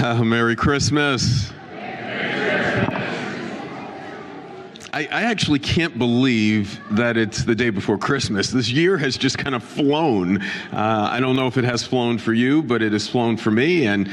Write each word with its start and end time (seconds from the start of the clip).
Uh, 0.00 0.24
Merry 0.24 0.56
Christmas. 0.56 1.52
I, 4.92 5.02
I, 5.02 5.22
actually 5.22 5.58
can't 5.58 5.98
believe 5.98 6.80
that 6.96 7.18
it's 7.18 7.44
the 7.44 7.54
day 7.54 7.68
before 7.70 7.98
Christmas. 7.98 8.50
This 8.50 8.70
year 8.70 8.96
has 8.96 9.16
just 9.16 9.36
kind 9.36 9.54
of 9.54 9.62
flown. 9.62 10.40
Uh, 10.72 11.08
I 11.12 11.20
don't 11.20 11.36
know 11.36 11.46
if 11.46 11.58
it 11.58 11.64
has 11.64 11.84
flown 11.84 12.16
for 12.16 12.32
you, 12.32 12.62
but 12.62 12.82
it 12.82 12.92
has 12.92 13.08
flown 13.08 13.36
for 13.36 13.50
me. 13.50 13.86
And 13.86 14.10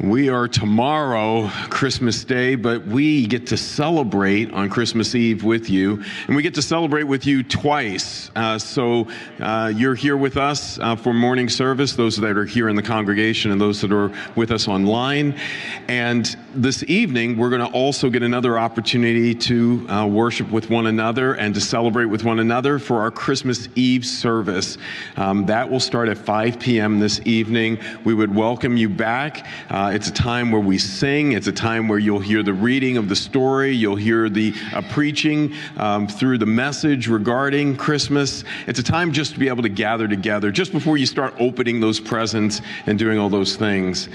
we 0.00 0.28
are 0.28 0.48
tomorrow, 0.48 1.48
Christmas 1.70 2.24
Day, 2.24 2.56
but 2.56 2.84
we 2.84 3.26
get 3.26 3.46
to 3.46 3.56
celebrate 3.56 4.52
on 4.52 4.68
Christmas 4.68 5.14
Eve 5.14 5.44
with 5.44 5.70
you. 5.70 6.02
And 6.26 6.34
we 6.34 6.42
get 6.42 6.54
to 6.54 6.62
celebrate 6.62 7.04
with 7.04 7.26
you 7.26 7.44
twice. 7.44 8.30
Uh, 8.34 8.58
so 8.58 9.06
uh, 9.40 9.72
you're 9.74 9.94
here 9.94 10.16
with 10.16 10.36
us 10.36 10.78
uh, 10.80 10.96
for 10.96 11.14
morning 11.14 11.48
service, 11.48 11.94
those 11.94 12.16
that 12.16 12.36
are 12.36 12.44
here 12.44 12.68
in 12.68 12.76
the 12.76 12.82
congregation 12.82 13.52
and 13.52 13.60
those 13.60 13.80
that 13.82 13.92
are 13.92 14.10
with 14.34 14.50
us 14.50 14.66
online. 14.66 15.38
And 15.86 16.36
this 16.54 16.82
evening, 16.84 17.36
we're 17.38 17.50
going 17.50 17.66
to 17.66 17.72
also 17.72 18.10
get 18.10 18.22
another 18.22 18.58
opportunity 18.58 19.34
to 19.34 19.88
uh, 19.88 20.06
worship 20.06 20.50
with 20.50 20.70
one 20.70 20.86
another 20.86 21.34
and 21.34 21.54
to 21.54 21.60
celebrate 21.60 22.06
with 22.06 22.24
one 22.24 22.40
another 22.40 22.80
for 22.80 23.00
our 23.00 23.12
Christmas 23.12 23.68
Eve 23.76 24.04
service. 24.04 24.76
Um, 25.16 25.46
that 25.46 25.70
will 25.70 25.80
start 25.80 26.08
at 26.08 26.18
5 26.18 26.58
p.m. 26.58 26.98
this 26.98 27.20
evening. 27.24 27.78
We 28.04 28.14
would 28.14 28.34
welcome 28.34 28.76
you 28.76 28.88
back. 28.88 29.46
Uh, 29.84 29.90
it's 29.90 30.08
a 30.08 30.12
time 30.12 30.50
where 30.50 30.62
we 30.62 30.78
sing. 30.78 31.32
It's 31.32 31.46
a 31.46 31.52
time 31.52 31.88
where 31.88 31.98
you'll 31.98 32.18
hear 32.18 32.42
the 32.42 32.54
reading 32.54 32.96
of 32.96 33.10
the 33.10 33.14
story. 33.14 33.70
You'll 33.72 33.96
hear 33.96 34.30
the 34.30 34.54
uh, 34.72 34.80
preaching 34.88 35.52
um, 35.76 36.06
through 36.08 36.38
the 36.38 36.46
message 36.46 37.06
regarding 37.06 37.76
Christmas. 37.76 38.44
It's 38.66 38.78
a 38.78 38.82
time 38.82 39.12
just 39.12 39.34
to 39.34 39.38
be 39.38 39.46
able 39.48 39.62
to 39.62 39.68
gather 39.68 40.08
together 40.08 40.50
just 40.50 40.72
before 40.72 40.96
you 40.96 41.04
start 41.04 41.34
opening 41.38 41.80
those 41.80 42.00
presents 42.00 42.62
and 42.86 42.98
doing 42.98 43.18
all 43.18 43.28
those 43.28 43.56
things. 43.56 44.08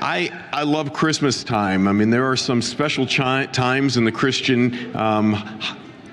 I, 0.00 0.30
I 0.52 0.62
love 0.62 0.92
Christmas 0.92 1.42
time. 1.42 1.88
I 1.88 1.92
mean, 1.92 2.10
there 2.10 2.30
are 2.30 2.36
some 2.36 2.62
special 2.62 3.04
chi- 3.04 3.46
times 3.46 3.96
in 3.96 4.04
the 4.04 4.12
Christian 4.12 4.94
um, 4.94 5.58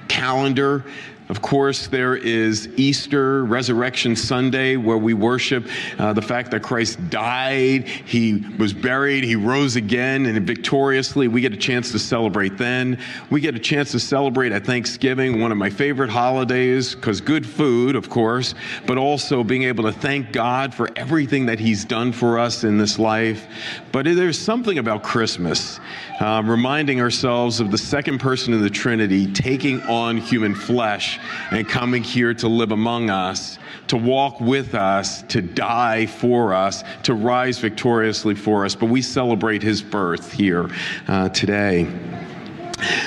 calendar 0.07 0.85
of 1.29 1.41
course, 1.41 1.87
there 1.87 2.15
is 2.15 2.67
Easter, 2.75 3.45
Resurrection 3.45 4.15
Sunday, 4.15 4.75
where 4.75 4.97
we 4.97 5.13
worship 5.13 5.67
uh, 5.97 6.11
the 6.11 6.21
fact 6.21 6.51
that 6.51 6.61
Christ 6.61 7.09
died, 7.09 7.87
he 7.87 8.43
was 8.57 8.73
buried, 8.73 9.23
he 9.23 9.35
rose 9.37 9.77
again, 9.77 10.25
and 10.25 10.45
victoriously. 10.45 11.29
We 11.29 11.39
get 11.39 11.53
a 11.53 11.57
chance 11.57 11.91
to 11.93 11.99
celebrate 11.99 12.57
then. 12.57 12.99
We 13.29 13.39
get 13.39 13.55
a 13.55 13.59
chance 13.59 13.91
to 13.91 13.99
celebrate 13.99 14.51
at 14.51 14.65
Thanksgiving, 14.65 15.39
one 15.39 15.51
of 15.51 15.57
my 15.57 15.69
favorite 15.69 16.09
holidays, 16.09 16.93
because 16.93 17.21
good 17.21 17.47
food, 17.47 17.95
of 17.95 18.09
course, 18.09 18.53
but 18.85 18.97
also 18.97 19.43
being 19.43 19.63
able 19.63 19.85
to 19.85 19.93
thank 19.93 20.33
God 20.33 20.73
for 20.73 20.89
everything 20.97 21.45
that 21.45 21.59
he's 21.59 21.85
done 21.85 22.11
for 22.11 22.37
us 22.37 22.65
in 22.65 22.77
this 22.77 22.99
life. 22.99 23.47
But 23.93 24.05
there's 24.05 24.39
something 24.39 24.77
about 24.77 25.03
Christmas, 25.03 25.79
uh, 26.19 26.41
reminding 26.45 27.01
ourselves 27.01 27.59
of 27.59 27.71
the 27.71 27.77
second 27.77 28.19
person 28.19 28.53
of 28.53 28.61
the 28.61 28.69
Trinity 28.69 29.31
taking 29.31 29.81
on 29.83 30.17
human 30.17 30.53
flesh 30.53 31.19
and 31.51 31.67
coming 31.67 32.03
here 32.03 32.33
to 32.35 32.47
live 32.47 32.71
among 32.71 33.09
us, 33.09 33.57
to 33.87 33.97
walk 33.97 34.39
with 34.39 34.75
us, 34.75 35.23
to 35.23 35.41
die 35.41 36.05
for 36.05 36.53
us, 36.53 36.83
to 37.03 37.13
rise 37.13 37.57
victoriously 37.59 38.35
for 38.35 38.65
us. 38.65 38.75
But 38.75 38.87
we 38.87 39.01
celebrate 39.01 39.63
his 39.63 39.81
birth 39.81 40.31
here 40.31 40.69
uh, 41.07 41.29
today. 41.29 41.83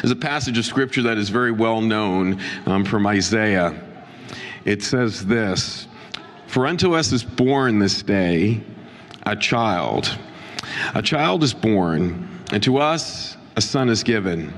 There's 0.00 0.10
a 0.10 0.16
passage 0.16 0.58
of 0.58 0.64
scripture 0.64 1.02
that 1.02 1.18
is 1.18 1.28
very 1.28 1.52
well 1.52 1.80
known 1.80 2.40
um, 2.66 2.84
from 2.84 3.06
Isaiah. 3.06 3.82
It 4.64 4.82
says 4.82 5.24
this 5.24 5.86
For 6.46 6.66
unto 6.66 6.94
us 6.94 7.12
is 7.12 7.22
born 7.22 7.78
this 7.78 8.02
day 8.02 8.62
a 9.24 9.36
child. 9.36 10.16
A 10.94 11.02
child 11.02 11.42
is 11.42 11.52
born, 11.52 12.28
and 12.52 12.62
to 12.62 12.78
us 12.78 13.36
a 13.56 13.60
son 13.60 13.88
is 13.88 14.02
given 14.02 14.52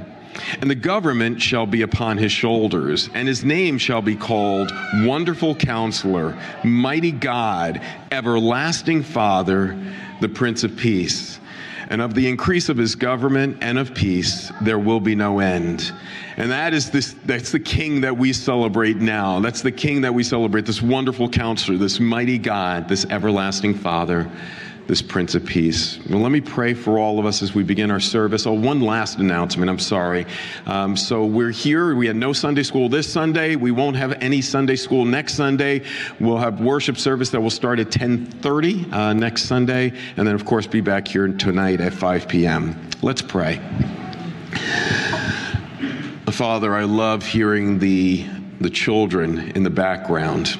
and 0.60 0.70
the 0.70 0.74
government 0.74 1.40
shall 1.40 1.66
be 1.66 1.82
upon 1.82 2.18
his 2.18 2.32
shoulders, 2.32 3.08
and 3.14 3.26
his 3.26 3.44
name 3.44 3.78
shall 3.78 4.02
be 4.02 4.16
called 4.16 4.70
Wonderful 5.04 5.54
Counselor, 5.54 6.38
Mighty 6.64 7.12
God, 7.12 7.80
Everlasting 8.10 9.02
Father, 9.02 9.78
the 10.20 10.28
Prince 10.28 10.64
of 10.64 10.76
Peace. 10.76 11.40
And 11.90 12.02
of 12.02 12.12
the 12.12 12.28
increase 12.28 12.68
of 12.68 12.76
his 12.76 12.94
government 12.94 13.58
and 13.62 13.78
of 13.78 13.94
peace, 13.94 14.52
there 14.60 14.78
will 14.78 15.00
be 15.00 15.14
no 15.14 15.38
end. 15.38 15.90
And 16.36 16.50
that 16.50 16.74
is 16.74 16.90
this, 16.90 17.14
that's 17.24 17.50
the 17.50 17.60
king 17.60 18.02
that 18.02 18.14
we 18.14 18.34
celebrate 18.34 18.98
now. 18.98 19.40
That's 19.40 19.62
the 19.62 19.72
king 19.72 20.02
that 20.02 20.12
we 20.12 20.22
celebrate, 20.22 20.66
this 20.66 20.82
wonderful 20.82 21.30
counselor, 21.30 21.78
this 21.78 21.98
mighty 21.98 22.36
God, 22.36 22.90
this 22.90 23.06
everlasting 23.06 23.72
Father 23.72 24.30
this 24.88 25.02
Prince 25.02 25.34
of 25.34 25.44
Peace. 25.44 25.98
Well, 26.08 26.20
let 26.20 26.32
me 26.32 26.40
pray 26.40 26.72
for 26.72 26.98
all 26.98 27.18
of 27.18 27.26
us 27.26 27.42
as 27.42 27.54
we 27.54 27.62
begin 27.62 27.90
our 27.90 28.00
service. 28.00 28.46
Oh, 28.46 28.54
one 28.54 28.80
last 28.80 29.18
announcement. 29.18 29.70
I'm 29.70 29.78
sorry. 29.78 30.26
Um, 30.64 30.96
so 30.96 31.26
we're 31.26 31.50
here. 31.50 31.94
We 31.94 32.06
had 32.06 32.16
no 32.16 32.32
Sunday 32.32 32.62
school 32.62 32.88
this 32.88 33.06
Sunday. 33.06 33.54
We 33.54 33.70
won't 33.70 33.96
have 33.96 34.12
any 34.22 34.40
Sunday 34.40 34.76
school 34.76 35.04
next 35.04 35.34
Sunday. 35.34 35.82
We'll 36.18 36.38
have 36.38 36.62
worship 36.62 36.96
service 36.96 37.28
that 37.30 37.40
will 37.40 37.50
start 37.50 37.78
at 37.78 37.90
10:30 37.90 38.90
uh, 38.90 39.12
next 39.12 39.44
Sunday, 39.44 39.92
and 40.16 40.26
then 40.26 40.34
of 40.34 40.46
course 40.46 40.66
be 40.66 40.80
back 40.80 41.06
here 41.06 41.28
tonight 41.28 41.82
at 41.82 41.92
5 41.92 42.26
p.m. 42.26 42.74
Let's 43.02 43.20
pray. 43.20 43.60
Father, 46.30 46.74
I 46.74 46.84
love 46.84 47.26
hearing 47.26 47.78
the 47.78 48.24
the 48.60 48.70
children 48.70 49.52
in 49.54 49.64
the 49.64 49.70
background. 49.70 50.58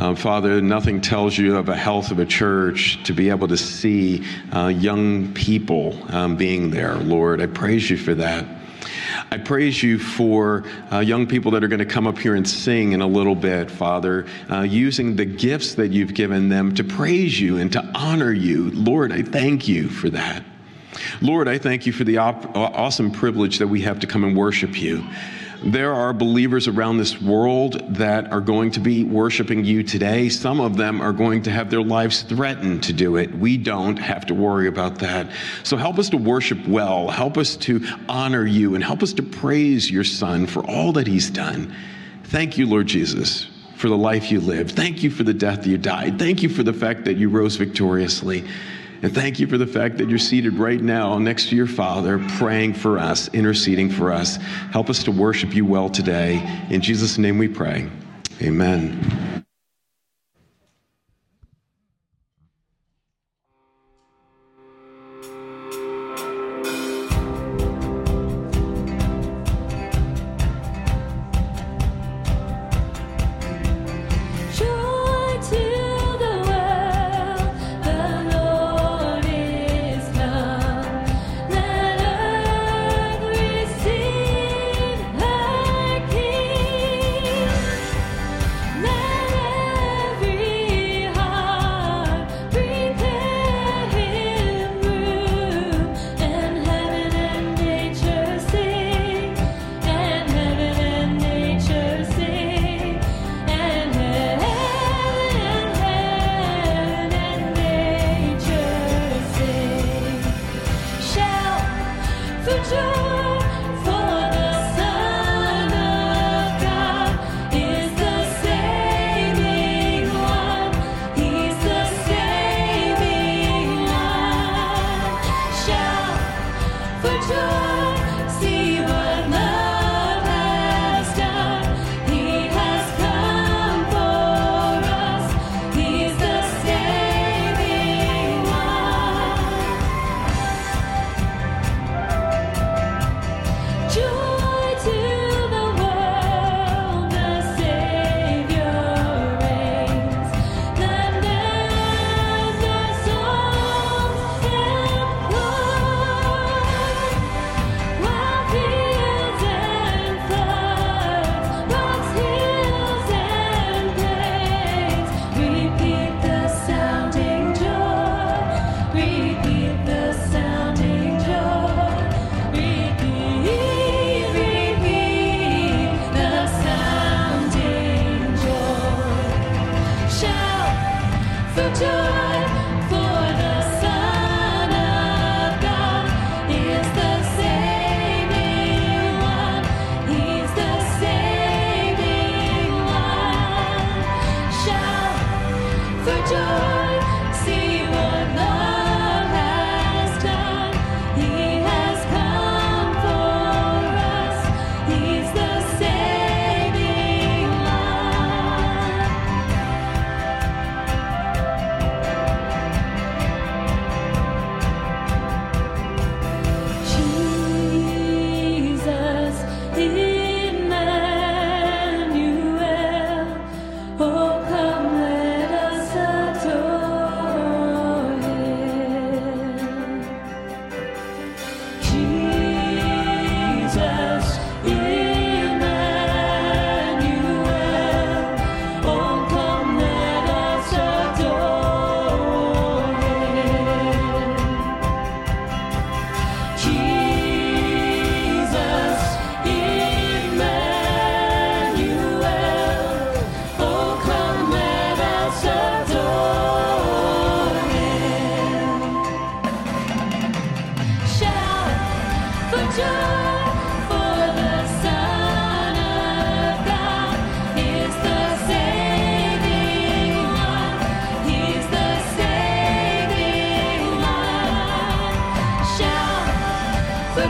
Uh, 0.00 0.14
Father, 0.14 0.62
nothing 0.62 1.02
tells 1.02 1.36
you 1.36 1.58
of 1.58 1.68
a 1.68 1.76
health 1.76 2.10
of 2.10 2.18
a 2.18 2.24
church 2.24 3.04
to 3.04 3.12
be 3.12 3.28
able 3.28 3.46
to 3.46 3.56
see 3.58 4.24
uh, 4.50 4.68
young 4.68 5.30
people 5.34 5.94
um, 6.08 6.36
being 6.36 6.70
there. 6.70 6.94
Lord, 6.94 7.42
I 7.42 7.46
praise 7.46 7.90
you 7.90 7.98
for 7.98 8.14
that. 8.14 8.46
I 9.30 9.36
praise 9.36 9.82
you 9.82 9.98
for 9.98 10.64
uh, 10.90 11.00
young 11.00 11.26
people 11.26 11.50
that 11.50 11.62
are 11.62 11.68
going 11.68 11.80
to 11.80 11.84
come 11.84 12.06
up 12.06 12.16
here 12.16 12.34
and 12.34 12.48
sing 12.48 12.92
in 12.92 13.02
a 13.02 13.06
little 13.06 13.34
bit, 13.34 13.70
Father, 13.70 14.24
uh, 14.50 14.62
using 14.62 15.16
the 15.16 15.26
gifts 15.26 15.74
that 15.74 15.88
you've 15.88 16.14
given 16.14 16.48
them 16.48 16.74
to 16.76 16.82
praise 16.82 17.38
you 17.38 17.58
and 17.58 17.70
to 17.74 17.84
honor 17.94 18.32
you. 18.32 18.70
Lord, 18.70 19.12
I 19.12 19.20
thank 19.20 19.68
you 19.68 19.90
for 19.90 20.08
that. 20.08 20.42
Lord, 21.20 21.46
I 21.46 21.58
thank 21.58 21.84
you 21.84 21.92
for 21.92 22.04
the 22.04 22.16
op- 22.16 22.56
awesome 22.56 23.10
privilege 23.10 23.58
that 23.58 23.68
we 23.68 23.82
have 23.82 24.00
to 24.00 24.06
come 24.06 24.24
and 24.24 24.34
worship 24.34 24.80
you. 24.80 25.04
There 25.62 25.92
are 25.92 26.14
believers 26.14 26.68
around 26.68 26.96
this 26.96 27.20
world 27.20 27.82
that 27.96 28.32
are 28.32 28.40
going 28.40 28.70
to 28.72 28.80
be 28.80 29.04
worshiping 29.04 29.62
you 29.62 29.82
today. 29.82 30.30
Some 30.30 30.58
of 30.58 30.78
them 30.78 31.02
are 31.02 31.12
going 31.12 31.42
to 31.42 31.50
have 31.50 31.68
their 31.68 31.82
lives 31.82 32.22
threatened 32.22 32.82
to 32.84 32.94
do 32.94 33.16
it. 33.16 33.34
We 33.34 33.58
don't 33.58 33.98
have 33.98 34.24
to 34.26 34.34
worry 34.34 34.68
about 34.68 35.00
that. 35.00 35.30
So 35.62 35.76
help 35.76 35.98
us 35.98 36.08
to 36.10 36.16
worship 36.16 36.66
well, 36.66 37.08
help 37.08 37.36
us 37.36 37.56
to 37.56 37.86
honor 38.08 38.46
you, 38.46 38.74
and 38.74 38.82
help 38.82 39.02
us 39.02 39.12
to 39.14 39.22
praise 39.22 39.90
your 39.90 40.04
Son 40.04 40.46
for 40.46 40.64
all 40.64 40.92
that 40.92 41.06
he's 41.06 41.28
done. 41.28 41.74
Thank 42.24 42.56
you, 42.56 42.66
Lord 42.66 42.86
Jesus, 42.86 43.46
for 43.76 43.90
the 43.90 43.98
life 43.98 44.30
you 44.32 44.40
lived. 44.40 44.74
Thank 44.74 45.02
you 45.02 45.10
for 45.10 45.24
the 45.24 45.34
death 45.34 45.66
you 45.66 45.76
died. 45.76 46.18
Thank 46.18 46.42
you 46.42 46.48
for 46.48 46.62
the 46.62 46.72
fact 46.72 47.04
that 47.04 47.18
you 47.18 47.28
rose 47.28 47.56
victoriously. 47.56 48.46
And 49.02 49.14
thank 49.14 49.40
you 49.40 49.46
for 49.46 49.56
the 49.56 49.66
fact 49.66 49.96
that 49.98 50.08
you're 50.08 50.18
seated 50.18 50.54
right 50.54 50.80
now 50.80 51.18
next 51.18 51.48
to 51.48 51.56
your 51.56 51.66
Father, 51.66 52.18
praying 52.36 52.74
for 52.74 52.98
us, 52.98 53.28
interceding 53.32 53.90
for 53.90 54.12
us. 54.12 54.36
Help 54.72 54.90
us 54.90 55.02
to 55.04 55.10
worship 55.10 55.54
you 55.54 55.64
well 55.64 55.88
today. 55.88 56.66
In 56.70 56.80
Jesus' 56.80 57.16
name 57.16 57.38
we 57.38 57.48
pray. 57.48 57.88
Amen. 58.42 59.39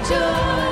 Jesus, 0.03 0.70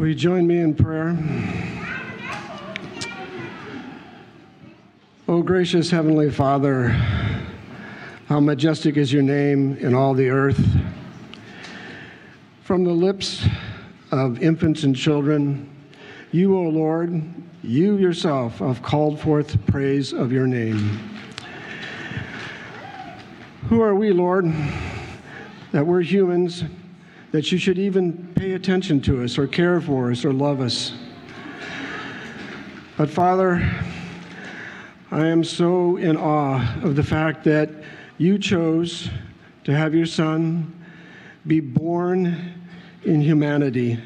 Will 0.00 0.08
you 0.08 0.14
join 0.14 0.46
me 0.46 0.60
in 0.60 0.74
prayer? 0.74 1.14
Oh, 5.28 5.42
gracious 5.42 5.90
Heavenly 5.90 6.30
Father, 6.30 6.88
how 8.24 8.40
majestic 8.40 8.96
is 8.96 9.12
your 9.12 9.22
name 9.22 9.76
in 9.76 9.92
all 9.94 10.14
the 10.14 10.30
earth. 10.30 10.58
From 12.62 12.84
the 12.84 12.92
lips 12.92 13.44
of 14.10 14.42
infants 14.42 14.84
and 14.84 14.96
children, 14.96 15.70
you, 16.32 16.56
O 16.56 16.62
Lord, 16.62 17.22
you 17.62 17.98
yourself 17.98 18.60
have 18.60 18.80
called 18.80 19.20
forth 19.20 19.66
praise 19.66 20.14
of 20.14 20.32
your 20.32 20.46
name. 20.46 20.98
Who 23.68 23.82
are 23.82 23.94
we, 23.94 24.14
Lord, 24.14 24.50
that 25.72 25.86
we're 25.86 26.00
humans, 26.00 26.64
that 27.32 27.52
you 27.52 27.58
should 27.58 27.78
even 27.78 28.32
pay 28.34 28.52
attention 28.52 29.00
to 29.02 29.22
us 29.22 29.38
or 29.38 29.46
care 29.46 29.80
for 29.80 30.10
us 30.10 30.24
or 30.24 30.32
love 30.32 30.60
us? 30.60 30.92
But 32.96 33.08
Father, 33.08 33.62
I 35.10 35.26
am 35.26 35.42
so 35.42 35.96
in 35.96 36.16
awe 36.16 36.82
of 36.82 36.96
the 36.96 37.02
fact 37.02 37.44
that 37.44 37.70
you 38.18 38.38
chose 38.38 39.08
to 39.64 39.74
have 39.74 39.94
your 39.94 40.06
Son 40.06 40.72
be 41.46 41.60
born 41.60 42.54
in 43.04 43.20
humanity, 43.20 43.98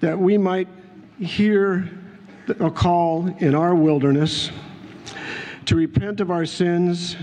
that 0.00 0.18
we 0.18 0.36
might 0.36 0.68
hear 1.18 1.88
a 2.60 2.70
call 2.70 3.26
in 3.38 3.54
our 3.54 3.74
wilderness 3.74 4.50
to 5.64 5.76
repent 5.76 6.20
of 6.20 6.30
our 6.30 6.44
sins 6.44 7.16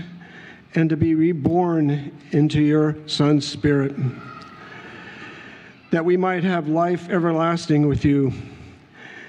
and 0.74 0.90
to 0.90 0.96
be 0.96 1.14
reborn 1.14 2.10
into 2.32 2.60
your 2.60 2.96
Son's 3.06 3.46
Spirit, 3.46 3.94
that 5.92 6.04
we 6.04 6.16
might 6.16 6.42
have 6.42 6.68
life 6.68 7.10
everlasting 7.10 7.86
with 7.86 8.02
you 8.02 8.32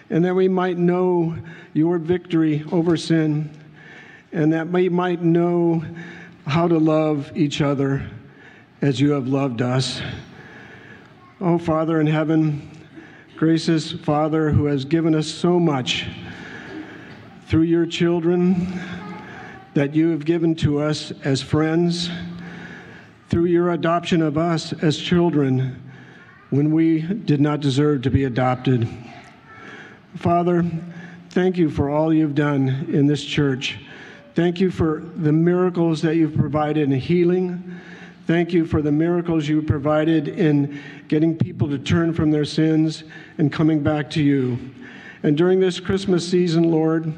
and 0.09 0.23
that 0.23 0.33
we 0.33 0.47
might 0.47 0.77
know 0.77 1.35
your 1.73 1.97
victory 1.97 2.63
over 2.71 2.95
sin, 2.95 3.49
and 4.31 4.53
that 4.53 4.67
we 4.69 4.87
might 4.87 5.21
know 5.21 5.83
how 6.45 6.67
to 6.67 6.77
love 6.77 7.31
each 7.35 7.61
other 7.61 8.07
as 8.81 9.01
you 9.01 9.11
have 9.11 9.27
loved 9.27 9.61
us. 9.61 10.01
Oh, 11.41 11.57
Father 11.57 11.99
in 11.99 12.07
heaven, 12.07 12.69
gracious 13.35 13.91
Father 13.91 14.49
who 14.49 14.65
has 14.65 14.85
given 14.85 15.15
us 15.15 15.27
so 15.27 15.59
much 15.59 16.07
through 17.47 17.63
your 17.63 17.85
children 17.85 18.79
that 19.73 19.93
you 19.93 20.09
have 20.09 20.23
given 20.23 20.55
to 20.55 20.79
us 20.79 21.11
as 21.23 21.41
friends, 21.41 22.09
through 23.29 23.45
your 23.45 23.71
adoption 23.71 24.21
of 24.21 24.37
us 24.37 24.73
as 24.83 24.97
children 24.97 25.82
when 26.53 26.69
we 26.69 27.01
did 27.01 27.41
not 27.41 27.61
deserve 27.61 28.03
to 28.03 28.11
be 28.11 28.25
adopted. 28.25 28.87
Father, 30.17 30.63
thank 31.31 31.57
you 31.57 31.67
for 31.67 31.89
all 31.89 32.13
you've 32.13 32.35
done 32.35 32.67
in 32.93 33.07
this 33.07 33.25
church. 33.25 33.79
Thank 34.35 34.59
you 34.59 34.69
for 34.69 35.01
the 35.15 35.31
miracles 35.31 35.99
that 36.03 36.15
you've 36.15 36.35
provided 36.35 36.91
in 36.91 36.99
healing. 36.99 37.81
Thank 38.27 38.53
you 38.53 38.67
for 38.67 38.83
the 38.83 38.91
miracles 38.91 39.47
you 39.47 39.63
provided 39.63 40.27
in 40.27 40.79
getting 41.07 41.35
people 41.35 41.67
to 41.69 41.79
turn 41.79 42.13
from 42.13 42.29
their 42.29 42.45
sins 42.45 43.03
and 43.39 43.51
coming 43.51 43.81
back 43.81 44.11
to 44.11 44.21
you. 44.21 44.59
And 45.23 45.35
during 45.35 45.59
this 45.59 45.79
Christmas 45.79 46.29
season, 46.29 46.69
Lord, 46.69 47.11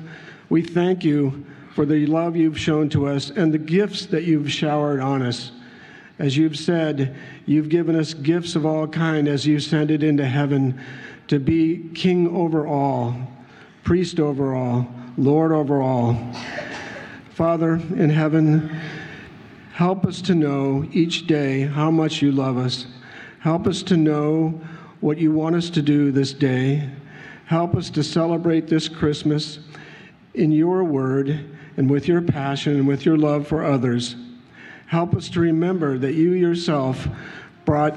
we 0.48 0.62
thank 0.62 1.04
you 1.04 1.46
for 1.74 1.86
the 1.86 2.06
love 2.06 2.38
you've 2.38 2.58
shown 2.58 2.88
to 2.92 3.06
us 3.06 3.32
and 3.32 3.54
the 3.54 3.58
gifts 3.58 4.06
that 4.06 4.24
you've 4.24 4.50
showered 4.50 5.02
on 5.02 5.22
us. 5.22 5.52
As 6.18 6.38
you've 6.38 6.58
said, 6.58 7.16
you've 7.46 7.70
given 7.70 7.96
us 7.96 8.14
gifts 8.14 8.56
of 8.56 8.66
all 8.66 8.88
kind 8.88 9.28
as 9.28 9.46
you 9.46 9.60
send 9.60 9.92
it 9.92 10.02
into 10.02 10.26
heaven 10.26 10.80
to 11.28 11.40
be 11.40 11.90
king 11.94 12.34
over 12.36 12.66
all, 12.66 13.16
priest 13.84 14.20
over 14.20 14.56
all, 14.56 14.88
Lord 15.18 15.52
over 15.52 15.82
all. 15.82 16.18
Father 17.32 17.74
in 17.74 18.10
heaven, 18.10 18.70
help 19.74 20.06
us 20.06 20.22
to 20.22 20.36
know 20.36 20.88
each 20.94 21.28
day 21.28 21.62
how 21.64 21.92
much 21.92 22.22
you 22.22 22.32
love 22.32 22.58
us. 22.58 22.88
Help 23.40 23.68
us 23.68 23.84
to 23.84 23.98
know 23.98 24.62
what 25.02 25.18
you 25.18 25.32
want 25.32 25.56
us 25.56 25.70
to 25.72 25.82
do 25.82 26.12
this 26.12 26.32
day. 26.32 26.90
Help 27.46 27.76
us 27.76 27.90
to 27.90 28.04
celebrate 28.04 28.68
this 28.68 28.88
Christmas 28.88 29.60
in 30.34 30.52
your 30.52 30.84
word 30.84 31.58
and 31.78 31.90
with 31.90 32.08
your 32.08 32.22
passion 32.22 32.76
and 32.76 32.88
with 32.88 33.06
your 33.06 33.18
love 33.18 33.48
for 33.48 33.64
others. 33.64 34.16
Help 34.88 35.16
us 35.16 35.30
to 35.30 35.40
remember 35.40 35.98
that 35.98 36.14
you 36.14 36.32
yourself 36.32 37.08
brought 37.66 37.96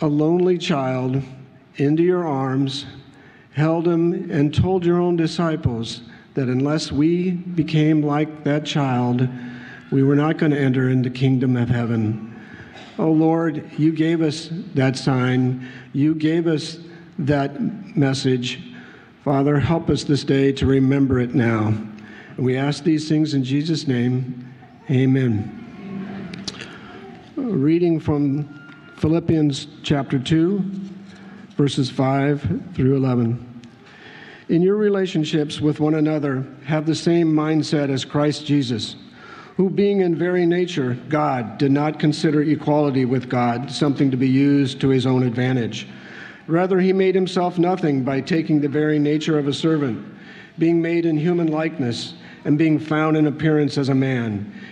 a 0.00 0.06
lonely 0.06 0.56
child 0.56 1.22
into 1.76 2.02
your 2.02 2.26
arms, 2.26 2.86
held 3.52 3.86
him, 3.86 4.30
and 4.30 4.54
told 4.54 4.84
your 4.84 5.00
own 5.00 5.16
disciples 5.16 6.02
that 6.34 6.48
unless 6.48 6.92
we 6.92 7.32
became 7.32 8.02
like 8.02 8.44
that 8.44 8.64
child, 8.64 9.28
we 9.90 10.02
were 10.02 10.14
not 10.14 10.38
going 10.38 10.52
to 10.52 10.60
enter 10.60 10.90
into 10.90 11.08
the 11.08 11.14
kingdom 11.16 11.56
of 11.56 11.68
heaven. 11.68 12.40
Oh 12.98 13.10
Lord, 13.10 13.68
you 13.78 13.92
gave 13.92 14.22
us 14.22 14.50
that 14.74 14.96
sign. 14.96 15.66
You 15.92 16.14
gave 16.14 16.46
us 16.46 16.78
that 17.18 17.96
message. 17.96 18.60
Father, 19.24 19.58
help 19.58 19.90
us 19.90 20.04
this 20.04 20.24
day 20.24 20.52
to 20.52 20.66
remember 20.66 21.18
it 21.18 21.34
now. 21.34 21.68
And 21.68 22.46
we 22.46 22.56
ask 22.56 22.84
these 22.84 23.08
things 23.08 23.34
in 23.34 23.42
Jesus' 23.42 23.88
name. 23.88 24.47
Amen. 24.90 26.46
A 27.36 27.40
reading 27.42 28.00
from 28.00 28.48
Philippians 28.96 29.66
chapter 29.82 30.18
2 30.18 30.64
verses 31.58 31.90
5 31.90 32.70
through 32.72 32.96
11. 32.96 33.62
In 34.48 34.62
your 34.62 34.76
relationships 34.76 35.60
with 35.60 35.78
one 35.78 35.96
another, 35.96 36.46
have 36.64 36.86
the 36.86 36.94
same 36.94 37.30
mindset 37.30 37.90
as 37.90 38.06
Christ 38.06 38.46
Jesus, 38.46 38.96
who, 39.58 39.68
being 39.68 40.00
in 40.00 40.16
very 40.16 40.46
nature 40.46 40.96
God, 41.10 41.58
did 41.58 41.70
not 41.72 41.98
consider 41.98 42.40
equality 42.40 43.04
with 43.04 43.28
God 43.28 43.70
something 43.70 44.10
to 44.10 44.16
be 44.16 44.28
used 44.28 44.80
to 44.80 44.88
his 44.88 45.04
own 45.04 45.22
advantage. 45.22 45.86
Rather, 46.46 46.80
he 46.80 46.94
made 46.94 47.14
himself 47.14 47.58
nothing 47.58 48.04
by 48.04 48.22
taking 48.22 48.62
the 48.62 48.68
very 48.68 48.98
nature 48.98 49.38
of 49.38 49.48
a 49.48 49.52
servant, 49.52 50.02
being 50.56 50.80
made 50.80 51.04
in 51.04 51.18
human 51.18 51.48
likeness, 51.48 52.14
and 52.46 52.56
being 52.56 52.78
found 52.78 53.18
in 53.18 53.26
appearance 53.26 53.76
as 53.76 53.90
a 53.90 53.94
man. 53.94 54.50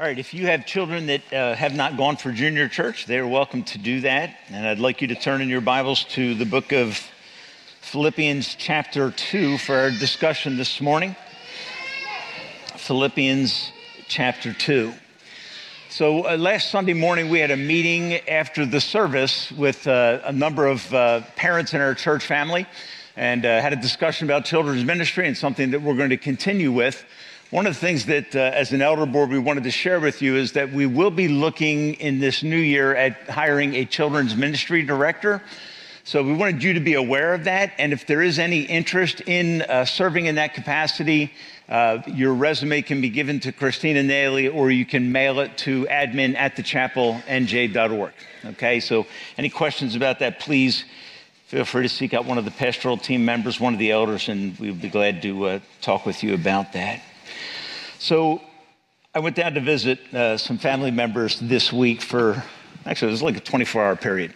All 0.00 0.06
right, 0.06 0.18
if 0.18 0.32
you 0.32 0.46
have 0.46 0.64
children 0.64 1.08
that 1.08 1.30
uh, 1.30 1.54
have 1.54 1.74
not 1.74 1.98
gone 1.98 2.16
for 2.16 2.32
junior 2.32 2.68
church, 2.68 3.04
they're 3.04 3.28
welcome 3.28 3.62
to 3.64 3.76
do 3.76 4.00
that. 4.00 4.34
And 4.48 4.66
I'd 4.66 4.78
like 4.78 5.02
you 5.02 5.08
to 5.08 5.14
turn 5.14 5.42
in 5.42 5.50
your 5.50 5.60
Bibles 5.60 6.04
to 6.14 6.34
the 6.34 6.46
book 6.46 6.72
of 6.72 6.98
Philippians, 7.82 8.54
chapter 8.54 9.10
2, 9.10 9.58
for 9.58 9.76
our 9.76 9.90
discussion 9.90 10.56
this 10.56 10.80
morning. 10.80 11.14
Philippians, 12.78 13.72
chapter 14.08 14.54
2. 14.54 14.94
So, 15.90 16.26
uh, 16.26 16.38
last 16.38 16.70
Sunday 16.70 16.94
morning, 16.94 17.28
we 17.28 17.40
had 17.40 17.50
a 17.50 17.56
meeting 17.58 18.26
after 18.26 18.64
the 18.64 18.80
service 18.80 19.52
with 19.52 19.86
uh, 19.86 20.20
a 20.24 20.32
number 20.32 20.66
of 20.66 20.94
uh, 20.94 21.20
parents 21.36 21.74
in 21.74 21.82
our 21.82 21.94
church 21.94 22.24
family 22.24 22.66
and 23.16 23.44
uh, 23.44 23.60
had 23.60 23.74
a 23.74 23.76
discussion 23.76 24.26
about 24.26 24.46
children's 24.46 24.82
ministry 24.82 25.26
and 25.26 25.36
something 25.36 25.72
that 25.72 25.82
we're 25.82 25.96
going 25.96 26.08
to 26.08 26.16
continue 26.16 26.72
with. 26.72 27.04
One 27.50 27.66
of 27.66 27.74
the 27.74 27.80
things 27.80 28.06
that, 28.06 28.36
uh, 28.36 28.38
as 28.38 28.70
an 28.70 28.80
elder 28.80 29.06
board, 29.06 29.30
we 29.30 29.40
wanted 29.40 29.64
to 29.64 29.72
share 29.72 29.98
with 29.98 30.22
you 30.22 30.36
is 30.36 30.52
that 30.52 30.70
we 30.70 30.86
will 30.86 31.10
be 31.10 31.26
looking 31.26 31.94
in 31.94 32.20
this 32.20 32.44
new 32.44 32.56
year 32.56 32.94
at 32.94 33.28
hiring 33.28 33.74
a 33.74 33.84
children's 33.84 34.36
ministry 34.36 34.84
director. 34.84 35.42
So 36.04 36.22
we 36.22 36.32
wanted 36.32 36.62
you 36.62 36.74
to 36.74 36.80
be 36.80 36.94
aware 36.94 37.34
of 37.34 37.42
that. 37.44 37.72
And 37.76 37.92
if 37.92 38.06
there 38.06 38.22
is 38.22 38.38
any 38.38 38.60
interest 38.60 39.22
in 39.26 39.62
uh, 39.62 39.84
serving 39.84 40.26
in 40.26 40.36
that 40.36 40.54
capacity, 40.54 41.32
uh, 41.68 41.98
your 42.06 42.34
resume 42.34 42.82
can 42.82 43.00
be 43.00 43.08
given 43.08 43.40
to 43.40 43.50
Christina 43.50 44.04
Naily 44.04 44.52
or 44.54 44.70
you 44.70 44.86
can 44.86 45.10
mail 45.10 45.40
it 45.40 45.58
to 45.58 45.86
admin 45.86 46.36
at 46.36 46.54
thechapelnj.org. 46.54 48.12
Okay, 48.44 48.78
so 48.78 49.06
any 49.36 49.48
questions 49.48 49.96
about 49.96 50.20
that, 50.20 50.38
please 50.38 50.84
feel 51.48 51.64
free 51.64 51.82
to 51.82 51.88
seek 51.88 52.14
out 52.14 52.26
one 52.26 52.38
of 52.38 52.44
the 52.44 52.52
pastoral 52.52 52.96
team 52.96 53.24
members, 53.24 53.58
one 53.58 53.72
of 53.72 53.80
the 53.80 53.90
elders, 53.90 54.28
and 54.28 54.56
we 54.60 54.70
would 54.70 54.80
be 54.80 54.88
glad 54.88 55.20
to 55.22 55.46
uh, 55.46 55.58
talk 55.80 56.06
with 56.06 56.22
you 56.22 56.32
about 56.32 56.74
that. 56.74 57.02
So 58.00 58.40
I 59.14 59.18
went 59.18 59.36
down 59.36 59.52
to 59.52 59.60
visit 59.60 59.98
uh, 60.14 60.38
some 60.38 60.56
family 60.56 60.90
members 60.90 61.38
this 61.38 61.70
week 61.70 62.00
for, 62.00 62.42
actually, 62.86 63.08
it 63.08 63.10
was 63.12 63.22
like 63.22 63.36
a 63.36 63.40
24 63.40 63.84
hour 63.84 63.94
period. 63.94 64.32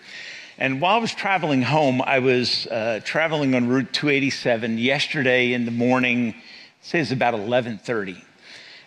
And 0.58 0.82
while 0.82 0.96
I 0.96 0.98
was 0.98 1.14
traveling 1.14 1.62
home, 1.62 2.02
I 2.02 2.18
was 2.18 2.66
uh, 2.66 3.00
traveling 3.04 3.54
on 3.54 3.66
Route 3.66 3.90
287 3.94 4.76
yesterday 4.76 5.54
in 5.54 5.64
the 5.64 5.70
morning. 5.70 6.34
Say 6.82 7.00
it's 7.00 7.10
about 7.10 7.32
11:30, 7.32 8.22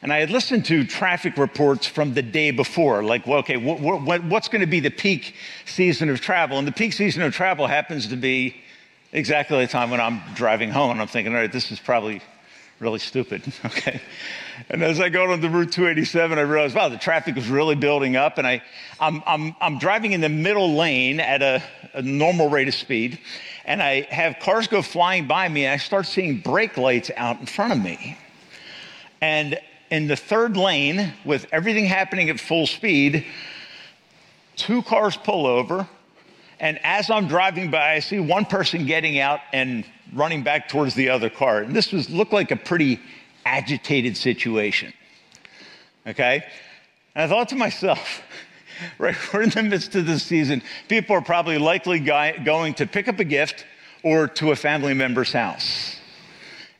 and 0.03 0.13
I 0.13 0.19
had 0.19 0.29
listened 0.29 0.65
to 0.65 0.85
traffic 0.85 1.37
reports 1.37 1.87
from 1.87 2.13
the 2.13 2.21
day 2.21 2.51
before. 2.51 3.03
Like, 3.03 3.25
well, 3.25 3.39
okay, 3.39 3.57
what, 3.57 3.79
what, 3.79 4.23
what's 4.25 4.47
going 4.47 4.61
to 4.61 4.67
be 4.67 4.79
the 4.79 4.91
peak 4.91 5.33
season 5.65 6.07
of 6.09 6.21
travel? 6.21 6.59
And 6.59 6.67
the 6.67 6.71
peak 6.71 6.93
season 6.93 7.23
of 7.23 7.33
travel 7.33 7.65
happens 7.65 8.05
to 8.09 8.15
be 8.15 8.55
exactly 9.11 9.57
the 9.57 9.71
time 9.71 9.89
when 9.89 9.99
I'm 9.99 10.21
driving 10.35 10.69
home. 10.69 10.91
And 10.91 11.01
I'm 11.01 11.07
thinking, 11.07 11.33
all 11.33 11.41
right, 11.41 11.51
this 11.51 11.71
is 11.71 11.79
probably 11.79 12.21
really 12.79 12.99
stupid. 12.99 13.43
Okay. 13.65 14.01
And 14.69 14.83
as 14.83 14.99
I 14.99 15.09
go 15.09 15.31
on 15.31 15.39
the 15.39 15.49
Route 15.49 15.71
287, 15.71 16.37
I 16.37 16.41
realize, 16.41 16.73
wow, 16.73 16.89
the 16.89 16.97
traffic 16.97 17.37
is 17.37 17.47
really 17.47 17.75
building 17.75 18.15
up. 18.15 18.39
And 18.39 18.47
I, 18.47 18.63
I'm, 18.99 19.21
I'm, 19.27 19.55
I'm 19.61 19.77
driving 19.77 20.13
in 20.13 20.21
the 20.21 20.29
middle 20.29 20.75
lane 20.75 21.19
at 21.19 21.43
a, 21.43 21.61
a 21.93 22.01
normal 22.01 22.49
rate 22.49 22.67
of 22.67 22.73
speed. 22.73 23.19
And 23.65 23.83
I 23.83 24.01
have 24.09 24.39
cars 24.39 24.67
go 24.67 24.81
flying 24.81 25.27
by 25.27 25.47
me, 25.47 25.65
and 25.65 25.73
I 25.73 25.77
start 25.77 26.07
seeing 26.07 26.39
brake 26.39 26.75
lights 26.75 27.11
out 27.15 27.39
in 27.39 27.45
front 27.45 27.73
of 27.73 27.83
me. 27.83 28.17
And 29.21 29.59
in 29.91 30.07
the 30.07 30.15
third 30.15 30.57
lane, 30.57 31.13
with 31.23 31.45
everything 31.51 31.85
happening 31.85 32.29
at 32.29 32.39
full 32.39 32.65
speed, 32.65 33.25
two 34.55 34.81
cars 34.81 35.17
pull 35.17 35.45
over. 35.45 35.87
And 36.59 36.79
as 36.83 37.09
I'm 37.09 37.27
driving 37.27 37.69
by, 37.69 37.93
I 37.93 37.99
see 37.99 38.19
one 38.19 38.45
person 38.45 38.85
getting 38.85 39.19
out 39.19 39.39
and 39.53 39.85
running 40.13 40.43
back 40.43 40.69
towards 40.69 40.95
the 40.95 41.09
other 41.09 41.29
car. 41.29 41.59
And 41.59 41.75
this 41.75 41.91
was 41.91 42.09
looked 42.09 42.33
like 42.33 42.51
a 42.51 42.55
pretty 42.55 42.99
agitated 43.45 44.17
situation. 44.17 44.93
Okay? 46.05 46.43
And 47.15 47.23
I 47.23 47.27
thought 47.27 47.49
to 47.49 47.55
myself, 47.55 48.21
right, 48.97 49.15
we're 49.33 49.43
in 49.43 49.49
the 49.49 49.63
midst 49.63 49.95
of 49.95 50.05
the 50.05 50.19
season. 50.19 50.61
People 50.87 51.15
are 51.15 51.21
probably 51.21 51.57
likely 51.57 51.99
going 51.99 52.73
to 52.75 52.87
pick 52.87 53.07
up 53.07 53.19
a 53.19 53.23
gift 53.23 53.65
or 54.03 54.27
to 54.27 54.51
a 54.51 54.55
family 54.55 54.93
member's 54.93 55.33
house. 55.33 55.95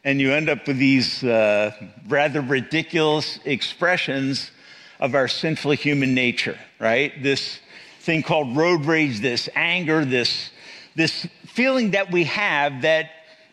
And 0.03 0.21
you 0.21 0.31
end 0.31 0.49
up 0.49 0.67
with 0.67 0.77
these 0.77 1.23
uh, 1.23 1.71
rather 2.07 2.41
ridiculous 2.41 3.39
expressions 3.45 4.51
of 4.99 5.15
our 5.15 5.27
sinful 5.27 5.71
human 5.71 6.13
nature, 6.13 6.57
right? 6.79 7.11
This 7.21 7.59
thing 8.08 8.24
called 8.24 8.56
road 8.56 8.86
rage, 8.86 9.20
this 9.20 9.50
anger, 9.54 10.06
this, 10.06 10.50
this 10.96 11.28
feeling 11.46 11.91
that 11.91 12.10
we 12.10 12.24
have 12.24 12.82
that 12.84 13.12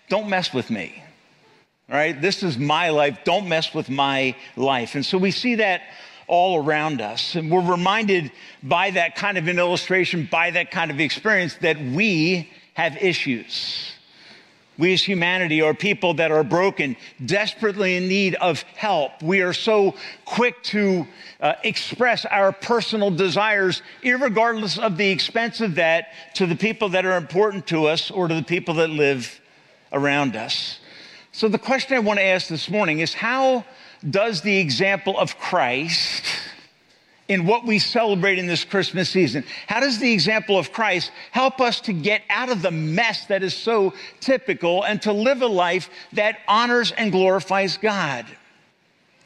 don't 0.08 0.28
mess 0.28 0.54
with 0.54 0.70
me. 0.70 1.02
Right, 1.88 2.18
this 2.18 2.42
is 2.42 2.56
my 2.56 2.88
life. 2.88 3.18
Don't 3.24 3.46
mess 3.46 3.74
with 3.74 3.90
my 3.90 4.34
life. 4.56 4.94
And 4.94 5.04
so 5.04 5.18
we 5.18 5.32
see 5.32 5.56
that 5.56 5.82
all 6.28 6.64
around 6.64 7.02
us. 7.02 7.34
And 7.34 7.50
we're 7.50 7.68
reminded 7.68 8.32
by 8.62 8.92
that 8.92 9.16
kind 9.16 9.36
of 9.36 9.48
an 9.48 9.58
illustration, 9.58 10.26
by 10.30 10.52
that 10.52 10.70
kind 10.70 10.90
of 10.90 10.98
experience, 11.00 11.56
that 11.56 11.78
we 11.78 12.48
have 12.72 12.96
issues. 12.96 13.93
We 14.76 14.92
as 14.92 15.02
humanity 15.02 15.62
are 15.62 15.74
people 15.74 16.14
that 16.14 16.32
are 16.32 16.42
broken, 16.42 16.96
desperately 17.24 17.96
in 17.96 18.08
need 18.08 18.34
of 18.36 18.62
help. 18.62 19.22
We 19.22 19.42
are 19.42 19.52
so 19.52 19.94
quick 20.24 20.62
to 20.64 21.06
uh, 21.40 21.54
express 21.62 22.24
our 22.24 22.52
personal 22.52 23.10
desires, 23.10 23.82
regardless 24.02 24.78
of 24.78 24.96
the 24.96 25.08
expense 25.10 25.60
of 25.60 25.76
that, 25.76 26.08
to 26.34 26.46
the 26.46 26.56
people 26.56 26.88
that 26.90 27.04
are 27.04 27.16
important 27.16 27.66
to 27.68 27.86
us 27.86 28.10
or 28.10 28.26
to 28.26 28.34
the 28.34 28.42
people 28.42 28.74
that 28.74 28.90
live 28.90 29.40
around 29.92 30.34
us. 30.34 30.80
So, 31.30 31.48
the 31.48 31.58
question 31.58 31.96
I 31.96 32.00
want 32.00 32.18
to 32.18 32.24
ask 32.24 32.48
this 32.48 32.68
morning 32.68 33.00
is 33.00 33.14
how 33.14 33.64
does 34.08 34.42
the 34.42 34.58
example 34.58 35.18
of 35.18 35.38
Christ 35.38 36.24
in 37.28 37.46
what 37.46 37.64
we 37.64 37.78
celebrate 37.78 38.38
in 38.38 38.46
this 38.46 38.64
Christmas 38.64 39.08
season, 39.08 39.44
how 39.66 39.80
does 39.80 39.98
the 39.98 40.12
example 40.12 40.58
of 40.58 40.72
Christ 40.72 41.10
help 41.30 41.60
us 41.60 41.80
to 41.82 41.92
get 41.92 42.22
out 42.28 42.50
of 42.50 42.62
the 42.62 42.70
mess 42.70 43.26
that 43.26 43.42
is 43.42 43.54
so 43.54 43.94
typical 44.20 44.84
and 44.84 45.00
to 45.02 45.12
live 45.12 45.40
a 45.42 45.46
life 45.46 45.88
that 46.12 46.38
honors 46.46 46.92
and 46.92 47.10
glorifies 47.10 47.76
God? 47.78 48.26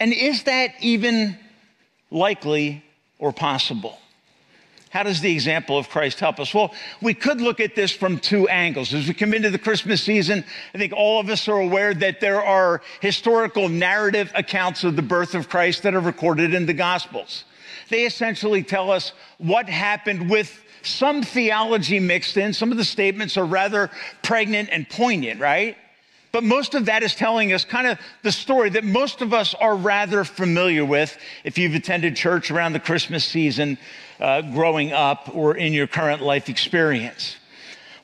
And 0.01 0.13
is 0.13 0.45
that 0.45 0.75
even 0.81 1.37
likely 2.11 2.85
or 3.19 3.33
possible? 3.33 3.99
How 4.91 5.03
does 5.03 5.21
the 5.21 5.33
example 5.33 5.77
of 5.77 5.91
Christ 5.91 6.19
help 6.19 6.41
us? 6.41 6.55
Well, 6.55 6.73
we 7.03 7.13
could 7.13 7.41
look 7.41 7.61
at 7.61 7.75
this 7.75 7.93
from 7.93 8.19
two 8.19 8.49
angles. 8.49 8.95
As 8.95 9.07
we 9.07 9.13
come 9.13 9.35
into 9.35 9.51
the 9.51 9.59
Christmas 9.59 10.03
season, 10.03 10.45
I 10.75 10.79
think 10.79 10.95
all 10.95 11.21
of 11.21 11.29
us 11.29 11.47
are 11.47 11.59
aware 11.59 11.93
that 11.95 12.21
there 12.21 12.43
are 12.43 12.81
historical 13.01 13.69
narrative 13.69 14.33
accounts 14.35 14.85
of 14.85 14.97
the 14.97 15.03
birth 15.03 15.35
of 15.35 15.49
Christ 15.49 15.83
that 15.83 15.95
are 15.95 16.01
recorded 16.01 16.55
in 16.55 16.65
the 16.65 16.73
Gospels. 16.73 17.45
They 17.89 18.05
essentially 18.05 18.63
tell 18.63 18.91
us 18.91 19.13
what 19.39 19.69
happened 19.69 20.31
with 20.31 20.63
some 20.83 21.23
theology 21.23 22.01
mixed 22.01 22.37
in. 22.37 22.53
Some 22.53 22.71
of 22.71 22.79
the 22.79 22.85
statements 22.85 23.37
are 23.37 23.45
rather 23.45 23.91
pregnant 24.23 24.69
and 24.73 24.89
poignant, 24.89 25.41
right? 25.41 25.77
But 26.31 26.45
most 26.45 26.75
of 26.75 26.87
that 26.87 27.03
is 27.03 27.15
telling 27.15 27.53
us 27.53 27.65
kind 27.65 27.87
of 27.87 27.99
the 28.23 28.33
story 28.33 28.69
that 28.71 28.85
most 28.85 29.23
of 29.23 29.33
us 29.33 29.55
are 29.55 29.75
rather 29.75 30.25
familiar 30.25 30.85
with 30.85 31.17
if 31.43 31.57
you've 31.57 31.75
attended 31.75 32.17
church 32.17 32.51
around 32.51 32.75
the 32.75 32.81
Christmas 32.81 33.25
season 33.25 33.79
uh, 34.21 34.43
growing 34.43 34.93
up 34.93 35.35
or 35.35 35.57
in 35.57 35.73
your 35.73 35.87
current 35.87 36.23
life 36.23 36.49
experience. 36.49 37.37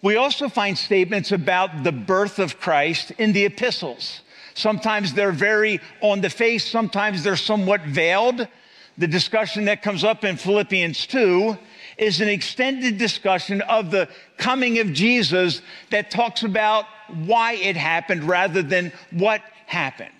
We 0.00 0.16
also 0.16 0.48
find 0.48 0.76
statements 0.76 1.32
about 1.32 1.82
the 1.82 1.92
birth 1.92 2.38
of 2.38 2.60
Christ 2.60 3.12
in 3.12 3.32
the 3.32 3.44
epistles. 3.44 4.20
Sometimes 4.54 5.12
they're 5.12 5.32
very 5.32 5.80
on 6.00 6.20
the 6.20 6.30
face, 6.30 6.64
sometimes 6.64 7.22
they're 7.22 7.36
somewhat 7.36 7.82
veiled. 7.82 8.46
The 8.96 9.08
discussion 9.08 9.64
that 9.64 9.82
comes 9.82 10.04
up 10.04 10.24
in 10.24 10.36
Philippians 10.36 11.06
2 11.06 11.58
is 11.98 12.20
an 12.20 12.28
extended 12.28 12.98
discussion 12.98 13.60
of 13.62 13.90
the 13.90 14.08
coming 14.36 14.78
of 14.78 14.92
Jesus 14.92 15.62
that 15.90 16.10
talks 16.10 16.42
about 16.42 16.86
why 17.08 17.54
it 17.54 17.76
happened 17.76 18.24
rather 18.24 18.62
than 18.62 18.92
what 19.10 19.42
happened. 19.66 20.10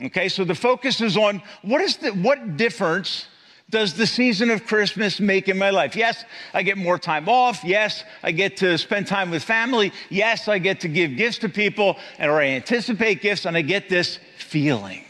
Okay, 0.00 0.28
so 0.28 0.44
the 0.44 0.54
focus 0.54 1.00
is 1.00 1.16
on 1.16 1.42
what 1.62 1.80
is 1.80 1.96
the 1.96 2.10
what 2.10 2.56
difference 2.56 3.26
does 3.70 3.94
the 3.94 4.06
season 4.06 4.50
of 4.50 4.64
Christmas 4.64 5.20
make 5.20 5.48
in 5.48 5.58
my 5.58 5.70
life? 5.70 5.94
Yes, 5.96 6.24
I 6.54 6.62
get 6.62 6.78
more 6.78 6.98
time 6.98 7.28
off. 7.28 7.62
Yes, 7.64 8.04
I 8.22 8.30
get 8.30 8.56
to 8.58 8.78
spend 8.78 9.08
time 9.08 9.30
with 9.30 9.42
family. 9.42 9.92
Yes, 10.08 10.48
I 10.48 10.58
get 10.58 10.80
to 10.80 10.88
give 10.88 11.16
gifts 11.16 11.38
to 11.38 11.48
people 11.48 11.98
and 12.18 12.30
or 12.30 12.40
I 12.40 12.46
anticipate 12.46 13.20
gifts 13.20 13.44
and 13.44 13.56
I 13.56 13.62
get 13.62 13.88
this 13.88 14.20
feeling. 14.38 15.04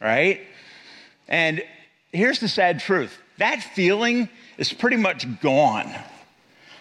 Right? 0.00 0.40
And 1.28 1.62
here's 2.12 2.40
the 2.40 2.48
sad 2.48 2.80
truth. 2.80 3.16
That 3.38 3.62
feeling 3.62 4.28
is 4.56 4.72
pretty 4.72 4.96
much 4.96 5.26
gone 5.40 5.92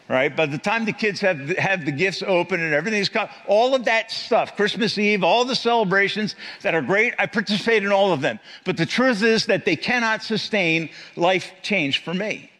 right? 0.09 0.35
By 0.35 0.45
the 0.45 0.57
time 0.57 0.85
the 0.85 0.93
kids 0.93 1.19
have, 1.21 1.49
have 1.57 1.85
the 1.85 1.91
gifts 1.91 2.23
open 2.25 2.61
and 2.61 2.73
everything's 2.73 3.09
come, 3.09 3.27
all 3.45 3.75
of 3.75 3.85
that 3.85 4.11
stuff, 4.11 4.55
Christmas 4.55 4.97
Eve, 4.97 5.23
all 5.23 5.45
the 5.45 5.55
celebrations 5.55 6.35
that 6.61 6.73
are 6.73 6.81
great, 6.81 7.13
I 7.19 7.25
participate 7.25 7.83
in 7.83 7.91
all 7.91 8.13
of 8.13 8.21
them. 8.21 8.39
But 8.63 8.77
the 8.77 8.85
truth 8.85 9.23
is 9.23 9.47
that 9.47 9.65
they 9.65 9.75
cannot 9.75 10.23
sustain 10.23 10.89
life 11.15 11.51
change 11.61 12.03
for 12.03 12.13
me. 12.13 12.51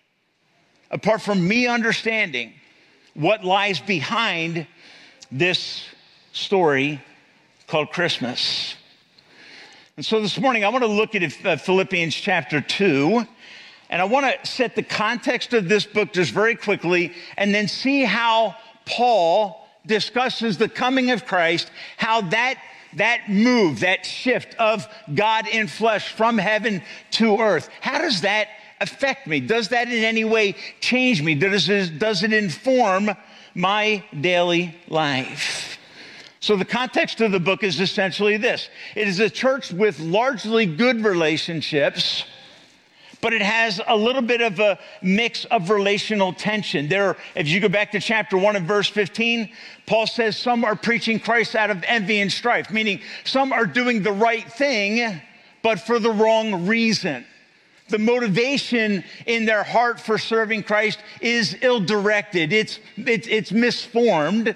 Apart 0.91 1.21
from 1.21 1.45
me 1.45 1.67
understanding 1.67 2.54
what 3.13 3.43
lies 3.43 3.80
behind 3.80 4.67
this 5.32 5.86
story 6.34 7.02
called 7.67 7.91
Christmas. 7.91 8.76
And 9.97 10.05
so 10.05 10.21
this 10.21 10.39
morning, 10.39 10.63
I 10.63 10.69
want 10.69 10.83
to 10.83 10.88
look 10.88 11.15
at 11.15 11.43
uh, 11.43 11.57
Philippians 11.57 12.13
chapter 12.13 12.62
2 12.62 13.25
and 13.89 13.99
I 13.99 14.05
want 14.05 14.27
to 14.27 14.47
set 14.47 14.75
the 14.75 14.83
context 14.83 15.55
of 15.55 15.67
this 15.67 15.88
book 15.88 16.13
just 16.13 16.33
very 16.33 16.55
quickly 16.55 17.13
and 17.36 17.51
then 17.51 17.67
see 17.67 18.03
how 18.03 18.55
Paul 18.86 19.67
discusses 19.88 20.60
the 20.60 20.69
coming 20.69 21.10
of 21.10 21.25
Christ, 21.25 21.71
how 21.97 22.21
that 22.21 22.62
that 22.93 23.27
move, 23.27 23.79
that 23.79 24.05
shift 24.05 24.53
of 24.60 24.88
God 25.15 25.47
in 25.47 25.65
flesh 25.65 26.10
from 26.10 26.38
heaven 26.38 26.83
to 27.12 27.39
earth, 27.39 27.67
how 27.81 27.97
does 27.97 28.21
that 28.21 28.49
affect 28.79 29.25
me? 29.25 29.39
Does 29.39 29.69
that 29.69 29.88
in 29.88 30.03
any 30.03 30.25
way 30.25 30.53
change 30.79 31.23
me? 31.23 31.33
Does 31.33 31.69
it, 31.69 31.97
does 31.97 32.21
it 32.21 32.33
inform 32.33 33.10
my 33.55 34.03
daily 34.21 34.75
life? 34.88 35.76
So, 36.39 36.56
the 36.56 36.65
context 36.65 37.19
of 37.21 37.32
the 37.32 37.39
book 37.39 37.63
is 37.63 37.80
essentially 37.80 38.38
this 38.38 38.69
it 38.95 39.08
is 39.08 39.19
a 39.19 39.30
church 39.30 39.71
with 39.71 40.00
largely 40.00 40.65
good 40.65 41.04
relationships 41.04 42.23
but 43.21 43.34
it 43.34 43.41
has 43.41 43.82
a 43.88 43.95
little 43.95 44.21
bit 44.21 44.41
of 44.41 44.60
a 44.60 44.78
mix 45.02 45.45
of 45.45 45.69
relational 45.69 46.34
tension. 46.34 46.88
There, 46.88 47.17
if 47.36 47.47
you 47.47 47.60
go 47.60 47.69
back 47.69 47.91
to 47.91 48.00
chapter 48.00 48.38
1 48.38 48.56
and 48.56 48.67
verse 48.67 48.88
15, 48.88 49.50
Paul 49.86 50.08
says 50.08 50.38
some 50.38 50.63
are 50.63 50.76
preaching 50.76 51.19
Christ 51.19 51.56
out 51.56 51.69
of 51.69 51.84
envy 51.86 52.21
and 52.21 52.32
strife, 52.32 52.69
meaning 52.69 53.02
some 53.23 53.52
are 53.52 53.65
doing 53.65 54.04
the 54.04 54.12
right 54.12 54.50
thing, 54.52 55.19
but 55.63 55.80
for 55.80 56.00
the 56.00 56.12
wrong 56.12 56.67
reason. 56.67 57.26
The 57.89 58.00
motivation 58.00 59.04
in 59.26 59.45
their 59.45 59.63
heart 59.63 60.00
for 60.00 60.17
serving 60.17 60.63
Christ 60.63 61.00
is 61.21 61.58
ill 61.62 61.80
directed, 61.80 62.52
it's, 62.52 62.80
it's, 62.97 63.28
it's 63.28 63.52
misformed, 63.52 64.56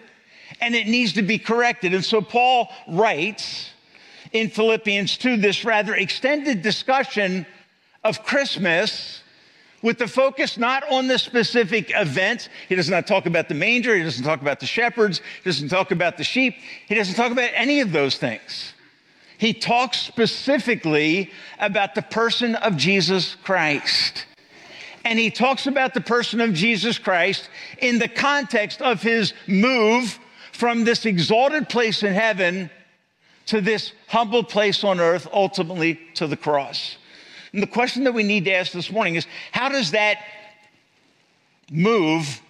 and 0.62 0.76
it 0.76 0.88
needs 0.88 1.14
to 1.14 1.24
be 1.24 1.40
corrected. 1.40 1.94
And 1.94 2.06
so 2.06 2.22
Paul 2.22 2.70
writes 2.88 3.72
in 4.32 4.50
Philippians 4.50 5.18
2 5.18 5.38
this 5.38 5.66
rather 5.66 5.96
extended 5.96 6.62
discussion 6.62 7.46
of 8.04 8.24
Christmas 8.24 9.24
with 9.82 9.98
the 9.98 10.08
focus 10.08 10.58
not 10.58 10.90
on 10.92 11.08
the 11.08 11.18
specific 11.18 11.92
events. 11.96 12.50
He 12.70 12.76
does 12.76 12.90
not 12.90 13.08
talk 13.08 13.26
about 13.26 13.50
the 13.50 13.56
manger. 13.56 13.96
He 13.96 14.04
doesn't 14.04 14.24
talk 14.24 14.42
about 14.42 14.60
the 14.60 14.68
shepherds. 14.68 15.22
He 15.44 15.50
doesn't 15.50 15.70
talk 15.70 15.92
about 15.92 16.18
the 16.18 16.24
sheep. 16.24 16.56
He 16.88 16.96
doesn't 16.96 17.16
talk 17.16 17.32
about 17.32 17.50
any 17.54 17.82
of 17.82 17.92
those 17.92 18.18
things. 18.18 18.74
He 19.38 19.54
talks 19.54 19.98
specifically 19.98 21.32
about 21.58 21.96
the 21.96 22.04
person 22.04 22.54
of 22.56 22.78
Jesus 22.78 23.36
Christ. 23.44 24.28
And 25.04 25.18
he 25.18 25.32
talks 25.32 25.66
about 25.66 25.96
the 25.96 26.02
person 26.02 26.42
of 26.42 26.54
Jesus 26.54 27.00
Christ 27.00 27.50
in 27.80 27.98
the 27.98 28.08
context 28.08 28.84
of 28.84 29.02
his 29.02 29.34
move 29.48 30.20
from 30.62 30.84
this 30.84 31.08
exalted 31.08 31.68
place 31.70 32.04
in 32.04 32.14
heaven 32.14 32.70
to 33.48 33.62
this 33.62 33.94
humble 34.08 34.44
place 34.44 34.84
on 34.84 35.00
earth, 35.00 35.28
ultimately 35.34 36.00
to 36.14 36.28
the 36.28 36.38
cross. 36.38 36.98
And 37.52 37.64
the 37.64 37.68
question 37.68 38.04
that 38.04 38.14
we 38.14 38.22
need 38.22 38.46
to 38.46 38.54
ask 38.54 38.72
this 38.72 38.92
morning 38.92 39.16
is 39.16 39.26
how 39.52 39.70
does 39.70 39.90
that 39.90 40.20
move 41.72 42.44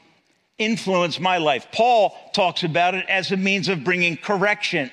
influence 0.58 1.22
my 1.22 1.38
life? 1.38 1.70
Paul 1.72 2.14
talks 2.34 2.66
about 2.66 2.96
it 2.96 3.06
as 3.08 3.32
a 3.32 3.38
means 3.38 3.70
of 3.70 3.86
bringing 3.86 4.18
correction. 4.18 4.92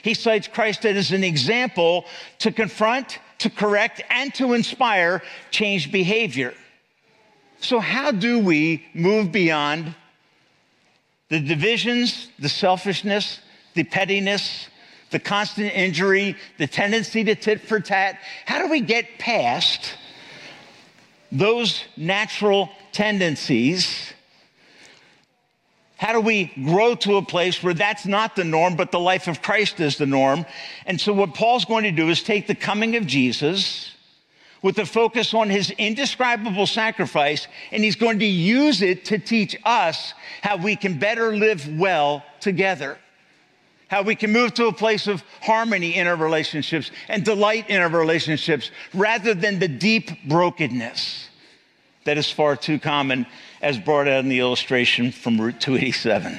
He 0.00 0.14
cites 0.14 0.48
Christ 0.48 0.86
as 0.86 1.12
an 1.12 1.24
example 1.24 2.06
to 2.38 2.50
confront, 2.50 3.18
to 3.40 3.50
correct, 3.50 4.00
and 4.08 4.32
to 4.36 4.54
inspire 4.54 5.20
changed 5.50 5.92
behavior. 5.92 6.54
So, 7.60 7.78
how 7.78 8.10
do 8.10 8.38
we 8.38 8.86
move 8.94 9.32
beyond 9.32 9.94
the 11.28 11.40
divisions, 11.40 12.28
the 12.38 12.48
selfishness, 12.48 13.40
the 13.74 13.84
pettiness, 13.84 14.68
the 15.10 15.18
constant 15.18 15.72
injury, 15.74 16.36
the 16.58 16.66
tendency 16.66 17.24
to 17.24 17.34
tit 17.34 17.60
for 17.60 17.80
tat. 17.80 18.18
How 18.46 18.58
do 18.58 18.70
we 18.70 18.80
get 18.80 19.18
past 19.18 19.94
those 21.30 21.84
natural 21.96 22.70
tendencies? 22.92 24.12
How 25.96 26.12
do 26.12 26.20
we 26.20 26.52
grow 26.64 26.94
to 26.96 27.16
a 27.16 27.22
place 27.22 27.62
where 27.62 27.74
that's 27.74 28.06
not 28.06 28.36
the 28.36 28.44
norm, 28.44 28.76
but 28.76 28.92
the 28.92 29.00
life 29.00 29.26
of 29.26 29.42
Christ 29.42 29.80
is 29.80 29.96
the 29.96 30.06
norm? 30.06 30.46
And 30.86 31.00
so, 31.00 31.12
what 31.12 31.34
Paul's 31.34 31.64
going 31.64 31.84
to 31.84 31.90
do 31.90 32.08
is 32.08 32.22
take 32.22 32.46
the 32.46 32.54
coming 32.54 32.96
of 32.96 33.06
Jesus 33.06 33.94
with 34.62 34.78
a 34.78 34.86
focus 34.86 35.34
on 35.34 35.50
his 35.50 35.70
indescribable 35.72 36.66
sacrifice, 36.66 37.46
and 37.70 37.84
he's 37.84 37.96
going 37.96 38.18
to 38.18 38.26
use 38.26 38.82
it 38.82 39.04
to 39.06 39.18
teach 39.18 39.56
us 39.64 40.14
how 40.42 40.56
we 40.56 40.76
can 40.76 40.98
better 40.98 41.36
live 41.36 41.78
well 41.78 42.24
together 42.40 42.98
how 43.88 44.02
we 44.02 44.14
can 44.14 44.30
move 44.30 44.52
to 44.52 44.66
a 44.66 44.72
place 44.72 45.06
of 45.06 45.22
harmony 45.40 45.96
in 45.96 46.06
our 46.06 46.14
relationships 46.14 46.90
and 47.08 47.24
delight 47.24 47.70
in 47.70 47.80
our 47.80 47.88
relationships 47.88 48.70
rather 48.92 49.32
than 49.32 49.58
the 49.58 49.66
deep 49.66 50.10
brokenness 50.28 51.28
that 52.08 52.16
is 52.16 52.30
far 52.30 52.56
too 52.56 52.78
common, 52.78 53.26
as 53.60 53.78
brought 53.78 54.08
out 54.08 54.20
in 54.20 54.30
the 54.30 54.38
illustration 54.38 55.12
from 55.12 55.38
Route 55.38 55.60
287. 55.60 56.38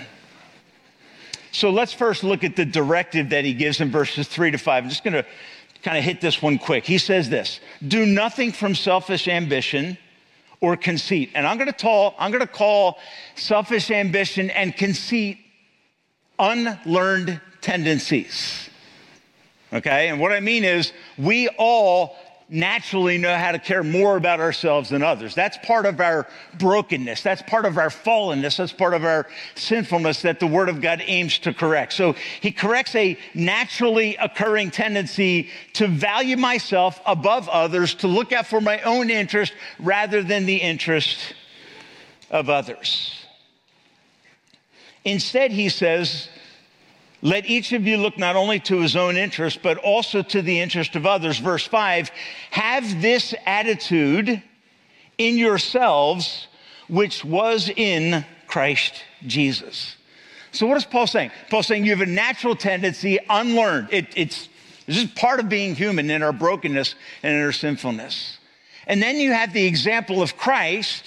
So 1.52 1.70
let's 1.70 1.94
first 1.94 2.24
look 2.24 2.44
at 2.44 2.56
the 2.56 2.66
directive 2.66 3.30
that 3.30 3.46
he 3.46 3.54
gives 3.54 3.80
in 3.80 3.92
verses 3.92 4.28
three 4.28 4.50
to 4.50 4.58
five. 4.58 4.84
I'm 4.84 4.90
just 4.90 5.04
going 5.04 5.14
to 5.14 5.26
kind 5.84 5.98
of 5.98 6.04
hit 6.04 6.22
this 6.22 6.42
one 6.42 6.58
quick. 6.58 6.86
He 6.86 6.98
says 6.98 7.30
this 7.30 7.60
Do 7.88 8.06
nothing 8.06 8.52
from 8.52 8.76
selfish 8.76 9.28
ambition 9.28 9.98
or 10.62 10.76
conceit. 10.76 11.32
And 11.36 11.48
I'm 11.48 11.58
going 11.58 11.68
to 11.68 11.74
call, 11.74 12.16
I'm 12.20 12.32
going 12.32 12.46
to 12.46 12.48
call 12.48 13.00
selfish 13.36 13.92
ambition 13.92 14.50
and 14.50 14.76
conceit 14.76 15.38
unlearned 16.38 17.40
tendencies. 17.62 18.70
Okay? 19.72 20.10
And 20.10 20.20
what 20.20 20.32
I 20.32 20.40
mean 20.40 20.64
is, 20.64 20.92
we 21.18 21.48
all 21.50 22.18
naturally 22.50 23.20
know 23.20 23.36
how 23.36 23.52
to 23.52 23.60
care 23.60 23.84
more 23.84 24.18
about 24.18 24.40
ourselves 24.40 24.90
than 24.90 25.04
others. 25.04 25.36
That's 25.36 25.58
part 25.60 25.86
of 25.86 26.00
our 26.00 26.28
brokenness. 26.58 27.22
That's 27.22 27.44
part 27.44 27.66
of 27.66 27.78
our 27.78 27.90
fallenness. 27.90 28.58
That's 28.58 28.74
part 28.74 28.96
of 28.96 29.06
our 29.06 29.28
sinfulness 29.56 30.24
that 30.24 30.40
the 30.40 30.48
Word 30.48 30.68
of 30.68 30.82
God 30.82 31.04
aims 31.06 31.38
to 31.40 31.54
correct. 31.54 31.94
So 31.94 32.16
he 32.42 32.52
corrects 32.52 32.96
a 32.96 33.18
naturally 33.36 34.16
occurring 34.16 34.72
tendency 34.72 35.50
to 35.74 35.88
value 35.88 36.38
myself 36.38 37.00
above 37.06 37.48
others, 37.50 37.94
to 37.96 38.08
look 38.08 38.34
out 38.34 38.48
for 38.48 38.60
my 38.60 38.82
own 38.82 39.12
interest 39.12 39.54
rather 39.78 40.24
than 40.24 40.48
the 40.48 40.58
interest 40.58 41.36
of 42.32 42.50
others. 42.50 43.26
Instead, 45.06 45.52
he 45.52 45.70
says, 45.70 46.30
let 47.22 47.46
each 47.46 47.74
of 47.74 47.86
you 47.86 47.98
look 47.98 48.18
not 48.18 48.36
only 48.36 48.60
to 48.62 48.80
his 48.80 48.96
own 48.96 49.18
interest, 49.18 49.60
but 49.62 49.78
also 49.78 50.22
to 50.22 50.42
the 50.42 50.60
interest 50.60 50.96
of 50.96 51.06
others. 51.06 51.38
Verse 51.40 51.66
5 51.66 52.12
Have 52.52 53.02
this 53.02 53.34
attitude 53.46 54.42
in 55.18 55.38
yourselves, 55.38 56.48
which 56.88 57.26
was 57.26 57.70
in 57.70 58.26
Christ 58.48 59.04
Jesus. 59.28 59.98
So, 60.52 60.66
what 60.66 60.78
is 60.78 60.86
Paul 60.86 61.08
saying? 61.08 61.32
Paul's 61.50 61.68
saying 61.68 61.86
you 61.86 61.92
have 61.92 62.08
a 62.08 62.12
natural 62.12 62.56
tendency, 62.56 63.20
unlearned. 63.30 63.90
It, 63.92 64.08
it's 64.16 64.50
this 64.88 64.98
is 64.98 65.12
part 65.12 65.40
of 65.40 65.50
being 65.50 65.76
human 65.76 66.10
in 66.10 66.24
our 66.24 66.34
brokenness 66.34 66.96
and 67.22 67.36
in 67.36 67.44
our 67.44 67.52
sinfulness. 67.52 68.40
And 68.88 69.04
then 69.04 69.18
you 69.18 69.32
have 69.32 69.54
the 69.54 69.66
example 69.66 70.24
of 70.24 70.36
Christ 70.36 71.04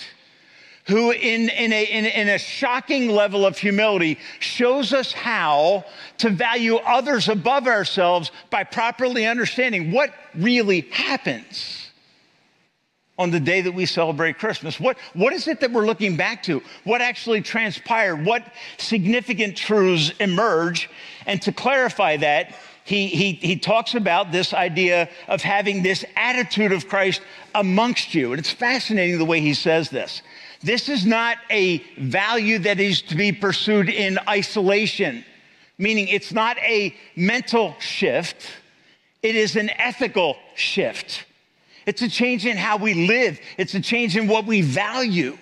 who, 0.84 1.12
in, 1.12 1.48
in, 1.48 1.72
a, 1.72 1.84
in, 1.84 2.06
in, 2.06 2.28
a 2.28 2.38
shocking 2.38 3.08
level 3.08 3.46
of 3.46 3.56
humility, 3.56 4.18
shows 4.40 4.92
us 4.92 5.12
how 5.12 5.84
to 6.18 6.28
value 6.28 6.76
others 6.76 7.28
above 7.28 7.68
ourselves 7.68 8.32
by 8.50 8.64
properly 8.64 9.26
understanding 9.26 9.92
what 9.92 10.12
really 10.34 10.80
happens 10.90 11.90
on 13.18 13.30
the 13.30 13.38
day 13.38 13.60
that 13.60 13.72
we 13.72 13.86
celebrate 13.86 14.38
Christmas. 14.38 14.80
What, 14.80 14.98
what 15.14 15.32
is 15.32 15.46
it 15.46 15.60
that 15.60 15.70
we're 15.70 15.86
looking 15.86 16.16
back 16.16 16.42
to? 16.44 16.60
What 16.82 17.00
actually 17.00 17.42
transpired? 17.42 18.24
What 18.24 18.44
significant 18.78 19.56
truths 19.56 20.10
emerge? 20.18 20.90
And 21.26 21.40
to 21.42 21.52
clarify 21.52 22.16
that, 22.16 22.56
he, 22.84 23.06
he, 23.06 23.32
he 23.34 23.56
talks 23.56 23.94
about 23.94 24.32
this 24.32 24.52
idea 24.52 25.08
of 25.28 25.42
having 25.42 25.84
this 25.84 26.04
attitude 26.16 26.72
of 26.72 26.88
Christ 26.88 27.20
amongst 27.54 28.14
you. 28.14 28.32
And 28.32 28.40
it's 28.40 28.50
fascinating 28.50 29.18
the 29.18 29.24
way 29.24 29.40
he 29.40 29.54
says 29.54 29.88
this. 29.88 30.22
This 30.62 30.88
is 30.88 31.04
not 31.04 31.38
a 31.50 31.78
value 31.98 32.58
that 32.60 32.78
is 32.78 33.02
to 33.02 33.16
be 33.16 33.32
pursued 33.32 33.88
in 33.88 34.18
isolation, 34.28 35.24
meaning 35.76 36.08
it's 36.08 36.32
not 36.32 36.56
a 36.58 36.94
mental 37.16 37.74
shift, 37.80 38.46
it 39.22 39.34
is 39.34 39.56
an 39.56 39.70
ethical 39.70 40.36
shift. 40.54 41.24
It's 41.84 42.02
a 42.02 42.08
change 42.08 42.46
in 42.46 42.56
how 42.56 42.76
we 42.76 42.94
live, 42.94 43.40
it's 43.58 43.74
a 43.74 43.80
change 43.80 44.16
in 44.16 44.28
what 44.28 44.46
we 44.46 44.62
value. 44.62 45.36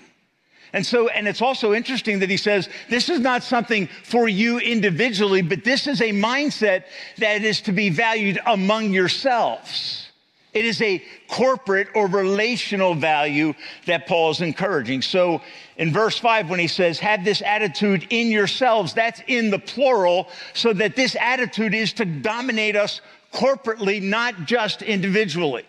And 0.72 0.86
so, 0.86 1.08
and 1.08 1.26
it's 1.26 1.42
also 1.42 1.74
interesting 1.74 2.20
that 2.20 2.30
he 2.30 2.36
says 2.36 2.68
this 2.88 3.08
is 3.08 3.18
not 3.18 3.42
something 3.42 3.88
for 4.04 4.28
you 4.28 4.58
individually, 4.58 5.42
but 5.42 5.64
this 5.64 5.86
is 5.86 6.00
a 6.00 6.12
mindset 6.12 6.84
that 7.18 7.42
is 7.42 7.60
to 7.62 7.72
be 7.72 7.90
valued 7.90 8.38
among 8.46 8.92
yourselves. 8.92 10.09
It 10.53 10.64
is 10.64 10.82
a 10.82 11.03
corporate 11.28 11.88
or 11.94 12.09
relational 12.09 12.94
value 12.94 13.55
that 13.86 14.07
Paul 14.07 14.30
is 14.30 14.40
encouraging. 14.40 15.03
So 15.03 15.42
in 15.76 15.92
verse 15.92 16.18
5, 16.18 16.51
when 16.51 16.59
he 16.59 16.66
says, 16.66 16.98
have 16.98 17.24
this 17.24 17.40
attitude 17.40 18.07
in 18.11 18.28
yourselves, 18.28 18.92
that's 18.92 19.22
in 19.28 19.51
the 19.51 19.61
plural, 19.61 20.28
so 20.53 20.72
that 20.72 20.96
this 20.96 21.16
attitude 21.20 21.72
is 21.72 21.92
to 21.94 22.05
dominate 22.05 22.74
us 22.74 23.01
corporately, 23.32 24.03
not 24.03 24.44
just 24.44 24.82
individually. 24.82 25.64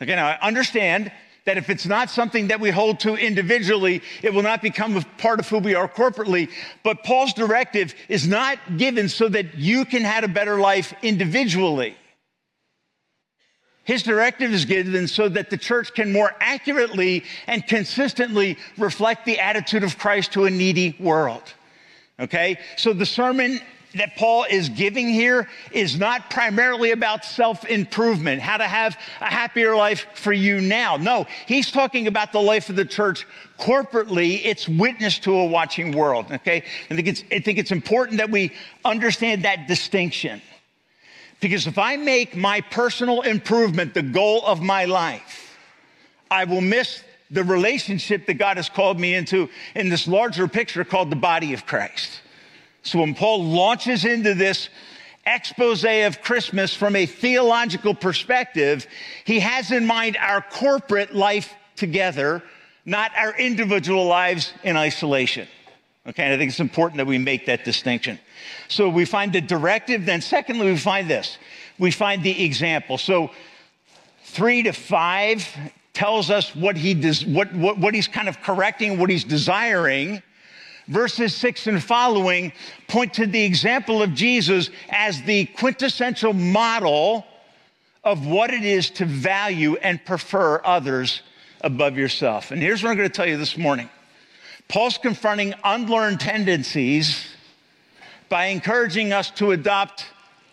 Now 0.00 0.26
I 0.26 0.38
understand 0.40 1.12
that 1.44 1.58
if 1.58 1.68
it's 1.68 1.84
not 1.86 2.08
something 2.08 2.48
that 2.48 2.60
we 2.60 2.70
hold 2.70 3.00
to 3.00 3.16
individually, 3.16 4.02
it 4.22 4.32
will 4.32 4.42
not 4.42 4.62
become 4.62 4.96
a 4.96 5.02
part 5.18 5.40
of 5.40 5.48
who 5.48 5.58
we 5.58 5.74
are 5.74 5.88
corporately. 5.88 6.50
But 6.82 7.04
Paul's 7.04 7.34
directive 7.34 7.94
is 8.08 8.26
not 8.26 8.58
given 8.78 9.10
so 9.10 9.28
that 9.28 9.54
you 9.54 9.84
can 9.84 10.02
have 10.02 10.24
a 10.24 10.28
better 10.28 10.58
life 10.58 10.94
individually. 11.02 11.96
His 13.84 14.02
directive 14.02 14.52
is 14.52 14.64
given 14.64 15.06
so 15.08 15.28
that 15.28 15.50
the 15.50 15.58
church 15.58 15.94
can 15.94 16.12
more 16.12 16.34
accurately 16.40 17.24
and 17.46 17.66
consistently 17.66 18.56
reflect 18.78 19.26
the 19.26 19.38
attitude 19.38 19.84
of 19.84 19.98
Christ 19.98 20.32
to 20.32 20.46
a 20.46 20.50
needy 20.50 20.96
world. 20.98 21.42
Okay? 22.18 22.58
So 22.76 22.92
the 22.92 23.06
sermon 23.06 23.60
that 23.94 24.16
Paul 24.16 24.46
is 24.48 24.68
giving 24.68 25.08
here 25.08 25.48
is 25.70 25.98
not 25.98 26.30
primarily 26.30 26.90
about 26.90 27.24
self 27.24 27.64
improvement, 27.66 28.40
how 28.40 28.56
to 28.56 28.64
have 28.64 28.98
a 29.20 29.26
happier 29.26 29.76
life 29.76 30.06
for 30.14 30.32
you 30.32 30.60
now. 30.60 30.96
No, 30.96 31.26
he's 31.46 31.70
talking 31.70 32.06
about 32.06 32.32
the 32.32 32.40
life 32.40 32.68
of 32.70 32.76
the 32.76 32.84
church 32.84 33.26
corporately, 33.58 34.40
it's 34.44 34.68
witness 34.68 35.18
to 35.20 35.34
a 35.34 35.46
watching 35.46 35.92
world. 35.92 36.26
Okay? 36.30 36.64
I 36.90 36.94
think 36.94 37.08
it's, 37.08 37.22
I 37.30 37.38
think 37.38 37.58
it's 37.58 37.70
important 37.70 38.18
that 38.18 38.30
we 38.30 38.52
understand 38.84 39.44
that 39.44 39.68
distinction. 39.68 40.42
Because 41.44 41.66
if 41.66 41.76
I 41.76 41.98
make 41.98 42.34
my 42.34 42.62
personal 42.62 43.20
improvement 43.20 43.92
the 43.92 44.00
goal 44.00 44.46
of 44.46 44.62
my 44.62 44.86
life, 44.86 45.58
I 46.30 46.44
will 46.44 46.62
miss 46.62 47.04
the 47.30 47.44
relationship 47.44 48.24
that 48.24 48.38
God 48.38 48.56
has 48.56 48.70
called 48.70 48.98
me 48.98 49.14
into 49.14 49.50
in 49.74 49.90
this 49.90 50.08
larger 50.08 50.48
picture 50.48 50.82
called 50.84 51.10
the 51.10 51.16
body 51.16 51.52
of 51.52 51.66
Christ. 51.66 52.22
So 52.82 53.00
when 53.00 53.14
Paul 53.14 53.44
launches 53.44 54.06
into 54.06 54.32
this 54.32 54.70
expose 55.26 55.84
of 55.84 56.22
Christmas 56.22 56.74
from 56.74 56.96
a 56.96 57.04
theological 57.04 57.94
perspective, 57.94 58.86
he 59.26 59.40
has 59.40 59.70
in 59.70 59.84
mind 59.84 60.16
our 60.16 60.40
corporate 60.40 61.14
life 61.14 61.52
together 61.76 62.42
not 62.86 63.10
our 63.18 63.36
individual 63.36 64.06
lives 64.06 64.54
in 64.62 64.78
isolation. 64.78 65.46
Okay, 66.06 66.22
and 66.22 66.34
I 66.34 66.36
think 66.36 66.50
it's 66.50 66.60
important 66.60 66.98
that 66.98 67.06
we 67.06 67.16
make 67.16 67.46
that 67.46 67.64
distinction. 67.64 68.18
So 68.68 68.90
we 68.90 69.06
find 69.06 69.32
the 69.32 69.40
directive, 69.40 70.04
then 70.04 70.20
secondly, 70.20 70.66
we 70.66 70.76
find 70.76 71.08
this. 71.08 71.38
We 71.78 71.90
find 71.90 72.22
the 72.22 72.44
example. 72.44 72.98
So 72.98 73.30
three 74.24 74.62
to 74.64 74.72
five 74.72 75.48
tells 75.94 76.30
us 76.30 76.54
what, 76.54 76.76
he 76.76 76.92
does, 76.92 77.24
what, 77.24 77.54
what, 77.54 77.78
what 77.78 77.94
he's 77.94 78.08
kind 78.08 78.28
of 78.28 78.42
correcting, 78.42 78.98
what 78.98 79.08
he's 79.08 79.24
desiring. 79.24 80.22
Verses 80.88 81.34
six 81.34 81.66
and 81.66 81.82
following 81.82 82.52
point 82.88 83.14
to 83.14 83.26
the 83.26 83.42
example 83.42 84.02
of 84.02 84.12
Jesus 84.12 84.68
as 84.90 85.22
the 85.22 85.46
quintessential 85.46 86.34
model 86.34 87.24
of 88.02 88.26
what 88.26 88.52
it 88.52 88.64
is 88.64 88.90
to 88.90 89.06
value 89.06 89.76
and 89.76 90.04
prefer 90.04 90.60
others 90.62 91.22
above 91.62 91.96
yourself. 91.96 92.50
And 92.50 92.60
here's 92.60 92.82
what 92.82 92.90
I'm 92.90 92.98
going 92.98 93.08
to 93.08 93.14
tell 93.14 93.26
you 93.26 93.38
this 93.38 93.56
morning 93.56 93.88
Paul's 94.68 94.98
confronting 94.98 95.54
unlearned 95.62 96.20
tendencies 96.20 97.26
by 98.28 98.46
encouraging 98.46 99.12
us 99.12 99.30
to 99.32 99.52
adopt 99.52 100.06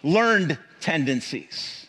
learned 0.03 0.57
tendencies. 0.79 1.87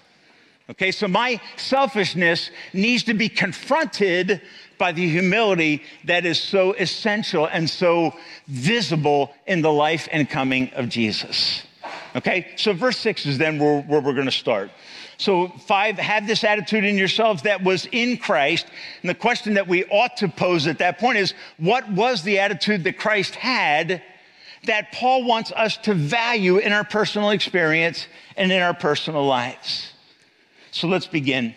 Okay, 0.70 0.92
so 0.92 1.08
my 1.08 1.40
selfishness 1.56 2.50
needs 2.72 3.02
to 3.04 3.14
be 3.14 3.28
confronted 3.28 4.40
by 4.78 4.92
the 4.92 5.06
humility 5.06 5.82
that 6.04 6.24
is 6.24 6.40
so 6.40 6.72
essential 6.72 7.46
and 7.46 7.68
so 7.68 8.14
visible 8.48 9.34
in 9.46 9.60
the 9.60 9.72
life 9.72 10.08
and 10.12 10.30
coming 10.30 10.70
of 10.70 10.88
Jesus. 10.88 11.64
Okay, 12.16 12.48
so 12.56 12.72
verse 12.72 12.96
six 12.96 13.26
is 13.26 13.38
then 13.38 13.58
where, 13.58 13.82
where 13.82 14.00
we're 14.00 14.14
going 14.14 14.26
to 14.26 14.32
start. 14.32 14.70
So, 15.22 15.46
five, 15.46 15.98
have 15.98 16.26
this 16.26 16.42
attitude 16.42 16.82
in 16.82 16.98
yourselves 16.98 17.42
that 17.42 17.62
was 17.62 17.86
in 17.92 18.16
Christ. 18.16 18.66
And 19.02 19.08
the 19.08 19.14
question 19.14 19.54
that 19.54 19.68
we 19.68 19.84
ought 19.84 20.16
to 20.16 20.26
pose 20.26 20.66
at 20.66 20.78
that 20.78 20.98
point 20.98 21.16
is 21.16 21.32
what 21.58 21.88
was 21.92 22.24
the 22.24 22.40
attitude 22.40 22.82
that 22.82 22.98
Christ 22.98 23.36
had 23.36 24.02
that 24.64 24.90
Paul 24.90 25.22
wants 25.22 25.52
us 25.52 25.76
to 25.78 25.94
value 25.94 26.58
in 26.58 26.72
our 26.72 26.82
personal 26.82 27.30
experience 27.30 28.08
and 28.36 28.50
in 28.50 28.60
our 28.60 28.74
personal 28.74 29.24
lives? 29.24 29.92
So, 30.72 30.88
let's 30.88 31.06
begin 31.06 31.54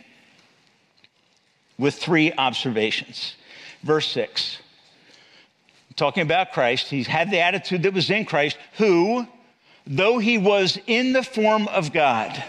with 1.79 1.95
three 1.95 2.33
observations. 2.33 3.33
Verse 3.81 4.07
six, 4.07 4.59
talking 5.95 6.21
about 6.21 6.51
Christ, 6.51 6.91
he 6.91 7.01
had 7.01 7.31
the 7.31 7.39
attitude 7.39 7.81
that 7.81 7.95
was 7.95 8.11
in 8.11 8.25
Christ, 8.25 8.59
who, 8.77 9.25
though 9.87 10.19
he 10.19 10.37
was 10.37 10.77
in 10.85 11.13
the 11.13 11.23
form 11.23 11.67
of 11.69 11.91
God, 11.91 12.43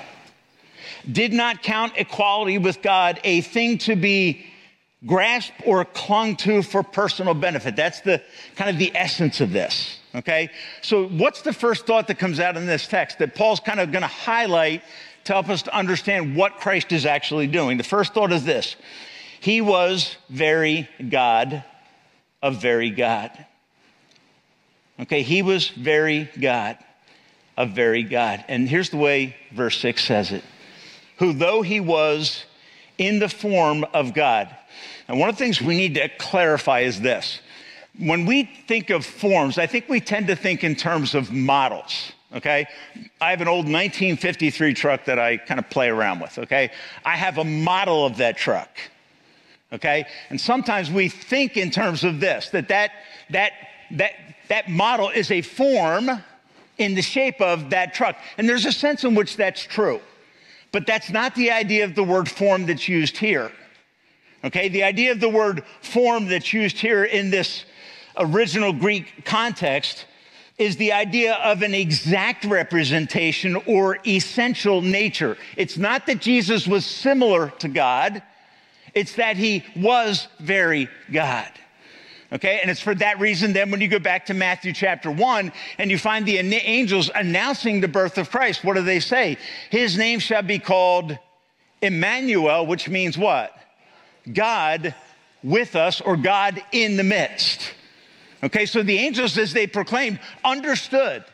did 1.10 1.32
not 1.32 1.62
count 1.62 1.94
equality 1.96 2.58
with 2.58 2.82
God 2.82 3.20
a 3.24 3.40
thing 3.40 3.78
to 3.78 3.96
be 3.96 4.46
grasped 5.04 5.62
or 5.64 5.84
clung 5.84 6.36
to 6.36 6.62
for 6.62 6.82
personal 6.82 7.34
benefit. 7.34 7.76
That's 7.76 8.00
the 8.00 8.22
kind 8.56 8.70
of 8.70 8.78
the 8.78 8.92
essence 8.94 9.40
of 9.40 9.52
this. 9.52 9.98
Okay? 10.14 10.50
So, 10.82 11.08
what's 11.08 11.42
the 11.42 11.52
first 11.52 11.86
thought 11.86 12.08
that 12.08 12.18
comes 12.18 12.40
out 12.40 12.56
in 12.56 12.66
this 12.66 12.86
text 12.86 13.18
that 13.18 13.34
Paul's 13.34 13.60
kind 13.60 13.80
of 13.80 13.92
going 13.92 14.02
to 14.02 14.08
highlight 14.08 14.82
to 15.24 15.32
help 15.32 15.48
us 15.48 15.62
to 15.62 15.76
understand 15.76 16.36
what 16.36 16.56
Christ 16.56 16.92
is 16.92 17.06
actually 17.06 17.46
doing? 17.46 17.76
The 17.76 17.84
first 17.84 18.14
thought 18.14 18.32
is 18.32 18.44
this 18.44 18.76
He 19.40 19.60
was 19.60 20.16
very 20.30 20.88
God 21.08 21.62
of 22.42 22.60
very 22.60 22.90
God. 22.90 23.30
Okay, 24.98 25.22
he 25.22 25.42
was 25.42 25.68
very 25.68 26.30
God 26.40 26.78
of 27.56 27.70
very 27.70 28.02
God. 28.02 28.44
And 28.48 28.68
here's 28.68 28.90
the 28.90 28.96
way 28.96 29.36
verse 29.52 29.78
6 29.78 30.02
says 30.02 30.32
it 30.32 30.42
who, 31.18 31.32
though 31.32 31.62
he 31.62 31.80
was 31.80 32.44
in 32.98 33.18
the 33.18 33.28
form 33.28 33.84
of 33.92 34.14
God, 34.14 34.54
and 35.08 35.18
one 35.18 35.28
of 35.28 35.36
the 35.36 35.44
things 35.44 35.60
we 35.60 35.76
need 35.76 35.94
to 35.94 36.08
clarify 36.18 36.80
is 36.80 37.00
this. 37.00 37.40
When 37.98 38.26
we 38.26 38.44
think 38.66 38.90
of 38.90 39.06
forms, 39.06 39.58
I 39.58 39.66
think 39.66 39.88
we 39.88 40.00
tend 40.00 40.26
to 40.26 40.36
think 40.36 40.64
in 40.64 40.74
terms 40.74 41.14
of 41.14 41.32
models, 41.32 42.12
okay? 42.34 42.66
I 43.20 43.30
have 43.30 43.40
an 43.40 43.48
old 43.48 43.64
1953 43.66 44.74
truck 44.74 45.04
that 45.06 45.18
I 45.18 45.38
kind 45.38 45.58
of 45.58 45.70
play 45.70 45.88
around 45.88 46.20
with, 46.20 46.38
okay? 46.38 46.70
I 47.04 47.16
have 47.16 47.38
a 47.38 47.44
model 47.44 48.04
of 48.04 48.18
that 48.18 48.36
truck, 48.36 48.68
okay? 49.72 50.06
And 50.28 50.40
sometimes 50.40 50.90
we 50.90 51.08
think 51.08 51.56
in 51.56 51.70
terms 51.70 52.04
of 52.04 52.20
this, 52.20 52.50
that 52.50 52.68
that, 52.68 52.90
that, 53.30 53.52
that, 53.92 54.12
that 54.48 54.68
model 54.68 55.08
is 55.08 55.30
a 55.30 55.40
form 55.40 56.10
in 56.78 56.94
the 56.94 57.02
shape 57.02 57.40
of 57.40 57.70
that 57.70 57.94
truck. 57.94 58.16
And 58.36 58.46
there's 58.48 58.66
a 58.66 58.72
sense 58.72 59.04
in 59.04 59.14
which 59.14 59.36
that's 59.36 59.62
true. 59.62 60.00
But 60.76 60.84
that's 60.86 61.08
not 61.08 61.34
the 61.34 61.52
idea 61.52 61.86
of 61.86 61.94
the 61.94 62.04
word 62.04 62.30
form 62.30 62.66
that's 62.66 62.86
used 62.86 63.16
here. 63.16 63.50
Okay, 64.44 64.68
the 64.68 64.82
idea 64.82 65.10
of 65.10 65.20
the 65.20 65.28
word 65.30 65.64
form 65.80 66.26
that's 66.26 66.52
used 66.52 66.76
here 66.76 67.04
in 67.04 67.30
this 67.30 67.64
original 68.18 68.74
Greek 68.74 69.24
context 69.24 70.04
is 70.58 70.76
the 70.76 70.92
idea 70.92 71.36
of 71.36 71.62
an 71.62 71.72
exact 71.72 72.44
representation 72.44 73.56
or 73.66 74.00
essential 74.06 74.82
nature. 74.82 75.38
It's 75.56 75.78
not 75.78 76.04
that 76.08 76.20
Jesus 76.20 76.66
was 76.66 76.84
similar 76.84 77.48
to 77.60 77.68
God, 77.68 78.22
it's 78.92 79.14
that 79.14 79.38
he 79.38 79.64
was 79.76 80.28
very 80.40 80.90
God. 81.10 81.50
Okay, 82.32 82.58
and 82.60 82.70
it's 82.70 82.80
for 82.80 82.94
that 82.96 83.20
reason 83.20 83.52
then 83.52 83.70
when 83.70 83.80
you 83.80 83.86
go 83.86 84.00
back 84.00 84.26
to 84.26 84.34
Matthew 84.34 84.72
chapter 84.72 85.10
1 85.10 85.52
and 85.78 85.90
you 85.90 85.96
find 85.98 86.26
the 86.26 86.38
angels 86.38 87.08
announcing 87.14 87.80
the 87.80 87.88
birth 87.88 88.18
of 88.18 88.30
Christ, 88.30 88.64
what 88.64 88.74
do 88.74 88.82
they 88.82 88.98
say? 88.98 89.38
His 89.70 89.96
name 89.96 90.18
shall 90.18 90.42
be 90.42 90.58
called 90.58 91.16
Emmanuel, 91.80 92.66
which 92.66 92.88
means 92.88 93.16
what? 93.16 93.56
God 94.32 94.92
with 95.44 95.76
us 95.76 96.00
or 96.00 96.16
God 96.16 96.60
in 96.72 96.96
the 96.96 97.04
midst. 97.04 97.72
Okay, 98.42 98.66
so 98.66 98.82
the 98.82 98.98
angels, 98.98 99.38
as 99.38 99.52
they 99.52 99.68
proclaimed, 99.68 100.18
understood 100.44 101.24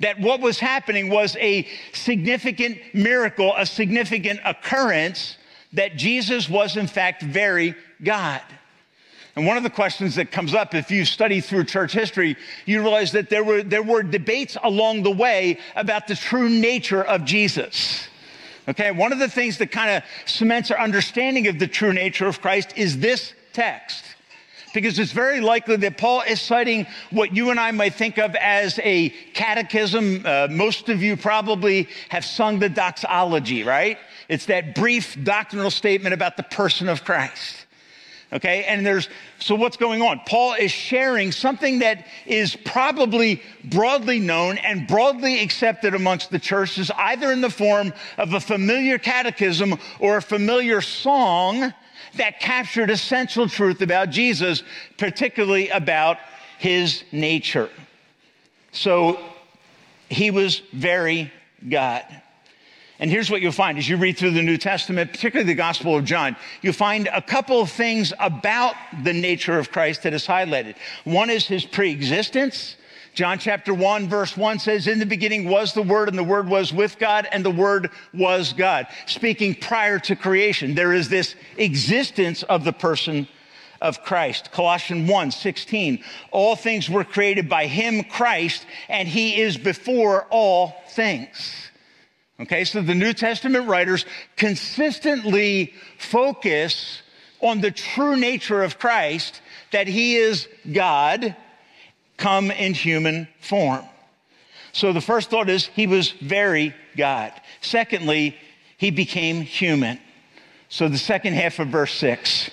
that 0.00 0.20
what 0.20 0.40
was 0.40 0.58
happening 0.58 1.08
was 1.08 1.34
a 1.36 1.66
significant 1.92 2.78
miracle, 2.92 3.54
a 3.56 3.64
significant 3.64 4.40
occurrence, 4.44 5.38
that 5.72 5.96
Jesus 5.96 6.48
was 6.48 6.76
in 6.76 6.86
fact 6.86 7.22
very 7.22 7.74
God. 8.02 8.42
And 9.36 9.46
one 9.46 9.56
of 9.56 9.62
the 9.62 9.70
questions 9.70 10.16
that 10.16 10.32
comes 10.32 10.54
up 10.54 10.74
if 10.74 10.90
you 10.90 11.04
study 11.04 11.40
through 11.40 11.64
church 11.64 11.92
history, 11.92 12.36
you 12.66 12.80
realize 12.80 13.12
that 13.12 13.30
there 13.30 13.44
were, 13.44 13.62
there 13.62 13.82
were 13.82 14.02
debates 14.02 14.56
along 14.62 15.02
the 15.02 15.10
way 15.10 15.58
about 15.76 16.08
the 16.08 16.16
true 16.16 16.48
nature 16.48 17.02
of 17.02 17.24
Jesus. 17.24 18.08
Okay, 18.68 18.90
one 18.90 19.12
of 19.12 19.18
the 19.18 19.28
things 19.28 19.58
that 19.58 19.72
kind 19.72 19.90
of 19.90 20.02
cements 20.26 20.70
our 20.70 20.78
understanding 20.78 21.48
of 21.48 21.58
the 21.58 21.66
true 21.66 21.92
nature 21.92 22.26
of 22.26 22.40
Christ 22.40 22.72
is 22.76 22.98
this 22.98 23.34
text. 23.52 24.04
Because 24.72 24.98
it's 24.98 25.10
very 25.10 25.40
likely 25.40 25.76
that 25.76 25.98
Paul 25.98 26.22
is 26.22 26.40
citing 26.40 26.86
what 27.10 27.34
you 27.34 27.50
and 27.50 27.58
I 27.58 27.72
might 27.72 27.94
think 27.94 28.18
of 28.18 28.36
as 28.36 28.78
a 28.84 29.08
catechism. 29.34 30.22
Uh, 30.24 30.46
most 30.48 30.88
of 30.88 31.02
you 31.02 31.16
probably 31.16 31.88
have 32.10 32.24
sung 32.24 32.60
the 32.60 32.68
doxology, 32.68 33.64
right? 33.64 33.98
It's 34.28 34.46
that 34.46 34.76
brief 34.76 35.16
doctrinal 35.24 35.72
statement 35.72 36.14
about 36.14 36.36
the 36.36 36.44
person 36.44 36.88
of 36.88 37.04
Christ. 37.04 37.66
Okay, 38.32 38.62
and 38.64 38.86
there's 38.86 39.08
so 39.40 39.56
what's 39.56 39.76
going 39.76 40.02
on? 40.02 40.20
Paul 40.24 40.54
is 40.54 40.70
sharing 40.70 41.32
something 41.32 41.80
that 41.80 42.06
is 42.26 42.54
probably 42.54 43.42
broadly 43.64 44.20
known 44.20 44.56
and 44.58 44.86
broadly 44.86 45.42
accepted 45.42 45.94
amongst 45.94 46.30
the 46.30 46.38
churches, 46.38 46.92
either 46.96 47.32
in 47.32 47.40
the 47.40 47.50
form 47.50 47.92
of 48.18 48.32
a 48.34 48.40
familiar 48.40 48.98
catechism 48.98 49.76
or 49.98 50.18
a 50.18 50.22
familiar 50.22 50.80
song 50.80 51.74
that 52.14 52.38
captured 52.38 52.90
essential 52.90 53.48
truth 53.48 53.82
about 53.82 54.10
Jesus, 54.10 54.62
particularly 54.96 55.68
about 55.68 56.18
his 56.58 57.02
nature. 57.10 57.68
So 58.70 59.18
he 60.08 60.30
was 60.30 60.62
very 60.72 61.32
God. 61.68 62.04
And 63.00 63.10
here's 63.10 63.30
what 63.30 63.40
you'll 63.40 63.50
find 63.50 63.78
as 63.78 63.88
you 63.88 63.96
read 63.96 64.18
through 64.18 64.32
the 64.32 64.42
New 64.42 64.58
Testament, 64.58 65.10
particularly 65.10 65.46
the 65.46 65.56
Gospel 65.56 65.96
of 65.96 66.04
John, 66.04 66.36
you'll 66.60 66.74
find 66.74 67.08
a 67.10 67.22
couple 67.22 67.62
of 67.62 67.70
things 67.70 68.12
about 68.20 68.74
the 69.02 69.14
nature 69.14 69.58
of 69.58 69.72
Christ 69.72 70.02
that 70.02 70.12
is 70.12 70.26
highlighted. 70.26 70.74
One 71.04 71.30
is 71.30 71.46
his 71.46 71.64
preexistence. 71.64 72.76
John 73.14 73.38
chapter 73.38 73.72
1, 73.72 74.06
verse 74.06 74.36
1 74.36 74.58
says, 74.58 74.86
In 74.86 74.98
the 74.98 75.06
beginning 75.06 75.48
was 75.48 75.72
the 75.72 75.82
Word, 75.82 76.10
and 76.10 76.18
the 76.18 76.22
Word 76.22 76.46
was 76.46 76.74
with 76.74 76.98
God, 76.98 77.26
and 77.32 77.42
the 77.42 77.50
Word 77.50 77.90
was 78.12 78.52
God. 78.52 78.86
Speaking 79.06 79.54
prior 79.54 79.98
to 80.00 80.14
creation, 80.14 80.74
there 80.74 80.92
is 80.92 81.08
this 81.08 81.34
existence 81.56 82.42
of 82.44 82.64
the 82.64 82.72
person 82.72 83.26
of 83.80 84.04
Christ. 84.04 84.52
Colossians 84.52 85.10
1 85.10 85.30
16, 85.30 86.04
all 86.32 86.54
things 86.54 86.90
were 86.90 87.04
created 87.04 87.48
by 87.48 87.66
him, 87.66 88.04
Christ, 88.04 88.66
and 88.90 89.08
he 89.08 89.40
is 89.40 89.56
before 89.56 90.26
all 90.30 90.76
things. 90.90 91.69
Okay, 92.40 92.64
so 92.64 92.80
the 92.80 92.94
New 92.94 93.12
Testament 93.12 93.68
writers 93.68 94.06
consistently 94.36 95.74
focus 95.98 97.02
on 97.40 97.60
the 97.60 97.70
true 97.70 98.16
nature 98.16 98.62
of 98.62 98.78
Christ, 98.78 99.42
that 99.72 99.86
he 99.86 100.16
is 100.16 100.48
God 100.70 101.36
come 102.16 102.50
in 102.50 102.72
human 102.72 103.28
form. 103.40 103.84
So 104.72 104.92
the 104.92 105.00
first 105.00 105.30
thought 105.30 105.50
is 105.50 105.66
he 105.66 105.86
was 105.86 106.10
very 106.10 106.74
God. 106.96 107.32
Secondly, 107.60 108.36
he 108.78 108.90
became 108.90 109.42
human. 109.42 109.98
So 110.70 110.88
the 110.88 110.98
second 110.98 111.34
half 111.34 111.58
of 111.58 111.68
verse 111.68 111.92
6. 111.94 112.50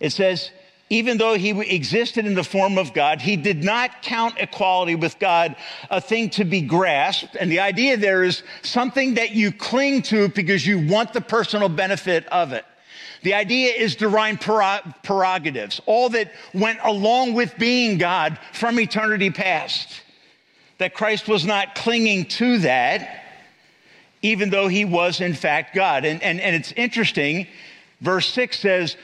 It 0.00 0.10
says, 0.10 0.50
even 0.88 1.18
though 1.18 1.34
he 1.34 1.50
existed 1.74 2.26
in 2.26 2.34
the 2.34 2.44
form 2.44 2.78
of 2.78 2.92
God, 2.92 3.20
he 3.20 3.36
did 3.36 3.64
not 3.64 4.02
count 4.02 4.34
equality 4.38 4.94
with 4.94 5.18
God 5.18 5.56
a 5.90 6.00
thing 6.00 6.30
to 6.30 6.44
be 6.44 6.60
grasped. 6.60 7.36
And 7.38 7.50
the 7.50 7.60
idea 7.60 7.96
there 7.96 8.22
is 8.22 8.44
something 8.62 9.14
that 9.14 9.32
you 9.32 9.50
cling 9.50 10.02
to 10.02 10.28
because 10.28 10.64
you 10.64 10.86
want 10.86 11.12
the 11.12 11.20
personal 11.20 11.68
benefit 11.68 12.26
of 12.28 12.52
it. 12.52 12.64
The 13.22 13.34
idea 13.34 13.72
is 13.72 13.96
divine 13.96 14.38
prerogatives, 14.38 15.80
all 15.86 16.08
that 16.10 16.32
went 16.54 16.78
along 16.84 17.34
with 17.34 17.58
being 17.58 17.98
God 17.98 18.38
from 18.52 18.78
eternity 18.78 19.30
past. 19.30 20.02
That 20.78 20.94
Christ 20.94 21.26
was 21.26 21.44
not 21.44 21.74
clinging 21.74 22.26
to 22.26 22.58
that, 22.58 23.24
even 24.22 24.50
though 24.50 24.68
he 24.68 24.84
was 24.84 25.20
in 25.20 25.34
fact 25.34 25.74
God. 25.74 26.04
And, 26.04 26.22
and, 26.22 26.40
and 26.40 26.54
it's 26.54 26.70
interesting, 26.72 27.48
verse 28.00 28.28
6 28.28 28.58
says, 28.60 28.96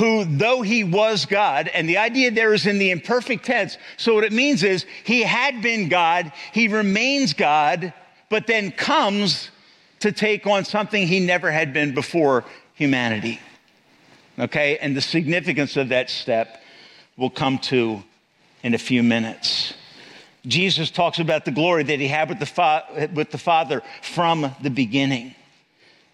who, 0.00 0.24
though 0.24 0.62
he 0.62 0.82
was 0.82 1.26
God, 1.26 1.68
and 1.68 1.86
the 1.86 1.98
idea 1.98 2.30
there 2.30 2.54
is 2.54 2.66
in 2.66 2.78
the 2.78 2.90
imperfect 2.90 3.44
tense. 3.44 3.76
So, 3.98 4.14
what 4.14 4.24
it 4.24 4.32
means 4.32 4.62
is 4.62 4.86
he 5.04 5.22
had 5.22 5.60
been 5.60 5.90
God, 5.90 6.32
he 6.52 6.68
remains 6.68 7.34
God, 7.34 7.92
but 8.30 8.46
then 8.46 8.72
comes 8.72 9.50
to 9.98 10.10
take 10.10 10.46
on 10.46 10.64
something 10.64 11.06
he 11.06 11.20
never 11.20 11.50
had 11.50 11.74
been 11.74 11.94
before 11.94 12.46
humanity. 12.72 13.40
Okay? 14.38 14.78
And 14.78 14.96
the 14.96 15.02
significance 15.02 15.76
of 15.76 15.90
that 15.90 16.08
step 16.08 16.62
will 17.18 17.28
come 17.28 17.58
to 17.58 18.02
in 18.62 18.72
a 18.72 18.78
few 18.78 19.02
minutes. 19.02 19.74
Jesus 20.46 20.90
talks 20.90 21.18
about 21.18 21.44
the 21.44 21.50
glory 21.50 21.82
that 21.82 22.00
he 22.00 22.08
had 22.08 22.30
with 22.30 22.38
the, 22.38 22.46
fa- 22.46 23.10
with 23.12 23.30
the 23.32 23.38
Father 23.38 23.82
from 24.00 24.50
the 24.62 24.70
beginning. 24.70 25.34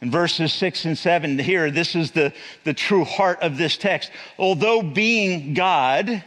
In 0.00 0.10
verses 0.10 0.52
six 0.52 0.84
and 0.84 0.96
seven, 0.96 1.38
here, 1.38 1.70
this 1.70 1.94
is 1.94 2.10
the, 2.10 2.32
the 2.64 2.74
true 2.74 3.04
heart 3.04 3.40
of 3.40 3.56
this 3.56 3.76
text. 3.76 4.10
Although 4.38 4.82
being 4.82 5.54
God, 5.54 6.22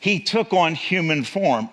he 0.00 0.20
took 0.20 0.52
on 0.52 0.74
human 0.74 1.24
form. 1.24 1.70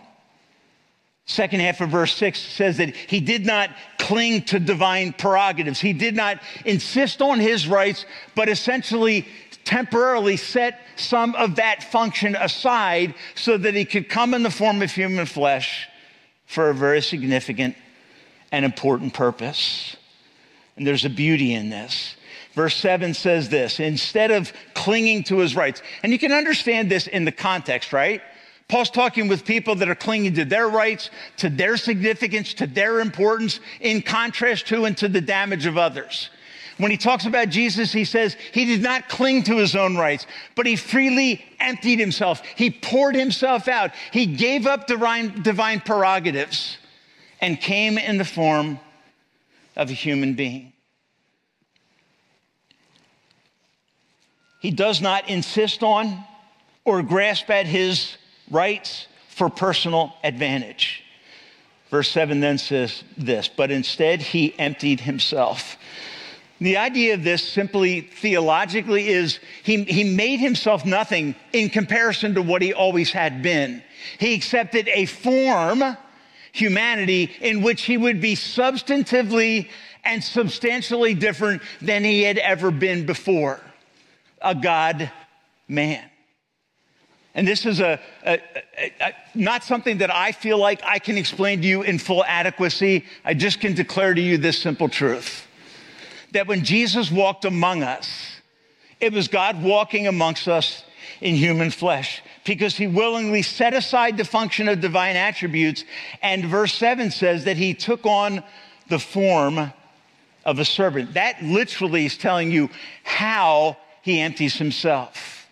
Second 1.27 1.61
half 1.61 1.81
of 1.81 1.89
verse 1.89 2.13
6 2.15 2.39
says 2.39 2.77
that 2.77 2.95
he 2.95 3.19
did 3.19 3.47
not 3.47 3.71
cling 3.97 4.43
to 4.43 4.59
divine 4.59 5.11
prerogatives. 5.11 5.79
He 5.79 5.91
did 5.91 6.15
not 6.15 6.39
insist 6.65 7.19
on 7.19 7.39
his 7.39 7.67
rights, 7.67 8.05
but 8.35 8.47
essentially 8.47 9.27
temporarily 9.63 10.37
set 10.37 10.81
some 10.95 11.33
of 11.33 11.55
that 11.55 11.83
function 11.91 12.35
aside 12.35 13.15
so 13.33 13.57
that 13.57 13.73
he 13.73 13.85
could 13.85 14.07
come 14.07 14.35
in 14.35 14.43
the 14.43 14.51
form 14.51 14.83
of 14.83 14.91
human 14.91 15.25
flesh 15.25 15.87
for 16.45 16.69
a 16.69 16.75
very 16.75 17.01
significant 17.01 17.75
and 18.51 18.63
important 18.63 19.11
purpose. 19.15 19.97
And 20.77 20.85
there's 20.85 21.05
a 21.05 21.09
beauty 21.09 21.53
in 21.53 21.69
this. 21.69 22.15
Verse 22.53 22.75
7 22.77 23.13
says 23.13 23.49
this 23.49 23.79
instead 23.79 24.31
of 24.31 24.51
clinging 24.73 25.23
to 25.25 25.39
his 25.39 25.55
rights, 25.55 25.81
and 26.03 26.11
you 26.11 26.19
can 26.19 26.31
understand 26.31 26.89
this 26.89 27.07
in 27.07 27.25
the 27.25 27.31
context, 27.31 27.91
right? 27.93 28.21
Paul's 28.67 28.89
talking 28.89 29.27
with 29.27 29.45
people 29.45 29.75
that 29.75 29.89
are 29.89 29.95
clinging 29.95 30.33
to 30.35 30.45
their 30.45 30.67
rights, 30.67 31.11
to 31.37 31.49
their 31.49 31.77
significance, 31.77 32.53
to 32.55 32.65
their 32.65 32.99
importance, 32.99 33.59
in 33.79 34.01
contrast 34.01 34.67
to 34.67 34.85
and 34.85 34.97
to 34.97 35.07
the 35.07 35.21
damage 35.21 35.65
of 35.65 35.77
others. 35.77 36.29
When 36.77 36.91
he 36.91 36.97
talks 36.97 37.25
about 37.25 37.49
Jesus, 37.49 37.93
he 37.93 38.03
says 38.03 38.35
he 38.51 38.65
did 38.65 38.81
not 38.81 39.07
cling 39.07 39.43
to 39.43 39.57
his 39.57 39.75
own 39.75 39.95
rights, 39.95 40.25
but 40.55 40.65
he 40.65 40.75
freely 40.75 41.45
emptied 41.59 41.99
himself. 41.99 42.41
He 42.55 42.69
poured 42.69 43.15
himself 43.15 43.67
out. 43.67 43.91
He 44.11 44.25
gave 44.25 44.65
up 44.65 44.87
divine, 44.87 45.41
divine 45.41 45.79
prerogatives 45.79 46.77
and 47.39 47.61
came 47.61 47.97
in 47.97 48.17
the 48.17 48.25
form 48.25 48.79
of 49.75 49.89
a 49.89 49.93
human 49.93 50.33
being. 50.33 50.73
He 54.59 54.71
does 54.71 55.01
not 55.01 55.29
insist 55.29 55.83
on 55.83 56.23
or 56.85 57.03
grasp 57.03 57.49
at 57.49 57.65
his 57.65 58.17
rights 58.49 59.07
for 59.29 59.49
personal 59.49 60.13
advantage. 60.23 61.03
Verse 61.91 62.09
7 62.09 62.39
then 62.39 62.57
says 62.57 63.03
this, 63.17 63.47
but 63.47 63.69
instead 63.69 64.21
he 64.21 64.57
emptied 64.57 65.01
himself. 65.01 65.77
The 66.59 66.77
idea 66.77 67.13
of 67.13 67.23
this 67.23 67.47
simply 67.47 68.01
theologically 68.01 69.09
is 69.09 69.39
he, 69.63 69.83
he 69.83 70.03
made 70.03 70.39
himself 70.39 70.85
nothing 70.85 71.35
in 71.51 71.69
comparison 71.69 72.33
to 72.35 72.41
what 72.41 72.61
he 72.61 72.73
always 72.73 73.11
had 73.11 73.43
been. 73.43 73.83
He 74.19 74.33
accepted 74.33 74.87
a 74.87 75.05
form 75.05 75.83
humanity 76.55 77.31
in 77.41 77.61
which 77.61 77.83
he 77.83 77.97
would 77.97 78.21
be 78.21 78.33
substantively 78.33 79.67
and 80.05 80.23
substantially 80.23 81.13
different 81.13 81.61
than 81.81 82.03
he 82.03 82.23
had 82.23 82.37
ever 82.37 82.71
been 82.71 83.05
before 83.05 83.59
a 84.41 84.55
God 84.55 85.11
man. 85.67 86.09
And 87.33 87.45
this 87.45 87.65
is 87.65 87.81
a, 87.81 87.99
a, 88.25 88.39
a, 88.77 88.93
a, 89.01 89.11
not 89.33 89.65
something 89.65 89.97
that 89.97 90.13
I 90.13 90.31
feel 90.31 90.57
like 90.57 90.81
I 90.85 90.99
can 90.99 91.17
explain 91.17 91.61
to 91.61 91.67
you 91.67 91.81
in 91.81 91.99
full 91.99 92.23
adequacy. 92.23 93.03
I 93.25 93.33
just 93.33 93.59
can 93.59 93.73
declare 93.73 94.13
to 94.13 94.21
you 94.21 94.37
this 94.37 94.57
simple 94.57 94.87
truth 94.87 95.45
that 96.31 96.47
when 96.47 96.63
Jesus 96.63 97.11
walked 97.11 97.43
among 97.43 97.83
us, 97.83 98.37
it 99.01 99.11
was 99.11 99.27
God 99.27 99.61
walking 99.61 100.07
amongst 100.07 100.47
us 100.47 100.85
in 101.19 101.35
human 101.35 101.69
flesh 101.69 102.21
because 102.45 102.77
he 102.77 102.87
willingly 102.87 103.41
set 103.41 103.73
aside 103.73 104.17
the 104.17 104.23
function 104.23 104.69
of 104.69 104.79
divine 104.79 105.15
attributes. 105.15 105.83
And 106.21 106.45
verse 106.45 106.73
7 106.73 107.11
says 107.11 107.43
that 107.45 107.57
he 107.57 107.73
took 107.73 108.05
on 108.05 108.43
the 108.87 108.99
form 108.99 109.73
of 110.45 110.59
a 110.59 110.65
servant. 110.65 111.15
That 111.15 111.43
literally 111.43 112.05
is 112.05 112.17
telling 112.17 112.51
you 112.51 112.69
how 113.03 113.77
he 114.03 114.21
empties 114.21 114.55
himself. 114.55 115.47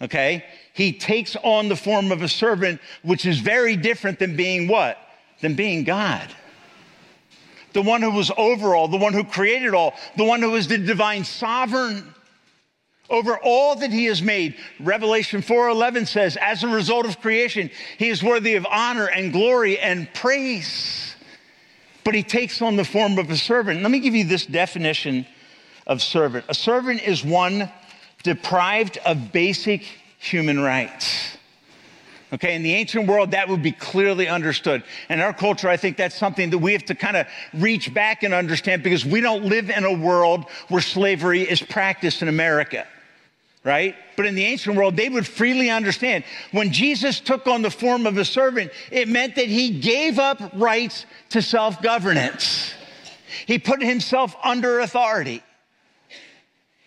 Okay? 0.00 0.44
He 0.72 0.92
takes 0.94 1.36
on 1.42 1.68
the 1.68 1.76
form 1.76 2.10
of 2.10 2.22
a 2.22 2.28
servant, 2.28 2.80
which 3.02 3.26
is 3.26 3.38
very 3.40 3.76
different 3.76 4.18
than 4.18 4.34
being 4.36 4.66
what? 4.66 4.96
Than 5.42 5.54
being 5.54 5.84
God. 5.84 6.26
The 7.74 7.82
one 7.82 8.00
who 8.00 8.10
was 8.10 8.32
over 8.36 8.74
all, 8.74 8.88
the 8.88 8.96
one 8.96 9.12
who 9.12 9.22
created 9.22 9.74
all, 9.74 9.94
the 10.16 10.24
one 10.24 10.40
who 10.40 10.50
was 10.50 10.66
the 10.66 10.78
divine 10.78 11.24
sovereign 11.24 12.14
over 13.10 13.36
all 13.42 13.74
that 13.76 13.90
he 13.90 14.06
has 14.06 14.22
made. 14.22 14.56
Revelation 14.78 15.42
4:11 15.42 16.06
says, 16.06 16.38
as 16.40 16.62
a 16.62 16.68
result 16.68 17.06
of 17.06 17.20
creation, 17.20 17.70
he 17.98 18.08
is 18.08 18.22
worthy 18.22 18.54
of 18.54 18.66
honor 18.70 19.06
and 19.06 19.32
glory 19.32 19.78
and 19.78 20.12
praise. 20.14 21.14
But 22.04 22.14
he 22.14 22.22
takes 22.22 22.62
on 22.62 22.76
the 22.76 22.84
form 22.84 23.18
of 23.18 23.30
a 23.30 23.36
servant. 23.36 23.82
Let 23.82 23.90
me 23.90 24.00
give 24.00 24.14
you 24.14 24.24
this 24.24 24.46
definition 24.46 25.26
of 25.86 26.00
servant. 26.00 26.46
A 26.48 26.54
servant 26.54 27.02
is 27.02 27.24
one 27.24 27.70
deprived 28.22 28.98
of 29.04 29.32
basic 29.32 29.82
human 30.18 30.60
rights. 30.60 31.36
Okay, 32.32 32.54
in 32.54 32.62
the 32.62 32.74
ancient 32.74 33.08
world, 33.08 33.32
that 33.32 33.48
would 33.48 33.62
be 33.62 33.72
clearly 33.72 34.28
understood. 34.28 34.84
In 35.08 35.20
our 35.20 35.32
culture, 35.32 35.68
I 35.68 35.76
think 35.76 35.96
that's 35.96 36.14
something 36.14 36.50
that 36.50 36.58
we 36.58 36.72
have 36.72 36.84
to 36.84 36.94
kind 36.94 37.16
of 37.16 37.26
reach 37.54 37.92
back 37.92 38.22
and 38.22 38.32
understand 38.32 38.84
because 38.84 39.04
we 39.04 39.20
don't 39.20 39.46
live 39.46 39.68
in 39.68 39.84
a 39.84 39.92
world 39.92 40.44
where 40.68 40.80
slavery 40.80 41.42
is 41.42 41.60
practiced 41.60 42.22
in 42.22 42.28
America 42.28 42.86
right? 43.64 43.94
But 44.16 44.26
in 44.26 44.34
the 44.34 44.44
ancient 44.44 44.76
world, 44.76 44.96
they 44.96 45.08
would 45.08 45.26
freely 45.26 45.70
understand. 45.70 46.24
When 46.52 46.72
Jesus 46.72 47.20
took 47.20 47.46
on 47.46 47.62
the 47.62 47.70
form 47.70 48.06
of 48.06 48.16
a 48.16 48.24
servant, 48.24 48.72
it 48.90 49.08
meant 49.08 49.36
that 49.36 49.46
he 49.46 49.80
gave 49.80 50.18
up 50.18 50.40
rights 50.54 51.06
to 51.30 51.42
self 51.42 51.82
governance. 51.82 52.74
He 53.46 53.58
put 53.58 53.82
himself 53.82 54.34
under 54.42 54.80
authority. 54.80 55.42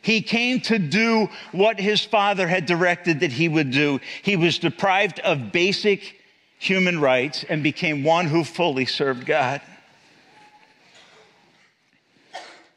He 0.01 0.21
came 0.21 0.59
to 0.61 0.77
do 0.79 1.29
what 1.53 1.79
his 1.79 2.01
father 2.01 2.45
had 2.45 2.65
directed 2.65 3.21
that 3.21 3.31
he 3.31 3.47
would 3.47 3.71
do. 3.71 4.01
He 4.21 4.35
was 4.35 4.59
deprived 4.59 5.19
of 5.21 5.53
basic 5.53 6.19
human 6.59 6.99
rights 6.99 7.45
and 7.47 7.63
became 7.63 8.03
one 8.03 8.25
who 8.27 8.43
fully 8.43 8.85
served 8.85 9.25
God. 9.25 9.61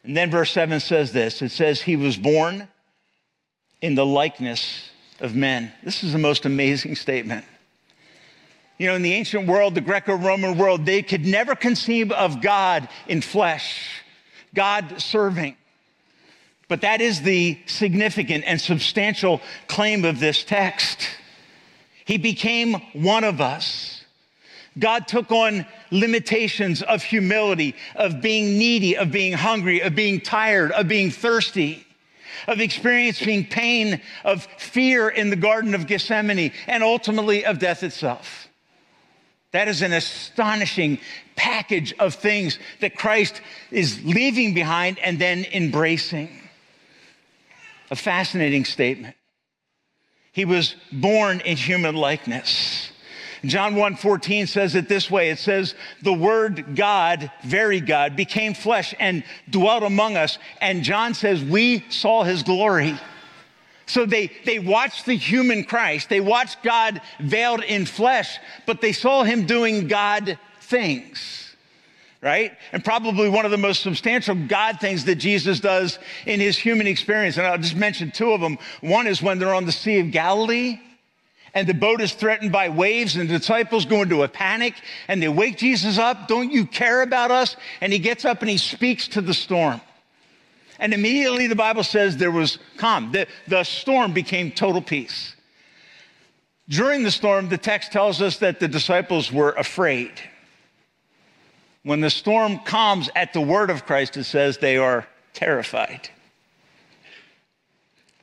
And 0.04 0.16
then 0.16 0.30
verse 0.30 0.52
7 0.52 0.78
says 0.78 1.12
this 1.12 1.42
it 1.42 1.50
says, 1.50 1.82
He 1.82 1.96
was 1.96 2.16
born 2.16 2.68
in 3.80 3.94
the 3.94 4.06
likeness 4.06 4.90
of 5.20 5.34
men. 5.34 5.72
This 5.82 6.02
is 6.02 6.12
the 6.12 6.18
most 6.18 6.44
amazing 6.44 6.96
statement. 6.96 7.44
You 8.78 8.88
know, 8.88 8.94
in 8.94 9.02
the 9.02 9.14
ancient 9.14 9.46
world, 9.46 9.74
the 9.74 9.80
Greco 9.80 10.14
Roman 10.14 10.58
world, 10.58 10.84
they 10.84 11.02
could 11.02 11.24
never 11.24 11.54
conceive 11.54 12.12
of 12.12 12.42
God 12.42 12.88
in 13.08 13.22
flesh, 13.22 14.02
God 14.54 15.00
serving. 15.00 15.56
But 16.68 16.82
that 16.82 17.00
is 17.00 17.22
the 17.22 17.58
significant 17.66 18.44
and 18.46 18.60
substantial 18.60 19.40
claim 19.66 20.04
of 20.04 20.20
this 20.20 20.42
text. 20.44 21.08
He 22.04 22.18
became 22.18 22.74
one 22.92 23.24
of 23.24 23.40
us. 23.40 24.04
God 24.78 25.08
took 25.08 25.30
on 25.30 25.64
limitations 25.90 26.82
of 26.82 27.02
humility, 27.02 27.74
of 27.94 28.20
being 28.20 28.58
needy, 28.58 28.96
of 28.96 29.10
being 29.10 29.32
hungry, 29.32 29.80
of 29.80 29.94
being 29.94 30.20
tired, 30.20 30.70
of 30.72 30.86
being 30.86 31.10
thirsty 31.10 31.85
of 32.46 32.60
experiencing 32.60 33.46
pain, 33.46 34.00
of 34.24 34.46
fear 34.58 35.08
in 35.08 35.30
the 35.30 35.36
Garden 35.36 35.74
of 35.74 35.86
Gethsemane, 35.86 36.52
and 36.66 36.82
ultimately 36.82 37.44
of 37.44 37.58
death 37.58 37.82
itself. 37.82 38.48
That 39.52 39.68
is 39.68 39.82
an 39.82 39.92
astonishing 39.92 40.98
package 41.34 41.94
of 41.98 42.14
things 42.14 42.58
that 42.80 42.96
Christ 42.96 43.40
is 43.70 44.04
leaving 44.04 44.54
behind 44.54 44.98
and 44.98 45.18
then 45.18 45.46
embracing. 45.52 46.42
a 47.90 47.96
fascinating 47.96 48.64
statement. 48.64 49.14
He 50.32 50.44
was 50.44 50.74
born 50.92 51.40
in 51.40 51.56
human 51.56 51.94
likeness. 51.94 52.90
John 53.48 53.74
1:14 53.74 54.46
says 54.46 54.74
it 54.74 54.88
this 54.88 55.10
way. 55.10 55.30
It 55.30 55.38
says, 55.38 55.74
"The 56.02 56.12
word 56.12 56.76
God, 56.76 57.30
very 57.44 57.80
God, 57.80 58.16
became 58.16 58.54
flesh 58.54 58.94
and 58.98 59.24
dwelt 59.50 59.82
among 59.82 60.16
us." 60.16 60.38
And 60.60 60.82
John 60.82 61.14
says, 61.14 61.42
"We 61.42 61.84
saw 61.88 62.24
his 62.24 62.42
glory." 62.42 62.94
So 63.86 64.04
they, 64.04 64.30
they 64.44 64.58
watched 64.58 65.06
the 65.06 65.14
human 65.14 65.62
Christ. 65.64 66.08
They 66.08 66.20
watched 66.20 66.62
God 66.62 67.00
veiled 67.20 67.62
in 67.62 67.86
flesh, 67.86 68.38
but 68.66 68.80
they 68.80 68.92
saw 68.92 69.22
him 69.22 69.46
doing 69.46 69.86
God 69.86 70.38
things 70.60 71.46
right? 72.22 72.56
And 72.72 72.84
probably 72.84 73.28
one 73.28 73.44
of 73.44 73.52
the 73.52 73.56
most 73.56 73.82
substantial 73.82 74.34
God 74.34 74.80
things 74.80 75.04
that 75.04 75.14
Jesus 75.14 75.60
does 75.60 76.00
in 76.24 76.40
his 76.40 76.58
human 76.58 76.88
experience. 76.88 77.36
And 77.36 77.46
I'll 77.46 77.56
just 77.56 77.76
mention 77.76 78.10
two 78.10 78.32
of 78.32 78.40
them. 78.40 78.58
One 78.80 79.06
is 79.06 79.22
when 79.22 79.38
they're 79.38 79.54
on 79.54 79.64
the 79.64 79.70
Sea 79.70 80.00
of 80.00 80.10
Galilee 80.10 80.80
and 81.56 81.66
the 81.66 81.72
boat 81.72 82.02
is 82.02 82.12
threatened 82.12 82.52
by 82.52 82.68
waves 82.68 83.16
and 83.16 83.30
the 83.30 83.38
disciples 83.38 83.86
go 83.86 84.02
into 84.02 84.22
a 84.22 84.28
panic 84.28 84.74
and 85.08 85.22
they 85.22 85.28
wake 85.28 85.56
Jesus 85.56 85.96
up. 85.96 86.28
Don't 86.28 86.52
you 86.52 86.66
care 86.66 87.00
about 87.00 87.30
us? 87.30 87.56
And 87.80 87.94
he 87.94 87.98
gets 87.98 88.26
up 88.26 88.42
and 88.42 88.50
he 88.50 88.58
speaks 88.58 89.08
to 89.08 89.22
the 89.22 89.32
storm. 89.32 89.80
And 90.78 90.92
immediately 90.92 91.46
the 91.46 91.56
Bible 91.56 91.82
says 91.82 92.18
there 92.18 92.30
was 92.30 92.58
calm. 92.76 93.10
The, 93.10 93.26
the 93.48 93.64
storm 93.64 94.12
became 94.12 94.50
total 94.50 94.82
peace. 94.82 95.34
During 96.68 97.04
the 97.04 97.10
storm, 97.10 97.48
the 97.48 97.56
text 97.56 97.90
tells 97.90 98.20
us 98.20 98.36
that 98.40 98.60
the 98.60 98.68
disciples 98.68 99.32
were 99.32 99.52
afraid. 99.52 100.12
When 101.84 102.02
the 102.02 102.10
storm 102.10 102.58
calms 102.66 103.08
at 103.16 103.32
the 103.32 103.40
word 103.40 103.70
of 103.70 103.86
Christ, 103.86 104.18
it 104.18 104.24
says 104.24 104.58
they 104.58 104.76
are 104.76 105.08
terrified, 105.32 106.10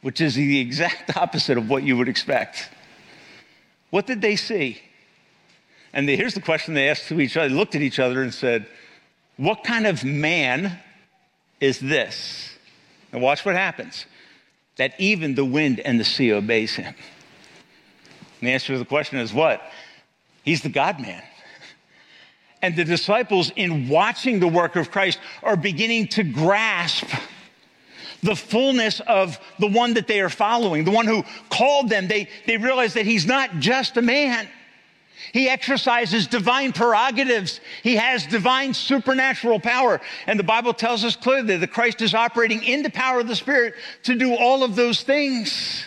which 0.04 0.22
is 0.22 0.36
the 0.36 0.60
exact 0.60 1.18
opposite 1.18 1.58
of 1.58 1.68
what 1.68 1.82
you 1.82 1.98
would 1.98 2.10
expect. 2.10 2.70
What 3.94 4.08
did 4.08 4.22
they 4.22 4.38
see? 4.38 4.82
And 5.94 6.10
they, 6.10 6.16
here's 6.16 6.34
the 6.34 6.42
question 6.42 6.74
they 6.74 6.90
asked 6.90 7.10
to 7.10 7.22
each 7.22 7.38
other. 7.38 7.48
They 7.48 7.54
looked 7.54 7.76
at 7.76 7.84
each 7.84 8.00
other 8.00 8.24
and 8.24 8.34
said, 8.34 8.66
What 9.38 9.64
kind 9.64 9.86
of 9.86 10.04
man 10.04 10.80
is 11.62 11.80
this? 11.80 12.58
And 13.12 13.22
watch 13.22 13.46
what 13.46 13.54
happens 13.54 14.08
that 14.78 15.00
even 15.00 15.36
the 15.36 15.46
wind 15.46 15.80
and 15.80 16.00
the 16.00 16.04
sea 16.04 16.34
obeys 16.34 16.74
him. 16.74 16.88
And 16.88 18.48
the 18.48 18.52
answer 18.52 18.74
to 18.74 18.80
the 18.80 18.86
question 18.86 19.20
is 19.20 19.32
what? 19.32 19.62
He's 20.44 20.64
the 20.64 20.70
God 20.70 21.00
man. 21.00 21.22
And 22.64 22.76
the 22.76 22.86
disciples, 22.86 23.52
in 23.56 23.90
watching 23.90 24.40
the 24.40 24.48
work 24.48 24.76
of 24.76 24.90
Christ, 24.90 25.20
are 25.44 25.56
beginning 25.56 26.08
to 26.08 26.24
grasp 26.24 27.06
the 28.24 28.36
fullness 28.36 29.00
of 29.02 29.40
the 29.60 29.68
one 29.68 29.94
that 29.94 30.08
they 30.08 30.22
are 30.22 30.30
following, 30.30 30.84
the 30.84 30.92
one 30.92 31.06
who 31.06 31.24
called 31.50 31.90
them. 31.90 32.08
They, 32.08 32.30
they 32.48 32.58
realize 32.58 32.94
that 32.96 33.06
he's 33.06 33.26
not 33.26 33.60
just 33.60 33.98
a 33.98 34.02
man. 34.02 34.48
He 35.32 35.50
exercises 35.50 36.28
divine 36.28 36.74
prerogatives. 36.74 37.60
He 37.82 37.96
has 37.96 38.26
divine 38.26 38.74
supernatural 38.74 39.60
power. 39.60 40.02
And 40.28 40.40
the 40.40 40.44
Bible 40.44 40.74
tells 40.74 41.04
us 41.04 41.16
clearly 41.16 41.58
that 41.58 41.72
Christ 41.72 42.02
is 42.02 42.14
operating 42.14 42.64
in 42.64 42.84
the 42.84 42.90
power 42.90 43.20
of 43.20 43.28
the 43.28 43.36
Spirit 43.36 43.76
to 44.04 44.16
do 44.16 44.36
all 44.36 44.64
of 44.64 44.76
those 44.76 45.04
things. 45.04 45.86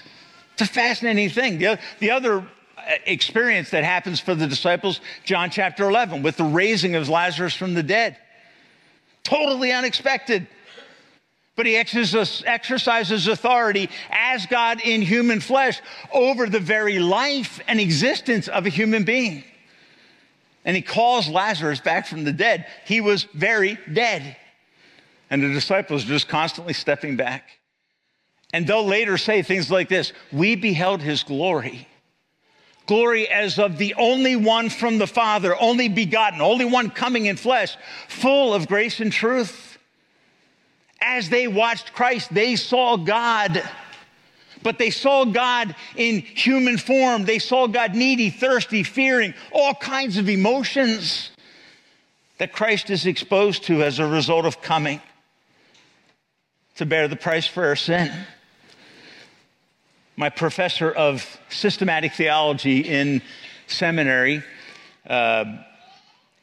It's 0.52 0.62
a 0.62 0.66
fascinating 0.66 1.30
thing. 1.30 1.58
The, 1.58 1.78
the 1.98 2.10
other 2.10 2.38
uh, 2.38 2.82
experience 3.04 3.70
that 3.70 3.84
happens 3.84 4.20
for 4.20 4.34
the 4.34 4.46
disciples, 4.46 5.00
John 5.24 5.50
chapter 5.50 5.88
11, 5.88 6.22
with 6.22 6.36
the 6.36 6.44
raising 6.44 6.94
of 6.94 7.08
Lazarus 7.08 7.54
from 7.54 7.74
the 7.74 7.82
dead. 7.82 8.16
Totally 9.22 9.72
unexpected. 9.72 10.46
But 11.56 11.66
he 11.66 11.76
exercises 11.76 13.26
authority 13.26 13.88
as 14.10 14.44
God 14.46 14.80
in 14.82 15.00
human 15.00 15.40
flesh 15.40 15.80
over 16.12 16.46
the 16.46 16.60
very 16.60 16.98
life 16.98 17.60
and 17.66 17.80
existence 17.80 18.46
of 18.46 18.66
a 18.66 18.68
human 18.68 19.04
being. 19.04 19.42
And 20.66 20.76
he 20.76 20.82
calls 20.82 21.28
Lazarus 21.28 21.80
back 21.80 22.06
from 22.06 22.24
the 22.24 22.32
dead. 22.32 22.66
He 22.84 23.00
was 23.00 23.24
very 23.32 23.78
dead. 23.90 24.36
And 25.30 25.42
the 25.42 25.48
disciples 25.48 26.04
are 26.04 26.08
just 26.08 26.28
constantly 26.28 26.74
stepping 26.74 27.16
back. 27.16 27.48
And 28.52 28.66
they'll 28.66 28.86
later 28.86 29.16
say 29.16 29.42
things 29.42 29.70
like 29.70 29.88
this 29.88 30.12
We 30.30 30.56
beheld 30.56 31.00
his 31.00 31.22
glory 31.22 31.88
glory 32.86 33.28
as 33.28 33.58
of 33.58 33.78
the 33.78 33.94
only 33.94 34.36
one 34.36 34.70
from 34.70 34.98
the 34.98 35.06
Father, 35.06 35.56
only 35.60 35.88
begotten, 35.88 36.40
only 36.40 36.64
one 36.64 36.88
coming 36.88 37.26
in 37.26 37.36
flesh, 37.36 37.76
full 38.08 38.54
of 38.54 38.68
grace 38.68 39.00
and 39.00 39.12
truth. 39.12 39.65
As 41.00 41.28
they 41.28 41.46
watched 41.46 41.92
Christ, 41.92 42.32
they 42.32 42.56
saw 42.56 42.96
God, 42.96 43.62
but 44.62 44.78
they 44.78 44.90
saw 44.90 45.24
God 45.24 45.74
in 45.94 46.20
human 46.20 46.78
form. 46.78 47.24
They 47.24 47.38
saw 47.38 47.66
God 47.66 47.94
needy, 47.94 48.30
thirsty, 48.30 48.82
fearing, 48.82 49.34
all 49.52 49.74
kinds 49.74 50.16
of 50.16 50.28
emotions 50.28 51.30
that 52.38 52.52
Christ 52.52 52.90
is 52.90 53.06
exposed 53.06 53.64
to 53.64 53.82
as 53.82 53.98
a 53.98 54.06
result 54.06 54.44
of 54.44 54.60
coming 54.60 55.00
to 56.76 56.86
bear 56.86 57.08
the 57.08 57.16
price 57.16 57.46
for 57.46 57.66
our 57.66 57.76
sin 57.76 58.12
my 60.16 60.30
professor 60.30 60.90
of 60.90 61.38
systematic 61.50 62.12
theology 62.14 62.80
in 62.80 63.20
seminary 63.66 64.42
uh, 65.06 65.44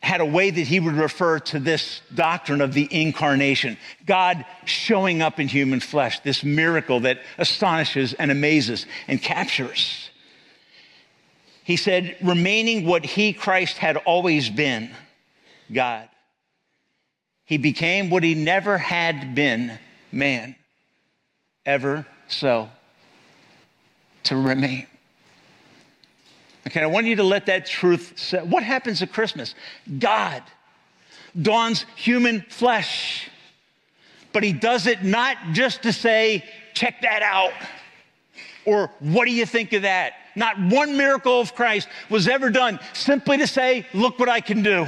had 0.04 0.20
a 0.20 0.26
way 0.26 0.50
that 0.50 0.68
he 0.68 0.82
would 0.82 0.96
refer 0.96 1.40
to 1.40 1.60
this 1.60 2.02
doctrine 2.14 2.60
of 2.60 2.74
the 2.74 2.88
incarnation 2.92 3.78
God 4.06 4.46
showing 4.66 5.22
up 5.22 5.40
in 5.40 5.48
human 5.48 5.80
flesh, 5.80 6.20
this 6.20 6.44
miracle 6.44 7.00
that 7.02 7.22
astonishes 7.38 8.14
and 8.14 8.30
amazes 8.30 8.86
and 9.08 9.22
captures. 9.22 10.10
He 11.64 11.78
said, 11.78 12.18
remaining 12.22 12.86
what 12.86 13.06
he, 13.06 13.32
Christ, 13.32 13.78
had 13.78 13.96
always 13.96 14.50
been 14.50 14.92
God. 15.72 16.10
He 17.46 17.58
became 17.58 18.10
what 18.10 18.24
he 18.24 18.36
never 18.36 18.78
had 18.78 19.34
been 19.34 19.80
man, 20.12 20.58
ever 21.66 22.06
so 22.28 22.70
to 24.24 24.36
remain. 24.36 24.88
Okay, 26.66 26.82
I 26.82 26.86
want 26.86 27.06
you 27.08 27.18
to 27.18 27.24
let 27.24 27.48
that 27.48 27.66
truth 27.66 28.14
set. 28.16 28.48
What 28.48 28.64
happens 28.64 29.02
at 29.02 29.12
Christmas? 29.12 29.54
God 30.00 30.44
dawns 31.40 31.86
human 31.96 32.42
flesh, 32.50 33.30
but 34.32 34.44
he 34.44 34.54
does 34.54 34.88
it 34.88 35.04
not 35.04 35.38
just 35.52 35.84
to 35.84 35.92
say, 35.92 36.44
check 36.74 37.02
that 37.02 37.22
out, 37.22 37.54
or 38.66 38.90
what 39.00 39.26
do 39.26 39.32
you 39.32 39.46
think 39.46 39.74
of 39.74 39.82
that? 39.82 40.14
Not 40.36 40.58
one 40.60 40.96
miracle 40.96 41.42
of 41.42 41.54
Christ 41.54 41.90
was 42.10 42.28
ever 42.28 42.50
done 42.50 42.80
simply 42.94 43.38
to 43.38 43.48
say, 43.48 43.86
look 43.94 44.18
what 44.18 44.30
I 44.30 44.40
can 44.40 44.64
do. 44.64 44.88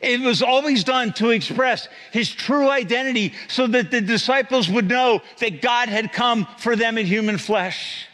It 0.00 0.20
was 0.20 0.42
always 0.42 0.84
done 0.84 1.12
to 1.14 1.30
express 1.30 1.88
his 2.12 2.30
true 2.30 2.68
identity 2.68 3.32
so 3.48 3.66
that 3.68 3.90
the 3.90 4.00
disciples 4.00 4.68
would 4.68 4.88
know 4.88 5.20
that 5.38 5.62
God 5.62 5.88
had 5.88 6.12
come 6.12 6.46
for 6.58 6.76
them 6.76 6.96
in 6.96 7.06
human 7.06 7.38
flesh 7.38 8.06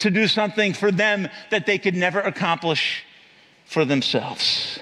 to 0.00 0.10
do 0.10 0.26
something 0.26 0.72
for 0.72 0.90
them 0.90 1.28
that 1.50 1.66
they 1.66 1.78
could 1.78 1.94
never 1.94 2.20
accomplish 2.20 3.04
for 3.64 3.84
themselves. 3.84 4.78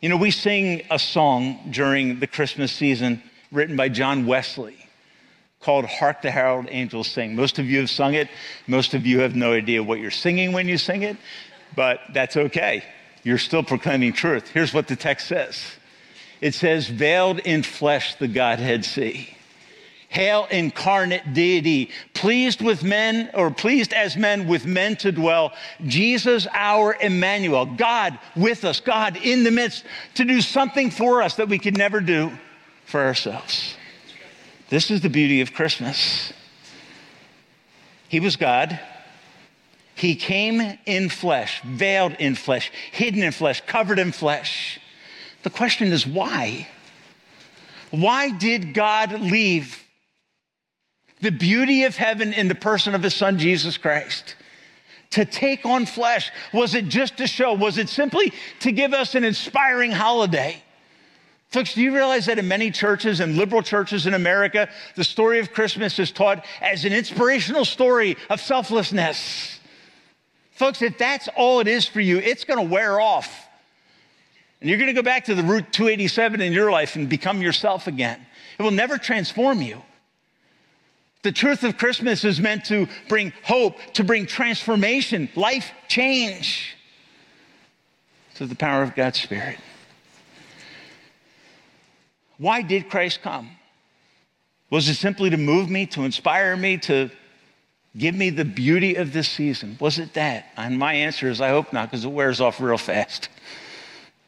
You 0.00 0.08
know, 0.08 0.16
we 0.16 0.30
sing 0.30 0.82
a 0.90 0.98
song 0.98 1.58
during 1.70 2.20
the 2.20 2.26
Christmas 2.26 2.72
season 2.72 3.22
written 3.52 3.76
by 3.76 3.88
John 3.88 4.26
Wesley 4.26 4.76
called 5.60 5.86
Hark 5.86 6.20
the 6.20 6.30
Herald 6.30 6.66
Angels 6.68 7.08
Sing. 7.08 7.34
Most 7.34 7.58
of 7.58 7.66
you 7.66 7.80
have 7.80 7.88
sung 7.88 8.14
it. 8.14 8.28
Most 8.66 8.92
of 8.92 9.06
you 9.06 9.20
have 9.20 9.34
no 9.34 9.52
idea 9.52 9.82
what 9.82 9.98
you're 9.98 10.10
singing 10.10 10.52
when 10.52 10.68
you 10.68 10.76
sing 10.76 11.02
it, 11.02 11.16
but 11.74 12.00
that's 12.12 12.36
okay 12.36 12.82
you're 13.24 13.38
still 13.38 13.62
proclaiming 13.62 14.12
truth. 14.12 14.48
Here's 14.50 14.72
what 14.72 14.86
the 14.86 14.96
text 14.96 15.26
says 15.26 15.60
it 16.40 16.54
says, 16.54 16.86
Veiled 16.86 17.40
in 17.40 17.62
flesh, 17.62 18.14
the 18.16 18.28
Godhead 18.28 18.84
see. 18.84 19.36
Hail, 20.14 20.46
incarnate 20.52 21.34
deity, 21.34 21.90
pleased 22.12 22.62
with 22.62 22.84
men, 22.84 23.30
or 23.34 23.50
pleased 23.50 23.92
as 23.92 24.16
men 24.16 24.46
with 24.46 24.64
men 24.64 24.94
to 24.98 25.10
dwell. 25.10 25.52
Jesus, 25.84 26.46
our 26.52 26.96
Emmanuel, 27.00 27.66
God 27.66 28.16
with 28.36 28.64
us, 28.64 28.78
God 28.78 29.16
in 29.16 29.42
the 29.42 29.50
midst, 29.50 29.84
to 30.14 30.24
do 30.24 30.40
something 30.40 30.92
for 30.92 31.20
us 31.20 31.34
that 31.34 31.48
we 31.48 31.58
could 31.58 31.76
never 31.76 32.00
do 32.00 32.30
for 32.86 33.00
ourselves. 33.00 33.74
This 34.68 34.88
is 34.88 35.00
the 35.00 35.10
beauty 35.10 35.40
of 35.40 35.52
Christmas. 35.52 36.32
He 38.08 38.20
was 38.20 38.36
God. 38.36 38.78
He 39.96 40.14
came 40.14 40.78
in 40.86 41.08
flesh, 41.08 41.60
veiled 41.62 42.14
in 42.20 42.36
flesh, 42.36 42.70
hidden 42.92 43.24
in 43.24 43.32
flesh, 43.32 43.62
covered 43.66 43.98
in 43.98 44.12
flesh. 44.12 44.78
The 45.42 45.50
question 45.50 45.88
is 45.88 46.06
why? 46.06 46.68
Why 47.90 48.30
did 48.30 48.74
God 48.74 49.20
leave 49.20 49.83
the 51.20 51.30
beauty 51.30 51.84
of 51.84 51.96
heaven 51.96 52.32
in 52.32 52.48
the 52.48 52.54
person 52.54 52.94
of 52.94 53.02
his 53.02 53.14
son, 53.14 53.38
Jesus 53.38 53.76
Christ? 53.76 54.36
To 55.10 55.24
take 55.24 55.64
on 55.64 55.86
flesh? 55.86 56.30
Was 56.52 56.74
it 56.74 56.88
just 56.88 57.18
to 57.18 57.26
show? 57.26 57.54
Was 57.54 57.78
it 57.78 57.88
simply 57.88 58.32
to 58.60 58.72
give 58.72 58.92
us 58.92 59.14
an 59.14 59.24
inspiring 59.24 59.92
holiday? 59.92 60.62
Folks, 61.54 61.74
do 61.74 61.82
you 61.82 61.94
realize 61.94 62.26
that 62.26 62.40
in 62.40 62.48
many 62.48 62.72
churches 62.72 63.20
and 63.20 63.36
liberal 63.36 63.62
churches 63.62 64.06
in 64.06 64.14
America, 64.14 64.68
the 64.96 65.04
story 65.04 65.38
of 65.38 65.52
Christmas 65.52 66.00
is 66.00 66.10
taught 66.10 66.44
as 66.60 66.84
an 66.84 66.92
inspirational 66.92 67.64
story 67.64 68.16
of 68.28 68.40
selflessness? 68.40 69.60
Folks, 70.50 70.82
if 70.82 70.98
that's 70.98 71.28
all 71.36 71.60
it 71.60 71.68
is 71.68 71.86
for 71.86 72.00
you, 72.00 72.18
it's 72.18 72.44
going 72.44 72.58
to 72.58 72.72
wear 72.72 73.00
off. 73.00 73.46
And 74.60 74.68
you're 74.68 74.78
going 74.78 74.88
to 74.88 75.00
go 75.00 75.02
back 75.02 75.26
to 75.26 75.34
the 75.36 75.44
Route 75.44 75.72
287 75.72 76.40
in 76.40 76.52
your 76.52 76.72
life 76.72 76.96
and 76.96 77.08
become 77.08 77.40
yourself 77.40 77.86
again. 77.86 78.18
It 78.58 78.62
will 78.62 78.70
never 78.72 78.98
transform 78.98 79.62
you. 79.62 79.82
The 81.24 81.32
truth 81.32 81.64
of 81.64 81.78
Christmas 81.78 82.22
is 82.22 82.38
meant 82.38 82.66
to 82.66 82.86
bring 83.08 83.32
hope, 83.42 83.78
to 83.94 84.04
bring 84.04 84.26
transformation, 84.26 85.30
life 85.34 85.72
change 85.88 86.76
through 88.34 88.48
the 88.48 88.54
power 88.54 88.82
of 88.82 88.94
God's 88.94 89.22
Spirit. 89.22 89.58
Why 92.36 92.60
did 92.60 92.90
Christ 92.90 93.22
come? 93.22 93.48
Was 94.68 94.86
it 94.90 94.96
simply 94.96 95.30
to 95.30 95.38
move 95.38 95.70
me, 95.70 95.86
to 95.86 96.02
inspire 96.02 96.58
me, 96.58 96.76
to 96.78 97.08
give 97.96 98.14
me 98.14 98.28
the 98.28 98.44
beauty 98.44 98.96
of 98.96 99.14
this 99.14 99.26
season? 99.28 99.78
Was 99.80 99.98
it 99.98 100.12
that? 100.12 100.48
And 100.58 100.78
my 100.78 100.92
answer 100.92 101.30
is 101.30 101.40
I 101.40 101.48
hope 101.48 101.72
not, 101.72 101.90
because 101.90 102.04
it 102.04 102.08
wears 102.08 102.42
off 102.42 102.60
real 102.60 102.76
fast. 102.76 103.30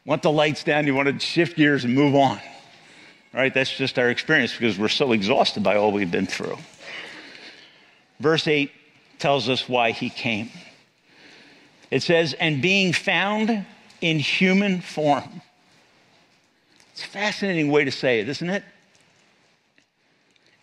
Want 0.03 0.23
the 0.23 0.31
lights 0.31 0.63
down, 0.63 0.87
you 0.87 0.95
want 0.95 1.09
to 1.09 1.19
shift 1.19 1.57
gears 1.57 1.83
and 1.83 1.93
move 1.93 2.15
on. 2.15 2.39
Right, 3.33 3.53
that's 3.53 3.75
just 3.77 3.99
our 3.99 4.09
experience 4.09 4.53
because 4.53 4.79
we're 4.79 4.87
so 4.87 5.11
exhausted 5.11 5.61
by 5.61 5.75
all 5.75 5.91
we've 5.91 6.09
been 6.09 6.25
through. 6.25 6.57
Verse 8.19 8.47
8 8.47 8.71
tells 9.19 9.49
us 9.49 9.67
why 9.67 9.91
he 9.91 10.09
came. 10.09 10.49
It 11.89 12.03
says, 12.03 12.33
and 12.33 12.61
being 12.61 12.93
found 12.93 13.65
in 14.01 14.19
human 14.19 14.81
form. 14.81 15.41
It's 16.91 17.03
a 17.03 17.07
fascinating 17.07 17.71
way 17.71 17.85
to 17.85 17.91
say 17.91 18.19
it, 18.19 18.29
isn't 18.29 18.49
it? 18.49 18.63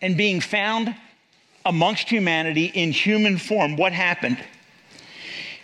And 0.01 0.17
being 0.17 0.41
found 0.41 0.95
amongst 1.65 2.09
humanity 2.09 2.65
in 2.65 2.91
human 2.91 3.37
form, 3.37 3.75
what 3.75 3.91
happened? 3.91 4.37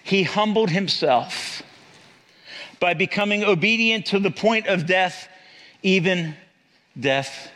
He 0.04 0.24
humbled 0.24 0.70
himself 0.70 1.62
by 2.80 2.96
becoming 2.96 3.44
obedient 3.44 4.08
to 4.08 4.20
the 4.20 4.32
point 4.32 4.68
of 4.68 4.88
death, 4.88 5.28
even 5.84 6.36
death 7.00 7.52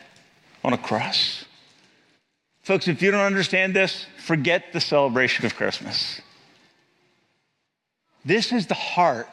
on 0.62 0.72
a 0.72 0.78
cross. 0.78 1.44
Folks, 2.62 2.86
if 2.88 3.02
you 3.02 3.10
don't 3.10 3.20
understand 3.20 3.74
this, 3.74 4.06
forget 4.26 4.72
the 4.72 4.80
celebration 4.80 5.46
of 5.46 5.54
Christmas. 5.54 6.20
This 8.24 8.52
is 8.52 8.66
the 8.66 8.74
heart 8.74 9.28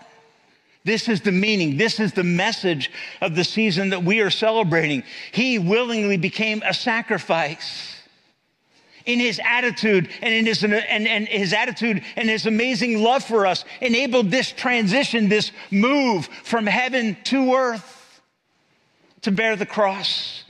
this 0.85 1.07
is 1.07 1.21
the 1.21 1.31
meaning. 1.31 1.77
This 1.77 1.99
is 1.99 2.11
the 2.13 2.23
message 2.23 2.91
of 3.21 3.35
the 3.35 3.43
season 3.43 3.89
that 3.89 4.03
we 4.03 4.19
are 4.19 4.29
celebrating. 4.29 5.03
He 5.31 5.57
willingly 5.57 6.17
became 6.17 6.61
a 6.65 6.73
sacrifice. 6.73 7.89
In 9.05 9.19
his 9.19 9.39
attitude 9.43 10.09
and 10.21 10.33
in 10.33 10.45
his, 10.45 10.63
and, 10.63 10.73
and 10.73 11.27
his 11.27 11.51
attitude 11.51 12.03
and 12.15 12.29
his 12.29 12.45
amazing 12.45 13.03
love 13.03 13.23
for 13.23 13.45
us 13.45 13.65
enabled 13.81 14.31
this 14.31 14.51
transition, 14.51 15.27
this 15.27 15.51
move 15.71 16.27
from 16.27 16.65
heaven 16.65 17.17
to 17.25 17.53
earth 17.53 18.21
to 19.21 19.31
bear 19.31 19.57
the 19.57 19.65
cross, 19.65 20.45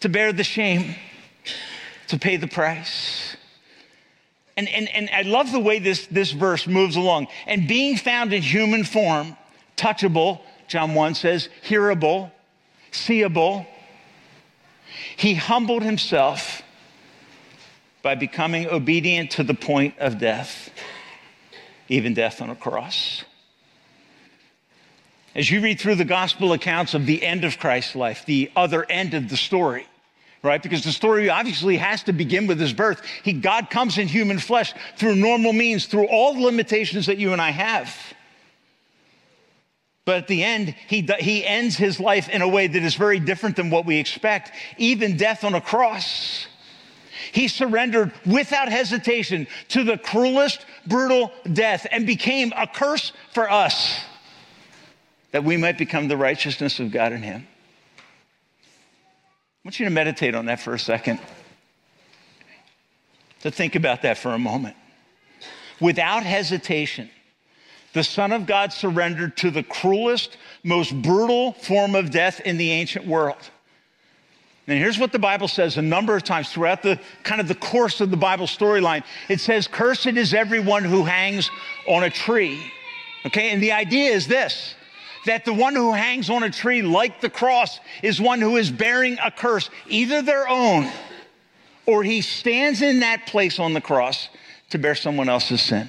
to 0.00 0.08
bear 0.08 0.32
the 0.32 0.42
shame, 0.42 0.96
to 2.08 2.18
pay 2.18 2.36
the 2.36 2.48
price. 2.48 3.35
And, 4.56 4.68
and, 4.68 4.88
and 4.88 5.10
I 5.10 5.22
love 5.22 5.52
the 5.52 5.60
way 5.60 5.78
this, 5.78 6.06
this 6.06 6.32
verse 6.32 6.66
moves 6.66 6.96
along. 6.96 7.28
And 7.46 7.68
being 7.68 7.96
found 7.96 8.32
in 8.32 8.42
human 8.42 8.84
form, 8.84 9.36
touchable, 9.76 10.40
John 10.66 10.94
1 10.94 11.14
says, 11.14 11.48
hearable, 11.62 12.30
seeable. 12.90 13.66
He 15.16 15.34
humbled 15.34 15.82
himself 15.82 16.62
by 18.02 18.14
becoming 18.14 18.66
obedient 18.68 19.32
to 19.32 19.42
the 19.42 19.54
point 19.54 19.98
of 19.98 20.18
death, 20.18 20.70
even 21.88 22.14
death 22.14 22.40
on 22.40 22.50
a 22.50 22.56
cross. 22.56 23.24
As 25.34 25.50
you 25.50 25.60
read 25.60 25.78
through 25.78 25.96
the 25.96 26.04
gospel 26.06 26.54
accounts 26.54 26.94
of 26.94 27.04
the 27.04 27.22
end 27.22 27.44
of 27.44 27.58
Christ's 27.58 27.94
life, 27.94 28.24
the 28.24 28.50
other 28.56 28.86
end 28.88 29.12
of 29.12 29.28
the 29.28 29.36
story, 29.36 29.86
right? 30.46 30.62
Because 30.62 30.84
the 30.84 30.92
story 30.92 31.28
obviously 31.28 31.76
has 31.76 32.02
to 32.04 32.12
begin 32.12 32.46
with 32.46 32.58
his 32.58 32.72
birth. 32.72 33.02
He, 33.22 33.32
God 33.32 33.68
comes 33.68 33.98
in 33.98 34.08
human 34.08 34.38
flesh 34.38 34.72
through 34.96 35.16
normal 35.16 35.52
means, 35.52 35.86
through 35.86 36.06
all 36.06 36.34
the 36.34 36.40
limitations 36.40 37.06
that 37.06 37.18
you 37.18 37.32
and 37.32 37.42
I 37.42 37.50
have. 37.50 37.94
But 40.06 40.18
at 40.18 40.28
the 40.28 40.44
end, 40.44 40.74
he, 40.86 41.02
he 41.18 41.44
ends 41.44 41.76
his 41.76 41.98
life 41.98 42.28
in 42.28 42.40
a 42.40 42.48
way 42.48 42.68
that 42.68 42.82
is 42.82 42.94
very 42.94 43.18
different 43.18 43.56
than 43.56 43.70
what 43.70 43.84
we 43.84 43.98
expect, 43.98 44.52
even 44.78 45.16
death 45.16 45.42
on 45.42 45.54
a 45.54 45.60
cross. 45.60 46.46
He 47.32 47.48
surrendered 47.48 48.12
without 48.24 48.68
hesitation 48.68 49.48
to 49.68 49.82
the 49.82 49.98
cruelest, 49.98 50.64
brutal 50.86 51.32
death 51.52 51.86
and 51.90 52.06
became 52.06 52.52
a 52.56 52.68
curse 52.68 53.12
for 53.34 53.50
us 53.50 54.00
that 55.32 55.42
we 55.42 55.56
might 55.56 55.76
become 55.76 56.08
the 56.08 56.16
righteousness 56.16 56.78
of 56.78 56.92
God 56.92 57.12
in 57.12 57.22
him. 57.22 57.46
I 59.66 59.68
want 59.68 59.80
you 59.80 59.86
to 59.86 59.90
meditate 59.90 60.36
on 60.36 60.46
that 60.46 60.60
for 60.60 60.74
a 60.74 60.78
second, 60.78 61.18
to 63.40 63.50
think 63.50 63.74
about 63.74 64.02
that 64.02 64.16
for 64.16 64.28
a 64.28 64.38
moment. 64.38 64.76
Without 65.80 66.22
hesitation, 66.22 67.10
the 67.92 68.04
Son 68.04 68.30
of 68.30 68.46
God 68.46 68.72
surrendered 68.72 69.36
to 69.38 69.50
the 69.50 69.64
cruelest, 69.64 70.36
most 70.62 70.94
brutal 71.02 71.50
form 71.54 71.96
of 71.96 72.12
death 72.12 72.38
in 72.42 72.58
the 72.58 72.70
ancient 72.70 73.08
world. 73.08 73.50
And 74.68 74.78
here's 74.78 75.00
what 75.00 75.10
the 75.10 75.18
Bible 75.18 75.48
says 75.48 75.76
a 75.78 75.82
number 75.82 76.14
of 76.14 76.22
times 76.22 76.52
throughout 76.52 76.84
the 76.84 77.00
kind 77.24 77.40
of 77.40 77.48
the 77.48 77.56
course 77.56 78.00
of 78.00 78.12
the 78.12 78.16
Bible 78.16 78.46
storyline. 78.46 79.02
It 79.28 79.40
says, 79.40 79.66
Cursed 79.66 80.06
is 80.06 80.32
everyone 80.32 80.84
who 80.84 81.02
hangs 81.02 81.50
on 81.88 82.04
a 82.04 82.10
tree. 82.10 82.72
Okay, 83.26 83.50
and 83.50 83.60
the 83.60 83.72
idea 83.72 84.12
is 84.12 84.28
this 84.28 84.76
that 85.26 85.44
the 85.44 85.52
one 85.52 85.74
who 85.74 85.92
hangs 85.92 86.30
on 86.30 86.42
a 86.42 86.50
tree, 86.50 86.82
like 86.82 87.20
the 87.20 87.30
cross, 87.30 87.78
is 88.02 88.20
one 88.20 88.40
who 88.40 88.56
is 88.56 88.70
bearing 88.70 89.18
a 89.22 89.30
curse, 89.30 89.70
either 89.88 90.22
their 90.22 90.48
own 90.48 90.90
or 91.86 92.02
he 92.02 92.20
stands 92.20 92.82
in 92.82 93.00
that 93.00 93.26
place 93.26 93.58
on 93.58 93.72
the 93.72 93.80
cross 93.80 94.28
to 94.70 94.78
bear 94.78 94.94
someone 94.94 95.28
else's 95.28 95.62
sin. 95.62 95.88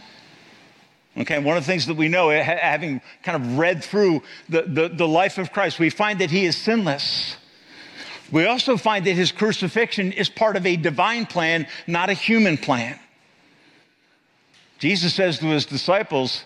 Okay, 1.17 1.39
one 1.39 1.57
of 1.57 1.63
the 1.63 1.67
things 1.67 1.87
that 1.87 1.95
we 1.95 2.07
know, 2.07 2.29
eh, 2.29 2.43
having 2.43 3.01
kind 3.23 3.43
of 3.43 3.57
read 3.57 3.83
through 3.83 4.21
the, 4.49 4.61
the, 4.61 4.87
the, 4.87 5.07
life 5.07 5.39
of 5.39 5.51
Christ, 5.51 5.79
we 5.79 5.89
find 5.89 6.19
that 6.19 6.29
he 6.29 6.45
is 6.45 6.55
sinless. 6.55 7.37
We 8.31 8.45
also 8.45 8.77
find 8.77 9.03
that 9.05 9.13
his 9.13 9.31
crucifixion 9.31 10.11
is 10.11 10.29
part 10.29 10.55
of 10.55 10.67
a 10.67 10.75
divine 10.75 11.25
plan, 11.25 11.65
not 11.87 12.11
a 12.11 12.13
human 12.13 12.55
plan. 12.55 12.99
Jesus 14.77 15.15
says 15.15 15.39
to 15.39 15.47
his 15.47 15.65
disciples, 15.65 16.43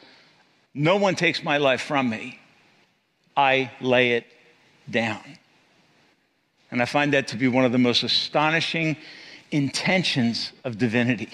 No 0.74 0.96
one 0.96 1.16
takes 1.16 1.44
my 1.44 1.58
life 1.58 1.82
from 1.82 2.10
me, 2.10 2.40
I 3.36 3.72
lay 3.80 4.14
it 4.14 4.26
down. 4.90 5.22
And 6.70 6.82
I 6.82 6.86
find 6.86 7.14
that 7.14 7.28
to 7.30 7.38
be 7.38 7.48
one 7.48 7.66
of 7.66 7.72
the 7.72 7.78
most 7.78 8.04
astonishing 8.04 8.96
intentions 9.52 10.54
of 10.64 10.78
divinity. 10.78 11.32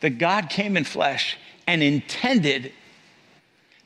That 0.00 0.18
God 0.18 0.50
came 0.50 0.76
in 0.76 0.84
flesh 0.84 1.36
and 1.66 1.82
intended, 1.82 2.72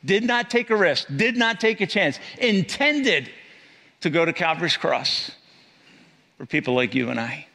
did 0.04 0.24
not 0.24 0.50
take 0.50 0.70
a 0.70 0.76
risk, 0.76 1.08
did 1.14 1.36
not 1.36 1.60
take 1.60 1.80
a 1.80 1.86
chance, 1.86 2.18
intended 2.38 3.30
to 4.00 4.10
go 4.10 4.24
to 4.24 4.32
Calvary's 4.32 4.76
cross 4.76 5.30
for 6.38 6.46
people 6.46 6.74
like 6.74 6.94
you 6.94 7.10
and 7.10 7.20
I. 7.20 7.46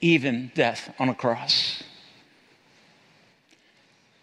Even 0.00 0.52
death 0.54 0.94
on 0.98 1.08
a 1.08 1.14
cross. 1.14 1.82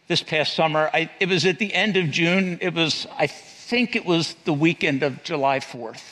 This 0.08 0.22
past 0.22 0.53
summer, 0.53 0.91
I, 0.93 1.10
it 1.20 1.30
was 1.30 1.47
at 1.47 1.58
the 1.58 1.74
end 1.74 1.97
of 1.97 2.12
June. 2.12 2.60
It 2.62 2.76
was, 2.76 3.08
I 3.18 3.26
think 3.26 3.95
it 3.95 4.06
was 4.06 4.36
the 4.45 4.53
weekend 4.53 5.01
of 5.01 5.24
July 5.24 5.58
4th. 5.60 6.03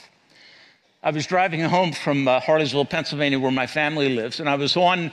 I 1.04 1.12
was 1.12 1.28
driving 1.28 1.62
home 1.62 1.92
from 1.92 2.28
uh, 2.28 2.40
Harleysville, 2.40 2.90
Pennsylvania, 2.90 3.40
where 3.40 3.52
my 3.52 3.68
family 3.68 4.10
lives, 4.16 4.40
and 4.40 4.50
I 4.50 4.56
was 4.56 4.76
on 4.76 5.12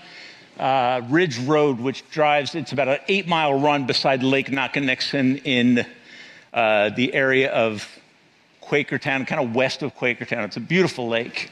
uh, 0.59 1.03
Ridge 1.11 1.39
Road, 1.41 1.79
which 1.79 2.09
drives, 2.11 2.55
it's 2.55 2.73
about 2.73 2.89
an 2.89 3.01
eight 3.09 3.29
mile 3.29 3.53
run 3.53 3.87
beside 3.87 4.23
Lake 4.23 4.47
Nockamixon 4.47 5.43
in 5.45 5.85
uh, 6.55 6.89
the 6.89 7.13
area 7.13 7.53
of 7.53 7.87
Quakertown, 8.63 9.27
kind 9.27 9.43
of 9.47 9.55
west 9.55 9.83
of 9.83 9.95
Quakertown. 9.95 10.47
It's 10.47 10.57
a 10.57 10.61
beautiful 10.61 11.07
lake. 11.07 11.51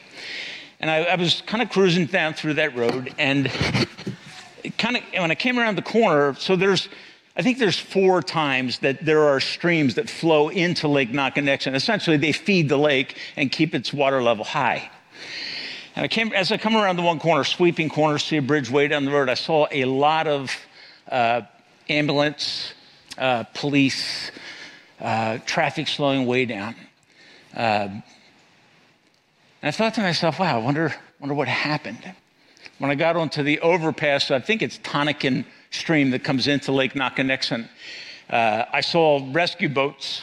And 0.79 0.89
I, 0.89 1.03
I 1.03 1.15
was 1.15 1.41
kind 1.45 1.61
of 1.61 1.69
cruising 1.69 2.07
down 2.07 2.33
through 2.33 2.55
that 2.55 2.75
road, 2.75 3.13
and 3.19 3.51
kind 4.79 4.97
of 4.97 5.03
when 5.13 5.29
I 5.29 5.35
came 5.35 5.59
around 5.59 5.77
the 5.77 5.83
corner, 5.83 6.33
so 6.33 6.55
there's, 6.55 6.89
I 7.35 7.41
think 7.41 7.57
there's 7.57 7.79
four 7.79 8.21
times 8.21 8.79
that 8.79 9.05
there 9.05 9.23
are 9.23 9.39
streams 9.39 9.95
that 9.95 10.09
flow 10.09 10.49
into 10.49 10.87
Lake 10.87 11.11
Nockamixon. 11.11 11.73
Essentially, 11.73 12.17
they 12.17 12.31
feed 12.31 12.69
the 12.69 12.77
lake 12.77 13.17
and 13.37 13.51
keep 13.51 13.73
its 13.73 13.93
water 13.93 14.21
level 14.21 14.43
high. 14.43 14.89
And 15.95 16.03
I 16.03 16.07
came, 16.07 16.33
as 16.33 16.51
I 16.51 16.57
come 16.57 16.75
around 16.75 16.97
the 16.97 17.03
one 17.03 17.19
corner, 17.19 17.43
sweeping 17.43 17.89
corner, 17.89 18.17
see 18.19 18.37
a 18.37 18.41
bridge 18.41 18.69
way 18.69 18.87
down 18.87 19.05
the 19.05 19.11
road, 19.11 19.29
I 19.29 19.35
saw 19.35 19.67
a 19.71 19.85
lot 19.85 20.27
of 20.27 20.55
uh, 21.09 21.41
ambulance, 21.87 22.73
uh, 23.17 23.43
police, 23.53 24.31
uh, 24.99 25.39
traffic 25.45 25.87
slowing 25.87 26.25
way 26.25 26.45
down. 26.45 26.75
Um, 27.55 28.03
and 29.61 29.67
I 29.67 29.71
thought 29.71 29.93
to 29.95 30.01
myself, 30.01 30.39
wow, 30.39 30.59
I 30.59 30.63
wonder, 30.63 30.93
wonder 31.19 31.35
what 31.35 31.47
happened. 31.47 32.13
When 32.77 32.89
I 32.89 32.95
got 32.95 33.17
onto 33.17 33.43
the 33.43 33.59
overpass, 33.59 34.31
I 34.31 34.39
think 34.39 34.61
it's 34.61 34.77
Tohickon 34.79 35.45
Stream 35.71 36.11
that 36.11 36.23
comes 36.23 36.47
into 36.47 36.71
Lake 36.71 36.93
Nockamixon, 36.93 37.69
uh, 38.29 38.65
I 38.71 38.81
saw 38.81 39.27
rescue 39.31 39.69
boats 39.69 40.21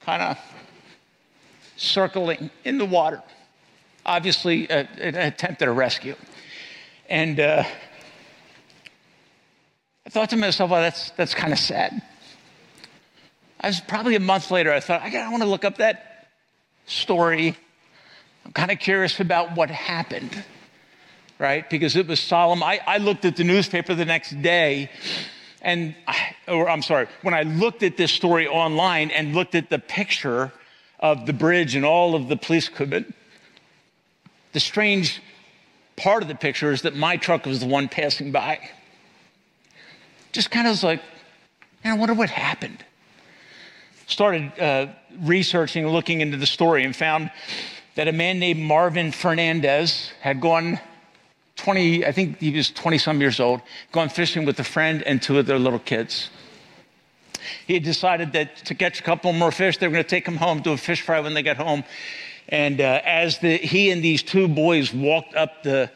kind 0.00 0.22
of 0.22 0.38
circling 1.76 2.50
in 2.64 2.78
the 2.78 2.84
water, 2.86 3.22
obviously 4.04 4.70
uh, 4.70 4.84
an 4.98 5.14
attempt 5.14 5.62
at 5.62 5.68
a 5.68 5.72
rescue. 5.72 6.14
And 7.08 7.38
uh, 7.38 7.64
I 10.06 10.10
thought 10.10 10.30
to 10.30 10.36
myself, 10.36 10.70
well, 10.70 10.80
that's, 10.80 11.10
that's 11.10 11.34
kind 11.34 11.52
of 11.52 11.58
sad. 11.58 12.02
I 13.60 13.68
was 13.68 13.80
probably 13.80 14.14
a 14.14 14.20
month 14.20 14.50
later, 14.50 14.72
I 14.72 14.80
thought, 14.80 15.02
I, 15.02 15.16
I 15.16 15.28
want 15.30 15.42
to 15.42 15.48
look 15.48 15.64
up 15.64 15.78
that 15.78 16.28
story. 16.86 17.56
I'm 18.44 18.52
kind 18.52 18.70
of 18.70 18.78
curious 18.78 19.18
about 19.20 19.56
what 19.56 19.70
happened, 19.70 20.44
right? 21.38 21.68
Because 21.68 21.96
it 21.96 22.06
was 22.06 22.20
solemn. 22.20 22.62
I, 22.62 22.80
I 22.86 22.98
looked 22.98 23.24
at 23.24 23.36
the 23.36 23.44
newspaper 23.44 23.94
the 23.94 24.04
next 24.04 24.40
day, 24.42 24.90
and, 25.62 25.94
I, 26.06 26.34
or 26.48 26.68
I'm 26.68 26.82
sorry, 26.82 27.08
when 27.22 27.34
I 27.34 27.42
looked 27.42 27.82
at 27.82 27.96
this 27.96 28.12
story 28.12 28.46
online 28.46 29.10
and 29.10 29.34
looked 29.34 29.54
at 29.54 29.70
the 29.70 29.78
picture 29.78 30.52
of 31.00 31.26
the 31.26 31.32
bridge 31.32 31.74
and 31.74 31.84
all 31.84 32.14
of 32.14 32.28
the 32.28 32.36
police 32.36 32.68
equipment, 32.68 33.14
the 34.52 34.60
strange 34.60 35.20
part 35.96 36.22
of 36.22 36.28
the 36.28 36.34
picture 36.34 36.72
is 36.72 36.82
that 36.82 36.94
my 36.94 37.16
truck 37.16 37.46
was 37.46 37.60
the 37.60 37.66
one 37.66 37.88
passing 37.88 38.32
by. 38.32 38.70
Just 40.32 40.50
kind 40.50 40.66
of 40.66 40.72
was 40.72 40.84
like, 40.84 41.02
man, 41.84 41.94
I 41.94 41.96
wonder 41.98 42.14
what 42.14 42.30
happened 42.30 42.84
started 44.06 44.58
uh, 44.60 44.86
researching, 45.22 45.86
looking 45.86 46.20
into 46.20 46.36
the 46.36 46.46
story, 46.46 46.84
and 46.84 46.94
found 46.94 47.30
that 47.96 48.08
a 48.08 48.12
man 48.12 48.38
named 48.38 48.60
Marvin 48.60 49.10
Fernandez 49.10 50.12
had 50.20 50.40
gone 50.40 50.78
20, 51.56 52.06
I 52.06 52.12
think 52.12 52.38
he 52.38 52.50
was 52.50 52.70
20 52.70 52.98
some 52.98 53.20
years 53.20 53.40
old, 53.40 53.60
gone 53.92 54.08
fishing 54.08 54.44
with 54.44 54.58
a 54.60 54.64
friend 54.64 55.02
and 55.02 55.20
two 55.20 55.38
of 55.38 55.46
their 55.46 55.58
little 55.58 55.78
kids. 55.78 56.30
He 57.66 57.74
had 57.74 57.82
decided 57.82 58.32
that 58.32 58.56
to 58.66 58.74
catch 58.74 59.00
a 59.00 59.02
couple 59.02 59.32
more 59.32 59.52
fish, 59.52 59.78
they 59.78 59.86
were 59.86 59.92
going 59.92 60.04
to 60.04 60.10
take 60.10 60.24
them 60.24 60.36
home, 60.36 60.60
do 60.62 60.72
a 60.72 60.76
fish 60.76 61.02
fry 61.02 61.20
when 61.20 61.34
they 61.34 61.42
got 61.42 61.56
home. 61.56 61.84
And 62.48 62.80
uh, 62.80 63.00
as 63.04 63.38
the, 63.38 63.56
he 63.56 63.90
and 63.90 64.02
these 64.02 64.22
two 64.22 64.48
boys 64.48 64.92
walked 64.92 65.34
up 65.34 65.62
the, 65.62 65.90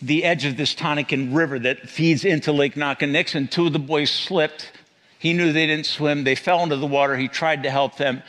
the 0.00 0.24
edge 0.24 0.44
of 0.44 0.56
this 0.56 0.74
Tohickon 0.74 1.34
River 1.34 1.58
that 1.58 1.88
feeds 1.88 2.24
into 2.24 2.52
Lake 2.52 2.74
Nockamixon, 2.74 3.50
two 3.50 3.66
of 3.66 3.72
the 3.72 3.78
boys 3.78 4.10
slipped 4.10 4.72
he 5.20 5.34
knew 5.34 5.52
they 5.52 5.66
didn't 5.66 5.84
swim. 5.84 6.24
They 6.24 6.34
fell 6.34 6.62
into 6.62 6.76
the 6.76 6.86
water. 6.86 7.14
He 7.14 7.28
tried 7.28 7.64
to 7.64 7.70
help 7.70 7.98
them. 7.98 8.22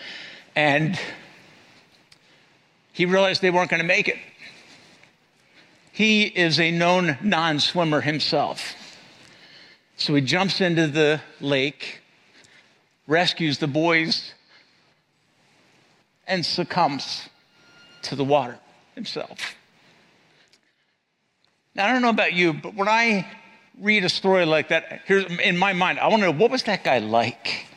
And 0.57 0.99
he 2.91 3.05
realized 3.05 3.41
they 3.41 3.49
weren't 3.49 3.69
going 3.69 3.81
to 3.81 3.87
make 3.87 4.09
it. 4.09 4.17
He 5.91 6.23
is 6.23 6.59
a 6.59 6.71
known 6.71 7.17
non 7.21 7.59
swimmer 7.59 8.01
himself. 8.01 8.75
So 9.97 10.15
he 10.15 10.21
jumps 10.21 10.61
into 10.61 10.87
the 10.87 11.21
lake, 11.39 12.01
rescues 13.07 13.59
the 13.59 13.67
boys, 13.67 14.33
and 16.25 16.45
succumbs 16.45 17.29
to 18.03 18.15
the 18.15 18.23
water 18.23 18.57
himself. 18.95 19.55
Now, 21.75 21.87
I 21.87 21.93
don't 21.93 22.01
know 22.01 22.09
about 22.09 22.33
you, 22.33 22.53
but 22.53 22.73
when 22.73 22.87
I 22.87 23.27
read 23.79 24.03
a 24.03 24.09
story 24.09 24.45
like 24.45 24.69
that, 24.69 25.01
here's 25.05 25.25
in 25.39 25.57
my 25.57 25.73
mind, 25.73 25.99
I 25.99 26.07
want 26.07 26.21
to 26.21 26.31
know 26.31 26.37
what 26.37 26.51
was 26.51 26.63
that 26.63 26.83
guy 26.83 26.99
like? 26.99 27.67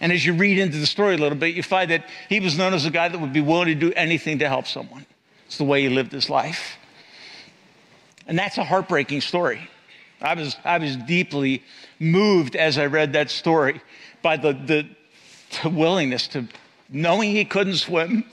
And 0.00 0.12
as 0.12 0.24
you 0.24 0.32
read 0.32 0.58
into 0.58 0.78
the 0.78 0.86
story 0.86 1.14
a 1.14 1.18
little 1.18 1.38
bit, 1.38 1.54
you 1.54 1.62
find 1.62 1.90
that 1.90 2.08
he 2.28 2.40
was 2.40 2.56
known 2.56 2.72
as 2.72 2.86
a 2.86 2.90
guy 2.90 3.08
that 3.08 3.18
would 3.18 3.32
be 3.32 3.40
willing 3.40 3.66
to 3.66 3.74
do 3.74 3.92
anything 3.94 4.38
to 4.38 4.48
help 4.48 4.66
someone. 4.66 5.04
It's 5.46 5.58
the 5.58 5.64
way 5.64 5.82
he 5.82 5.88
lived 5.88 6.12
his 6.12 6.30
life. 6.30 6.77
And 8.28 8.38
that's 8.38 8.58
a 8.58 8.64
heartbreaking 8.64 9.22
story. 9.22 9.68
I 10.20 10.34
was, 10.34 10.56
I 10.64 10.78
was 10.78 10.96
deeply 10.96 11.62
moved 11.98 12.54
as 12.56 12.76
I 12.76 12.86
read 12.86 13.14
that 13.14 13.30
story 13.30 13.80
by 14.22 14.36
the, 14.36 14.52
the, 14.52 14.86
the 15.62 15.70
willingness 15.70 16.28
to, 16.28 16.46
knowing 16.90 17.30
he 17.30 17.44
couldn't 17.44 17.76
swim, 17.76 18.24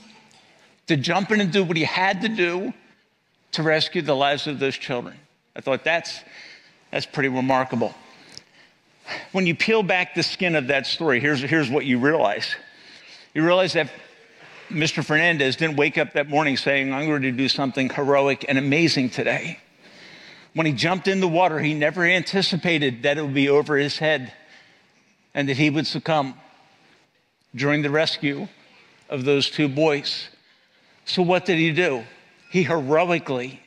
to 0.86 0.96
jump 0.96 1.30
in 1.30 1.40
and 1.40 1.50
do 1.50 1.64
what 1.64 1.76
he 1.76 1.84
had 1.84 2.20
to 2.20 2.28
do 2.28 2.72
to 3.52 3.62
rescue 3.62 4.02
the 4.02 4.14
lives 4.14 4.46
of 4.46 4.58
those 4.58 4.76
children. 4.76 5.16
I 5.56 5.60
thought 5.62 5.82
that's, 5.82 6.20
that's 6.90 7.06
pretty 7.06 7.30
remarkable. 7.30 7.94
When 9.32 9.46
you 9.46 9.54
peel 9.54 9.82
back 9.82 10.14
the 10.14 10.22
skin 10.22 10.56
of 10.56 10.66
that 10.66 10.86
story, 10.86 11.20
here's, 11.20 11.40
here's 11.40 11.70
what 11.70 11.86
you 11.86 11.98
realize. 11.98 12.54
You 13.34 13.44
realize 13.44 13.72
that 13.74 13.90
Mr. 14.68 15.04
Fernandez 15.04 15.56
didn't 15.56 15.76
wake 15.76 15.96
up 15.96 16.12
that 16.14 16.28
morning 16.28 16.56
saying, 16.56 16.92
I'm 16.92 17.06
going 17.06 17.22
to 17.22 17.32
do 17.32 17.48
something 17.48 17.88
heroic 17.88 18.44
and 18.48 18.58
amazing 18.58 19.10
today. 19.10 19.60
When 20.56 20.64
he 20.64 20.72
jumped 20.72 21.06
in 21.06 21.20
the 21.20 21.28
water, 21.28 21.60
he 21.60 21.74
never 21.74 22.02
anticipated 22.02 23.02
that 23.02 23.18
it 23.18 23.22
would 23.22 23.34
be 23.34 23.50
over 23.50 23.76
his 23.76 23.98
head 23.98 24.32
and 25.34 25.50
that 25.50 25.58
he 25.58 25.68
would 25.68 25.86
succumb 25.86 26.34
during 27.54 27.82
the 27.82 27.90
rescue 27.90 28.48
of 29.10 29.26
those 29.26 29.50
two 29.50 29.68
boys. 29.68 30.28
So, 31.04 31.20
what 31.20 31.44
did 31.44 31.58
he 31.58 31.72
do? 31.72 32.04
He 32.50 32.62
heroically 32.62 33.60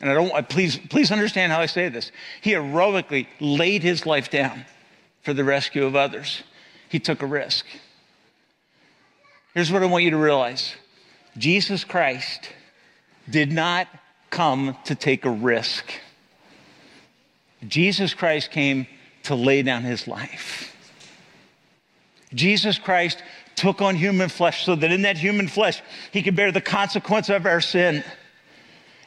and 0.00 0.08
I 0.08 0.14
don't, 0.14 0.48
please, 0.48 0.76
please 0.76 1.10
understand 1.10 1.50
how 1.50 1.60
I 1.60 1.66
say 1.66 1.88
this. 1.88 2.12
He 2.42 2.50
heroically 2.50 3.28
laid 3.40 3.82
his 3.82 4.04
life 4.06 4.30
down 4.30 4.64
for 5.22 5.32
the 5.32 5.42
rescue 5.42 5.84
of 5.84 5.96
others. 5.96 6.44
He 6.88 7.00
took 7.00 7.22
a 7.22 7.26
risk. 7.26 7.66
Here's 9.54 9.72
what 9.72 9.82
I 9.82 9.86
want 9.86 10.04
you 10.04 10.10
to 10.10 10.16
realize 10.16 10.76
Jesus 11.36 11.82
Christ 11.82 12.50
did 13.28 13.50
not 13.50 13.88
come 14.30 14.76
to 14.84 14.94
take 14.94 15.24
a 15.24 15.30
risk. 15.30 15.90
Jesus 17.66 18.14
Christ 18.14 18.50
came 18.50 18.86
to 19.24 19.34
lay 19.34 19.62
down 19.62 19.82
his 19.82 20.06
life. 20.06 20.74
Jesus 22.34 22.78
Christ 22.78 23.22
took 23.54 23.80
on 23.80 23.96
human 23.96 24.28
flesh 24.28 24.64
so 24.64 24.76
that 24.76 24.92
in 24.92 25.02
that 25.02 25.16
human 25.16 25.48
flesh 25.48 25.82
he 26.12 26.22
could 26.22 26.36
bear 26.36 26.52
the 26.52 26.60
consequence 26.60 27.28
of 27.28 27.46
our 27.46 27.60
sin 27.60 28.04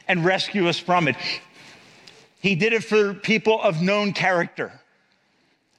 and 0.08 0.24
rescue 0.24 0.68
us 0.68 0.78
from 0.78 1.06
it. 1.06 1.16
He 2.40 2.54
did 2.54 2.72
it 2.72 2.82
for 2.82 3.14
people 3.14 3.60
of 3.62 3.80
known 3.80 4.12
character, 4.12 4.72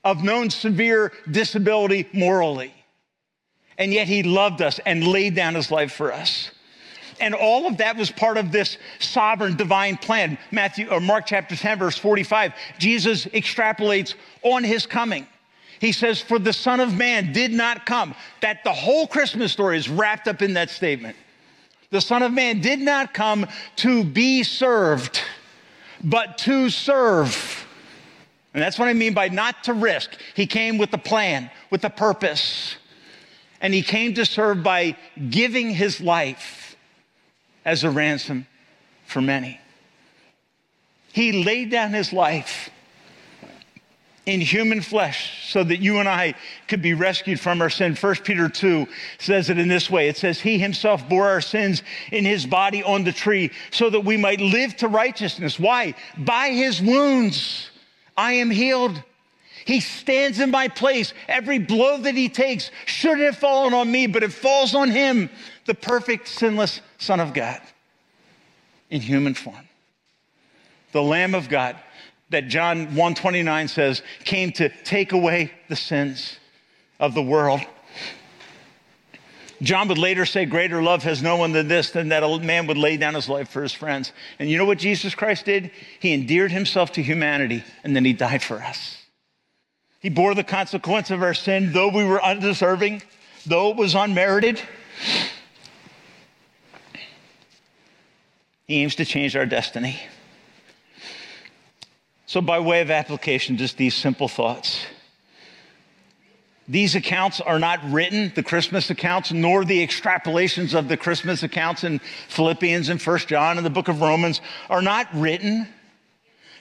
of 0.03 0.24
known 0.24 0.49
severe 0.49 1.11
disability 1.30 2.07
morally. 2.13 2.74
And 3.78 3.91
yet 3.91 4.07
he 4.07 4.24
loved 4.24 4.61
us 4.61 4.80
and 4.86 5.05
laid 5.05 5.36
down 5.36 5.55
his 5.55 5.72
life 5.72 5.91
for 5.91 6.13
us. 6.13 6.51
And 7.22 7.36
all 7.36 7.67
of 7.67 7.78
that 7.78 7.95
was 7.95 8.09
part 8.09 8.38
of 8.38 8.51
this 8.51 8.80
sovereign 8.99 9.55
divine 9.55 9.95
plan. 9.95 10.39
Matthew 10.49 10.89
or 10.89 10.99
Mark 10.99 11.28
chapter 11.28 11.55
10 11.55 11.78
verse 11.78 11.97
45. 11.97 12.53
Jesus 12.80 13.26
extrapolates 13.28 14.15
on 14.41 14.63
his 14.63 14.88
coming. 14.88 15.28
He 15.80 15.91
says, 15.91 16.19
For 16.19 16.39
the 16.39 16.51
Son 16.51 16.80
of 16.80 16.95
Man 16.95 17.32
did 17.32 17.53
not 17.53 17.86
come. 17.86 18.15
That 18.41 18.63
the 18.63 18.74
whole 18.74 19.05
Christmas 19.05 19.51
story 19.51 19.78
is 19.78 19.88
wrapped 19.88 20.28
up 20.28 20.41
in 20.41 20.53
that 20.55 20.72
statement. 20.72 21.15
The 21.91 22.01
Son 22.01 22.24
of 22.24 22.34
Man 22.34 22.59
did 22.59 22.80
not 22.80 23.13
come 23.13 23.45
to 23.78 24.03
be 24.03 24.41
served, 24.41 25.22
but 26.03 26.39
to 26.39 26.69
serve. 26.69 27.67
And 28.53 28.63
that's 28.63 28.80
what 28.80 28.88
I 28.88 28.93
mean 28.93 29.13
by 29.13 29.30
not 29.30 29.63
to 29.65 29.74
risk. 29.74 30.11
He 30.36 30.47
came 30.47 30.80
with 30.80 30.91
a 30.93 30.97
plan, 30.97 31.51
with 31.69 31.84
a 31.84 31.89
purpose. 31.89 32.76
And 33.59 33.74
he 33.74 33.84
came 33.84 34.15
to 34.15 34.26
serve 34.26 34.63
by 34.63 34.97
giving 35.30 35.69
his 35.69 36.01
life 36.01 36.61
as 37.66 37.84
a 37.84 37.89
ransom 37.89 38.47
for 39.05 39.22
many. 39.22 39.59
He 41.14 41.43
laid 41.43 41.70
down 41.70 41.91
his 41.91 42.14
life 42.14 42.70
in 44.26 44.39
human 44.39 44.82
flesh 44.82 45.51
so 45.51 45.64
that 45.64 45.78
you 45.78 45.99
and 45.99 46.07
I 46.07 46.36
could 46.68 46.82
be 46.82 46.93
rescued 46.93 47.39
from 47.39 47.62
our 47.62 47.70
sin. 47.70 47.95
1 47.95 48.16
Peter 48.18 48.47
2 48.47 48.88
says 49.18 49.49
it 49.49 49.57
in 49.57 49.68
this 49.68 49.89
way 49.89 50.07
it 50.07 50.18
says, 50.18 50.39
He 50.39 50.57
himself 50.57 51.07
bore 51.09 51.28
our 51.28 51.41
sins 51.41 51.84
in 52.12 52.24
his 52.24 52.45
body 52.45 52.84
on 52.84 53.03
the 53.03 53.12
tree 53.12 53.51
so 53.72 53.89
that 53.89 54.01
we 54.01 54.18
might 54.18 54.39
live 54.39 54.76
to 54.78 54.88
righteousness. 54.88 55.59
Why? 55.59 55.95
By 56.18 56.49
his 56.49 56.82
wounds 56.82 57.72
I 58.16 58.34
am 58.34 58.51
healed. 58.51 59.01
He 59.66 59.80
stands 59.80 60.39
in 60.39 60.51
my 60.51 60.68
place. 60.68 61.14
Every 61.28 61.59
blow 61.59 61.97
that 61.97 62.16
he 62.16 62.30
takes 62.30 62.72
should 62.86 63.20
have 63.20 63.38
fallen 63.38 63.74
on 63.74 63.91
me, 63.91 64.07
but 64.07 64.24
it 64.24 64.34
falls 64.34 64.74
on 64.76 64.89
him, 64.89 65.30
the 65.72 65.76
perfect, 65.76 66.28
sinless 66.28 66.82
Son 66.97 67.22
of 67.22 67.34
God 67.34 67.61
in 68.89 68.99
human 68.99 69.34
form. 69.34 69.69
The 70.91 71.01
Lamb 71.01 71.34
of 71.34 71.47
God 71.47 71.78
that 72.30 72.49
John 72.49 72.88
129 72.88 73.69
says 73.69 74.01
came 74.26 74.51
to 74.53 74.67
take 74.84 75.13
away 75.13 75.53
the 75.69 75.78
sins 75.78 76.38
of 76.99 77.13
the 77.13 77.24
world. 77.24 77.61
John 79.61 79.88
would 79.88 79.97
later 79.97 80.26
say, 80.26 80.43
Greater 80.43 80.84
love 80.84 81.03
has 81.03 81.24
no 81.24 81.38
one 81.38 81.53
than 81.53 81.69
this, 81.69 81.91
than 81.91 82.09
that 82.09 82.22
a 82.22 82.39
man 82.39 82.67
would 82.67 82.78
lay 82.78 82.97
down 82.97 83.13
his 83.13 83.30
life 83.30 83.47
for 83.47 83.63
his 83.63 83.72
friends. 83.72 84.11
And 84.39 84.49
you 84.49 84.57
know 84.57 84.65
what 84.65 84.78
Jesus 84.78 85.15
Christ 85.15 85.45
did? 85.45 85.72
He 86.01 86.13
endeared 86.13 86.51
himself 86.51 86.91
to 86.93 87.01
humanity 87.01 87.63
and 87.86 87.95
then 87.95 88.03
he 88.03 88.11
died 88.11 88.43
for 88.43 88.57
us. 88.57 88.97
He 90.01 90.09
bore 90.09 90.36
the 90.36 90.43
consequence 90.43 91.11
of 91.11 91.24
our 91.24 91.34
sin, 91.34 91.72
though 91.72 91.88
we 91.88 92.03
were 92.03 92.22
undeserving, 92.22 93.03
though 93.45 93.69
it 93.69 93.78
was 93.78 93.95
unmerited. 93.95 94.61
He 98.72 98.84
aims 98.84 98.95
to 98.95 99.03
change 99.03 99.36
our 99.36 99.45
destiny. 99.45 99.99
So, 102.26 102.39
by 102.39 102.61
way 102.61 102.80
of 102.80 102.89
application, 102.89 103.57
just 103.57 103.76
these 103.76 103.93
simple 103.93 104.30
thoughts. 104.30 104.86
These 106.69 106.95
accounts 106.95 107.41
are 107.41 107.59
not 107.59 107.82
written, 107.91 108.32
the 108.34 108.43
Christmas 108.43 108.89
accounts, 108.89 109.34
nor 109.34 109.65
the 109.65 109.86
extrapolations 109.86 110.74
of 110.74 110.88
the 110.88 110.95
Christmas 110.95 111.43
accounts 111.43 111.84
in 111.84 111.99
Philippians 112.30 112.88
and 112.88 113.01
First 113.01 113.28
John 113.28 113.57
and 113.57 113.65
the 113.65 113.69
book 113.69 113.89
of 113.89 113.99
Romans 113.99 114.39
are 114.69 114.82
not 114.82 115.09
written 115.13 115.67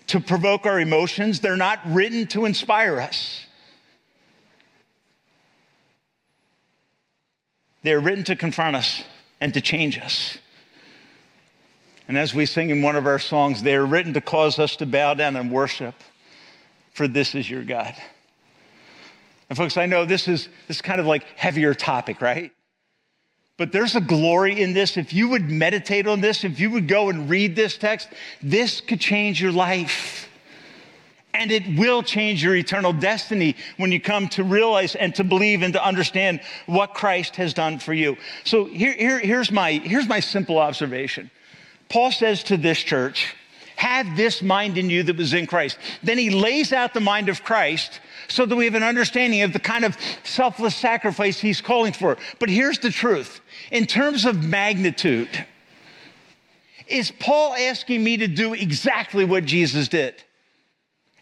to 0.09 0.19
provoke 0.19 0.67
our 0.67 0.81
emotions. 0.81 1.39
They're 1.39 1.57
not 1.57 1.79
written 1.87 2.27
to 2.27 2.45
inspire 2.45 2.99
us. 2.99 3.47
They're 7.85 8.01
written 8.01 8.25
to 8.25 8.35
confront 8.35 8.75
us 8.75 9.05
and 9.41 9.55
to 9.55 9.61
change 9.61 9.97
us. 9.97 10.39
And 12.11 12.19
as 12.19 12.35
we 12.35 12.45
sing 12.45 12.71
in 12.71 12.83
one 12.83 12.97
of 12.97 13.07
our 13.07 13.21
songs, 13.21 13.63
they 13.63 13.77
are 13.77 13.87
written 13.87 14.15
to 14.15 14.21
cause 14.21 14.59
us 14.59 14.75
to 14.75 14.85
bow 14.85 15.15
down 15.15 15.37
and 15.37 15.49
worship, 15.49 15.95
for 16.93 17.07
this 17.07 17.37
is 17.37 17.49
your 17.49 17.63
God. 17.63 17.95
And 19.49 19.57
folks, 19.57 19.77
I 19.77 19.87
know 19.87 20.05
this 20.05 20.27
is 20.27 20.49
this 20.67 20.79
is 20.79 20.83
kind 20.83 20.99
of 20.99 21.07
like 21.07 21.23
heavier 21.37 21.73
topic, 21.73 22.21
right? 22.21 22.51
But 23.59 23.71
there's 23.71 23.95
a 23.95 24.01
glory 24.01 24.61
in 24.61 24.73
this. 24.73 24.97
If 24.97 25.13
you 25.13 25.29
would 25.29 25.49
meditate 25.49 26.09
on 26.09 26.21
this, 26.21 26.43
if 26.43 26.59
you 26.59 26.73
would 26.73 26.89
go 26.89 27.11
and 27.11 27.31
read 27.31 27.55
this 27.55 27.79
text, 27.79 28.09
this 28.43 28.81
could 28.81 28.99
change 28.99 29.41
your 29.41 29.53
life. 29.53 30.29
And 31.33 31.53
it 31.53 31.79
will 31.79 32.03
change 32.03 32.43
your 32.43 32.57
eternal 32.57 32.93
destiny 32.93 33.55
when 33.77 33.93
you 33.93 34.01
come 34.01 34.27
to 34.31 34.43
realize 34.43 34.97
and 34.97 35.15
to 35.15 35.23
believe 35.23 35.63
and 35.63 35.75
to 35.75 35.87
understand 35.87 36.41
what 36.67 36.93
Christ 36.93 37.37
has 37.37 37.55
done 37.55 37.79
for 37.79 37.95
you. 37.95 38.17
So 38.43 38.65
here, 38.65 38.95
here, 38.95 39.21
here's, 39.21 39.53
my, 39.53 39.75
here's 39.75 40.09
my 40.09 40.19
simple 40.19 40.59
observation. 40.59 41.31
Paul 41.91 42.13
says 42.13 42.43
to 42.45 42.57
this 42.57 42.79
church, 42.79 43.35
have 43.77 44.15
this 44.15 44.43
mind 44.43 44.77
in 44.77 44.91
you 44.91 45.03
that 45.03 45.17
was 45.17 45.33
in 45.33 45.47
Christ. 45.47 45.79
Then 46.03 46.19
he 46.19 46.29
lays 46.29 46.73
out 46.73 46.93
the 46.93 47.01
mind 47.01 47.31
of 47.31 47.43
Christ 47.43 48.01
so 48.29 48.45
that 48.45 48.55
we 48.55 48.67
have 48.67 48.75
an 48.75 48.83
understanding 48.83 49.41
of 49.43 49.53
the 49.53 49.59
kind 49.59 49.87
of 49.87 49.97
selfless 50.23 50.77
sacrifice 50.77 51.41
he's 51.41 51.63
calling 51.63 51.95
for. 51.95 52.19
But 52.39 52.51
here's 52.51 52.79
the 52.79 52.91
truth 52.91 53.41
in 53.71 53.87
terms 53.87 54.27
of 54.27 54.45
magnitude, 54.45 55.47
is 56.87 57.11
Paul 57.11 57.55
asking 57.55 58.05
me 58.05 58.19
to 58.19 58.29
do 58.29 58.53
exactly 58.53 59.25
what 59.25 59.47
Jesus 59.47 59.89
did? 59.89 60.15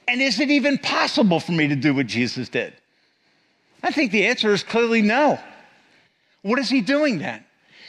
And 0.08 0.20
is 0.20 0.40
it 0.40 0.50
even 0.50 0.78
possible 0.78 1.38
for 1.38 1.52
me 1.52 1.68
to 1.68 1.76
do 1.76 1.94
what 1.94 2.08
Jesus 2.08 2.48
did? 2.48 2.72
I 3.84 3.92
think 3.92 4.10
the 4.10 4.26
answer 4.26 4.52
is 4.52 4.64
clearly 4.64 5.02
no. 5.02 5.38
What 6.42 6.58
is 6.58 6.68
he 6.68 6.80
doing 6.80 7.18
then? 7.18 7.44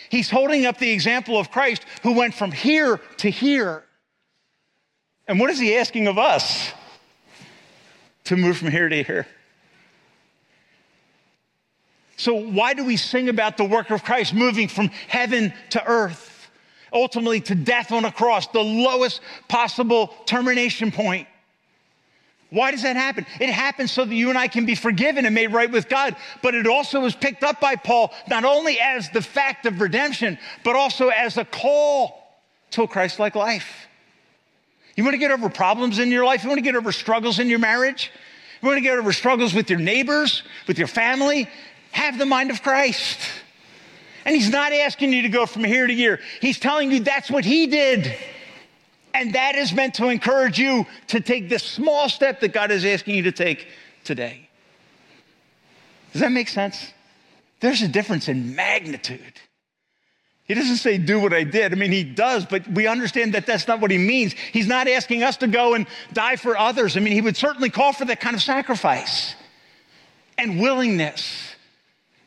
He's 0.10 0.30
holding 0.30 0.66
up 0.66 0.78
the 0.78 0.90
example 0.90 1.38
of 1.38 1.52
Christ 1.52 1.86
who 2.04 2.14
went 2.14 2.34
from 2.34 2.52
here 2.52 3.00
to 3.18 3.30
here. 3.30 3.84
And 5.28 5.40
what 5.40 5.52
is 5.52 5.60
he 5.60 5.76
asking 5.76 6.08
of 6.08 6.18
us? 6.18 6.72
To 8.26 8.36
move 8.36 8.58
from 8.58 8.72
here 8.72 8.90
to 8.90 9.04
here. 9.04 9.28
So, 12.18 12.34
why 12.34 12.74
do 12.74 12.84
we 12.84 12.98
sing 12.98 13.30
about 13.30 13.56
the 13.56 13.64
work 13.64 13.92
of 13.92 14.04
Christ 14.04 14.34
moving 14.34 14.68
from 14.68 14.90
heaven 15.08 15.54
to 15.70 15.86
earth, 15.86 16.50
ultimately 16.92 17.40
to 17.42 17.56
death 17.56 17.94
on 17.94 18.04
a 18.04 18.12
cross, 18.12 18.48
the 18.48 18.60
lowest 18.60 19.22
possible 19.48 20.08
termination 20.26 20.92
point? 20.92 21.28
Why 22.52 22.72
does 22.72 22.82
that 22.82 22.96
happen? 22.96 23.28
It 23.40 23.50
happens 23.50 23.92
so 23.92 24.06
that 24.06 24.14
you 24.14 24.30
and 24.30 24.38
I 24.38 24.48
can 24.48 24.66
be 24.66 24.74
forgiven 24.74 25.26
and 25.26 25.36
made 25.36 25.54
right 25.54 25.70
with 25.70 25.88
God. 25.88 26.16
But 26.42 26.56
it 26.56 26.66
also 26.66 27.00
was 27.00 27.16
picked 27.16 27.44
up 27.44 27.62
by 27.62 27.76
Paul 27.76 28.12
not 28.28 28.44
only 28.44 28.80
as 28.80 29.10
the 29.10 29.22
fact 29.22 29.66
of 29.68 29.82
redemption, 29.82 30.38
but 30.64 30.76
also 30.76 31.10
as 31.10 31.38
a 31.38 31.46
call 31.46 32.42
to 32.72 32.84
a 32.84 32.88
Christ 32.88 33.20
like 33.20 33.36
life. 33.36 33.88
You 34.96 35.04
want 35.04 35.14
to 35.14 35.20
get 35.20 35.32
over 35.32 35.50
problems 35.50 36.00
in 36.00 36.10
your 36.10 36.26
life? 36.26 36.44
You 36.44 36.50
want 36.50 36.58
to 36.58 36.64
get 36.64 36.76
over 36.76 36.92
struggles 36.92 37.40
in 37.40 37.50
your 37.50 37.60
marriage? 37.60 38.12
You 38.62 38.68
want 38.68 38.78
to 38.78 38.84
get 38.84 38.98
over 38.98 39.14
struggles 39.14 39.54
with 39.54 39.70
your 39.70 39.80
neighbors, 39.80 40.44
with 40.68 40.78
your 40.78 40.88
family? 40.88 41.48
Have 41.92 42.18
the 42.18 42.26
mind 42.26 42.50
of 42.50 42.62
Christ. 42.62 43.20
And 44.26 44.36
he's 44.36 44.50
not 44.50 44.74
asking 44.74 45.14
you 45.14 45.22
to 45.22 45.30
go 45.30 45.46
from 45.46 45.64
here 45.64 45.88
to 45.88 45.94
here, 45.94 46.20
he's 46.42 46.60
telling 46.60 46.92
you 46.92 47.00
that's 47.02 47.30
what 47.30 47.46
he 47.46 47.68
did. 47.68 48.14
And 49.14 49.34
that 49.34 49.56
is 49.56 49.74
meant 49.74 49.96
to 49.96 50.08
encourage 50.08 50.60
you 50.60 50.86
to 51.08 51.20
take 51.20 51.50
this 51.50 51.64
small 51.64 52.10
step 52.10 52.42
that 52.42 52.54
God 52.54 52.72
is 52.72 52.86
asking 52.86 53.16
you 53.16 53.24
to 53.24 53.32
take 53.32 53.68
today. 54.04 54.48
Does 56.14 56.22
that 56.22 56.32
make 56.32 56.48
sense? 56.48 56.94
There's 57.60 57.82
a 57.82 57.88
difference 57.88 58.28
in 58.28 58.56
magnitude. 58.56 59.40
He 60.46 60.56
doesn't 60.56 60.78
say, 60.78 60.98
do 60.98 61.20
what 61.20 61.32
I 61.32 61.44
did. 61.44 61.72
I 61.72 61.76
mean, 61.76 61.92
he 61.92 62.04
does, 62.04 62.44
but 62.46 62.68
we 62.70 62.88
understand 62.88 63.34
that 63.36 63.46
that's 63.46 63.68
not 63.68 63.82
what 63.82 63.92
he 63.92 64.00
means. 64.00 64.34
He's 64.52 64.66
not 64.66 64.88
asking 64.88 65.22
us 65.22 65.38
to 65.38 65.48
go 65.48 65.76
and 65.76 65.86
die 66.14 66.38
for 66.38 66.58
others. 66.58 66.98
I 66.98 67.02
mean, 67.02 67.14
he 67.14 67.22
would 67.22 67.38
certainly 67.38 67.70
call 67.70 67.94
for 67.94 68.06
that 68.06 68.20
kind 68.20 68.36
of 68.36 68.42
sacrifice 68.42 69.36
and 70.40 70.60
willingness. 70.60 71.49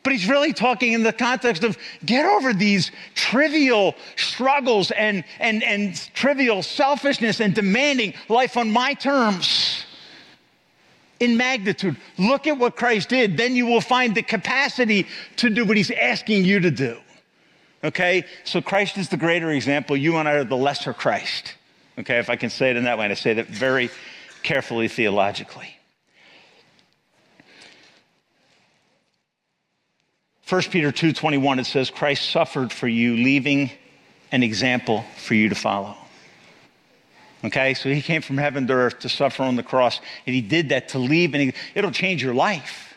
But 0.02 0.12
he's 0.12 0.28
really 0.28 0.52
talking 0.52 0.94
in 0.94 1.02
the 1.02 1.12
context 1.12 1.62
of 1.62 1.78
get 2.04 2.26
over 2.26 2.52
these 2.52 2.90
trivial 3.14 3.94
struggles 4.16 4.90
and, 4.90 5.24
and, 5.38 5.62
and 5.62 5.94
trivial 6.14 6.62
selfishness 6.62 7.40
and 7.40 7.54
demanding 7.54 8.14
life 8.28 8.56
on 8.56 8.70
my 8.70 8.94
terms 8.94 9.84
in 11.20 11.36
magnitude. 11.36 11.96
Look 12.18 12.48
at 12.48 12.58
what 12.58 12.74
Christ 12.74 13.10
did. 13.10 13.36
Then 13.36 13.54
you 13.54 13.66
will 13.66 13.80
find 13.80 14.14
the 14.14 14.22
capacity 14.22 15.06
to 15.36 15.48
do 15.50 15.64
what 15.64 15.76
he's 15.76 15.92
asking 15.92 16.44
you 16.44 16.58
to 16.58 16.70
do. 16.70 16.98
Okay? 17.84 18.24
So 18.42 18.60
Christ 18.60 18.98
is 18.98 19.08
the 19.08 19.16
greater 19.16 19.50
example. 19.52 19.96
You 19.96 20.16
and 20.16 20.28
I 20.28 20.32
are 20.32 20.44
the 20.44 20.56
lesser 20.56 20.92
Christ. 20.92 21.54
Okay? 21.96 22.18
If 22.18 22.28
I 22.28 22.34
can 22.34 22.50
say 22.50 22.70
it 22.70 22.76
in 22.76 22.84
that 22.84 22.98
way, 22.98 23.04
and 23.04 23.12
I 23.12 23.14
say 23.14 23.34
that 23.34 23.46
very 23.46 23.90
carefully 24.42 24.88
theologically. 24.88 25.76
1 30.52 30.60
Peter 30.64 30.92
2:21 30.92 31.60
it 31.60 31.64
says 31.64 31.88
Christ 31.88 32.28
suffered 32.28 32.74
for 32.74 32.86
you 32.86 33.16
leaving 33.16 33.70
an 34.32 34.42
example 34.42 35.02
for 35.16 35.32
you 35.32 35.48
to 35.48 35.54
follow. 35.54 35.96
Okay? 37.42 37.72
So 37.72 37.88
he 37.88 38.02
came 38.02 38.20
from 38.20 38.36
heaven 38.36 38.66
to 38.66 38.74
earth 38.74 38.98
to 38.98 39.08
suffer 39.08 39.44
on 39.44 39.56
the 39.56 39.62
cross 39.62 39.98
and 40.26 40.34
he 40.34 40.42
did 40.42 40.68
that 40.68 40.88
to 40.90 40.98
leave 40.98 41.32
and 41.32 41.54
it'll 41.74 41.90
change 41.90 42.22
your 42.22 42.34
life. 42.34 42.94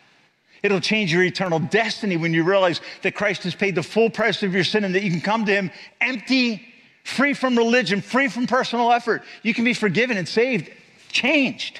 It'll 0.63 0.81
change 0.81 1.13
your 1.13 1.23
eternal 1.23 1.59
destiny 1.59 2.17
when 2.17 2.33
you 2.33 2.43
realize 2.43 2.81
that 3.03 3.15
Christ 3.15 3.43
has 3.43 3.55
paid 3.55 3.75
the 3.75 3.83
full 3.83 4.09
price 4.09 4.43
of 4.43 4.53
your 4.53 4.65
sin 4.65 4.83
and 4.83 4.93
that 4.93 5.03
you 5.03 5.09
can 5.11 5.21
come 5.21 5.45
to 5.45 5.53
him 5.53 5.71
empty, 6.01 6.61
free 7.05 7.33
from 7.33 7.57
religion, 7.57 8.01
free 8.01 8.27
from 8.27 8.47
personal 8.47 8.91
effort. 8.91 9.23
You 9.43 9.53
can 9.53 9.63
be 9.63 9.73
forgiven 9.73 10.17
and 10.17 10.27
saved, 10.27 10.69
changed. 11.07 11.79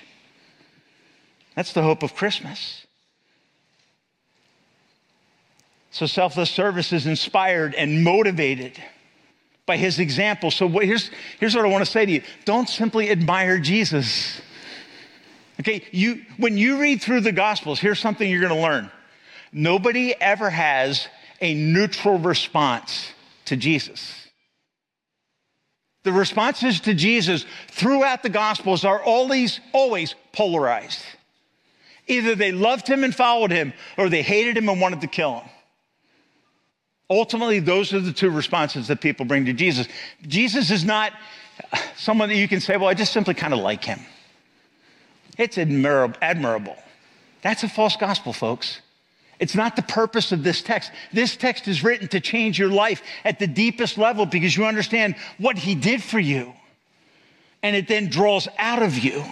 That's 1.54 1.74
the 1.74 1.82
hope 1.82 2.02
of 2.02 2.16
Christmas. 2.16 2.85
So 5.96 6.08
selfless 6.08 6.52
service 6.52 6.92
is 6.92 7.08
inspired 7.08 7.74
and 7.74 8.04
motivated 8.04 8.74
by 9.66 9.78
his 9.78 9.98
example. 9.98 10.52
So 10.52 10.68
what, 10.68 10.84
here's, 10.84 11.10
here's 11.40 11.56
what 11.56 11.64
I 11.64 11.70
want 11.70 11.86
to 11.86 11.90
say 11.90 12.06
to 12.06 12.12
you. 12.12 12.22
Don't 12.44 12.68
simply 12.68 13.10
admire 13.12 13.60
Jesus. 13.60 14.42
Okay, 15.62 15.86
you, 15.92 16.24
when 16.36 16.58
you 16.58 16.82
read 16.82 17.02
through 17.02 17.22
the 17.22 17.32
Gospels, 17.32 17.80
here's 17.80 17.98
something 17.98 18.30
you're 18.30 18.42
going 18.42 18.54
to 18.54 18.62
learn. 18.62 18.92
Nobody 19.54 20.14
ever 20.20 20.50
has 20.50 21.08
a 21.40 21.54
neutral 21.54 22.20
response 22.20 23.14
to 23.46 23.56
Jesus. 23.56 24.28
The 26.04 26.12
responses 26.12 26.82
to 26.82 26.94
Jesus 26.94 27.46
throughout 27.70 28.22
the 28.22 28.28
Gospels 28.28 28.84
are 28.84 29.02
always, 29.02 29.62
always 29.72 30.14
polarized. 30.34 31.06
Either 32.08 32.36
they 32.36 32.52
loved 32.52 32.86
him 32.86 33.06
and 33.06 33.16
followed 33.16 33.52
him, 33.52 33.72
or 33.98 34.10
they 34.10 34.24
hated 34.24 34.58
him 34.58 34.68
and 34.68 34.82
wanted 34.82 35.00
to 35.00 35.08
kill 35.08 35.40
him. 35.40 35.50
Ultimately, 37.10 37.60
those 37.60 37.94
are 37.94 38.00
the 38.00 38.12
two 38.12 38.32
responses 38.32 38.88
that 38.88 39.02
people 39.02 39.26
bring 39.26 39.46
to 39.46 39.54
Jesus. 39.54 39.88
Jesus 40.26 40.72
is 40.72 40.84
not 40.84 41.14
someone 41.96 42.30
that 42.30 42.36
you 42.36 42.48
can 42.48 42.60
say, 42.60 42.78
well, 42.78 42.90
I 42.90 42.94
just 42.94 43.14
simply 43.14 43.34
kind 43.34 43.54
of 43.54 43.60
like 43.60 43.84
him. 43.84 44.00
It's 45.38 45.58
admirable. 45.58 46.76
That's 47.42 47.64
a 47.64 47.70
false 47.70 47.96
gospel, 47.98 48.34
folks. 48.34 48.82
It's 49.38 49.54
not 49.54 49.76
the 49.76 49.82
purpose 49.82 50.32
of 50.32 50.44
this 50.44 50.62
text. 50.62 50.92
This 51.12 51.36
text 51.36 51.68
is 51.68 51.84
written 51.84 52.08
to 52.08 52.22
change 52.22 52.58
your 52.58 52.70
life 52.70 53.02
at 53.26 53.38
the 53.38 53.48
deepest 53.48 53.98
level 53.98 54.26
because 54.26 54.56
you 54.56 54.66
understand 54.66 55.16
what 55.38 55.58
he 55.58 55.76
did 55.76 56.02
for 56.02 56.20
you. 56.20 56.54
And 57.62 57.76
it 57.76 57.90
then 57.90 58.08
draws 58.08 58.48
out 58.58 58.82
of 58.82 58.98
you 58.98 59.26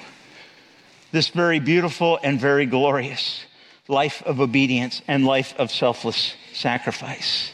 this 1.13 1.29
very 1.29 1.59
beautiful 1.59 2.19
and 2.21 2.37
very 2.37 2.65
glorious 2.65 3.45
life 3.87 4.21
of 4.23 4.41
obedience 4.41 5.01
and 5.07 5.25
life 5.25 5.55
of 5.57 5.71
selfless 5.71 6.35
sacrifice. 6.51 7.52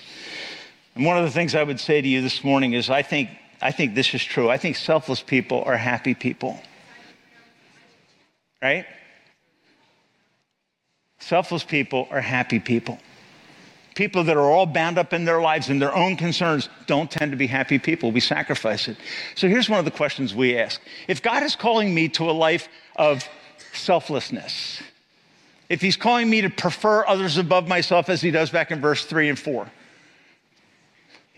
And 1.00 1.06
one 1.06 1.18
of 1.18 1.24
the 1.24 1.32
things 1.32 1.56
I 1.56 1.64
would 1.64 1.80
say 1.80 2.02
to 2.02 2.08
you 2.10 2.22
this 2.22 2.44
morning 2.44 2.74
is 2.74 2.90
I 2.90 3.04
think, 3.04 3.30
I 3.62 3.72
think 3.72 3.96
this 3.96 4.14
is 4.14 4.22
true. 4.22 4.50
I 4.50 4.58
think 4.58 4.76
selfless 4.76 5.24
people 5.24 5.64
are 5.64 5.78
happy 5.78 6.14
people. 6.14 6.60
Right? 8.62 8.86
Selfless 11.20 11.64
people 11.64 12.10
are 12.12 12.20
happy 12.20 12.60
people. 12.60 13.00
People 13.96 14.26
that 14.26 14.36
are 14.36 14.52
all 14.52 14.66
bound 14.66 14.98
up 14.98 15.14
in 15.14 15.24
their 15.24 15.40
lives 15.40 15.70
and 15.70 15.82
their 15.82 15.96
own 15.96 16.18
concerns 16.18 16.68
don't 16.86 17.10
tend 17.10 17.32
to 17.32 17.38
be 17.38 17.48
happy 17.48 17.80
people. 17.80 18.12
We 18.12 18.20
sacrifice 18.20 18.90
it. 18.90 18.98
So 19.36 19.48
here's 19.48 19.70
one 19.70 19.80
of 19.80 19.86
the 19.86 19.92
questions 19.92 20.36
we 20.36 20.58
ask 20.58 20.82
If 21.08 21.22
God 21.22 21.44
is 21.44 21.56
calling 21.56 21.96
me 21.96 22.10
to 22.10 22.30
a 22.30 22.34
life 22.34 22.68
of 22.98 23.24
selflessness, 23.72 24.84
if 25.70 25.80
He's 25.80 25.96
calling 25.96 26.30
me 26.30 26.42
to 26.42 26.50
prefer 26.50 27.08
others 27.08 27.38
above 27.38 27.70
myself 27.70 28.10
as 28.10 28.20
He 28.22 28.32
does 28.32 28.50
back 28.50 28.70
in 28.70 28.82
verse 28.82 29.06
3 29.06 29.30
and 29.30 29.40
4, 29.40 29.72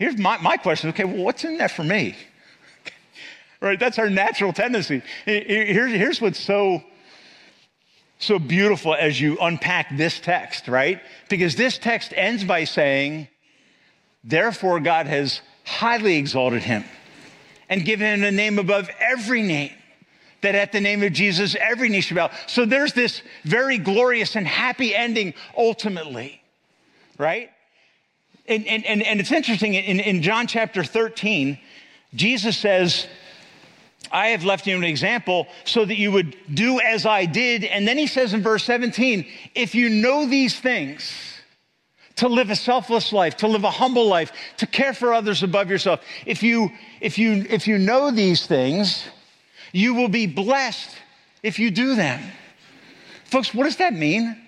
here's 0.02 0.18
my, 0.18 0.36
my 0.38 0.56
question 0.56 0.90
okay, 0.90 1.04
well, 1.04 1.22
what's 1.22 1.44
in 1.44 1.58
that 1.58 1.70
for 1.70 1.84
me? 1.84 2.16
right? 3.60 3.78
That's 3.78 3.98
our 4.00 4.10
natural 4.10 4.52
tendency. 4.52 5.00
Here's, 5.24 5.92
here's 5.92 6.20
what's 6.20 6.40
so 6.40 6.82
so 8.18 8.38
beautiful 8.38 8.94
as 8.94 9.20
you 9.20 9.36
unpack 9.40 9.96
this 9.96 10.20
text, 10.20 10.68
right? 10.68 11.00
Because 11.28 11.56
this 11.56 11.76
text 11.78 12.12
ends 12.16 12.44
by 12.44 12.64
saying, 12.64 13.28
Therefore, 14.24 14.80
God 14.80 15.06
has 15.06 15.40
highly 15.64 16.16
exalted 16.16 16.62
him 16.62 16.84
and 17.68 17.84
given 17.84 18.06
him 18.06 18.24
a 18.24 18.30
name 18.32 18.58
above 18.58 18.90
every 18.98 19.42
name, 19.42 19.72
that 20.40 20.56
at 20.56 20.72
the 20.72 20.80
name 20.80 21.04
of 21.04 21.12
Jesus, 21.12 21.54
every 21.54 21.88
knee 21.88 22.00
shall 22.00 22.16
bow. 22.16 22.34
So 22.48 22.64
there's 22.64 22.92
this 22.92 23.22
very 23.44 23.78
glorious 23.78 24.34
and 24.34 24.46
happy 24.46 24.94
ending 24.94 25.34
ultimately, 25.56 26.42
right? 27.18 27.51
And, 28.46 28.66
and, 28.66 28.84
and, 28.84 29.02
and 29.02 29.20
it's 29.20 29.32
interesting, 29.32 29.74
in, 29.74 30.00
in 30.00 30.22
John 30.22 30.46
chapter 30.46 30.82
13, 30.82 31.58
Jesus 32.14 32.56
says, 32.56 33.06
I 34.10 34.28
have 34.28 34.44
left 34.44 34.66
you 34.66 34.76
an 34.76 34.84
example 34.84 35.46
so 35.64 35.84
that 35.84 35.96
you 35.96 36.12
would 36.12 36.36
do 36.52 36.80
as 36.80 37.06
I 37.06 37.24
did. 37.24 37.64
And 37.64 37.86
then 37.86 37.96
he 37.96 38.06
says 38.06 38.34
in 38.34 38.42
verse 38.42 38.64
17, 38.64 39.26
if 39.54 39.74
you 39.74 39.88
know 39.88 40.26
these 40.26 40.58
things, 40.58 41.12
to 42.16 42.28
live 42.28 42.50
a 42.50 42.56
selfless 42.56 43.12
life, 43.12 43.36
to 43.38 43.48
live 43.48 43.64
a 43.64 43.70
humble 43.70 44.06
life, 44.06 44.32
to 44.58 44.66
care 44.66 44.92
for 44.92 45.14
others 45.14 45.42
above 45.42 45.70
yourself, 45.70 46.00
if 46.26 46.42
you, 46.42 46.70
if 47.00 47.18
you, 47.18 47.46
if 47.48 47.66
you 47.66 47.78
know 47.78 48.10
these 48.10 48.46
things, 48.46 49.04
you 49.72 49.94
will 49.94 50.08
be 50.08 50.26
blessed 50.26 50.96
if 51.42 51.58
you 51.58 51.70
do 51.70 51.94
them. 51.94 52.20
Folks, 53.24 53.54
what 53.54 53.64
does 53.64 53.76
that 53.76 53.94
mean? 53.94 54.41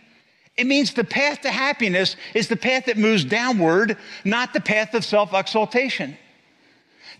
It 0.57 0.67
means 0.67 0.95
the 0.95 1.05
path 1.05 1.41
to 1.43 1.51
happiness 1.51 2.17
is 2.33 2.49
the 2.49 2.57
path 2.57 2.87
that 2.87 2.97
moves 2.97 3.25
downward, 3.25 3.97
not 4.25 4.53
the 4.53 4.61
path 4.61 4.95
of 4.95 5.05
self 5.05 5.35
exaltation. 5.35 6.17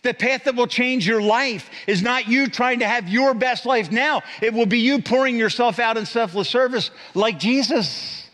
The 0.03 0.15
path 0.15 0.45
that 0.45 0.55
will 0.55 0.67
change 0.67 1.07
your 1.07 1.23
life 1.23 1.71
is 1.87 2.03
not 2.03 2.29
you 2.29 2.47
trying 2.47 2.81
to 2.81 2.87
have 2.87 3.09
your 3.09 3.33
best 3.33 3.65
life 3.65 3.91
now. 3.91 4.23
It 4.43 4.53
will 4.53 4.67
be 4.67 4.79
you 4.79 5.01
pouring 5.01 5.39
yourself 5.39 5.79
out 5.79 5.97
in 5.97 6.05
selfless 6.05 6.49
service 6.49 6.91
like 7.15 7.39
Jesus. 7.39 8.29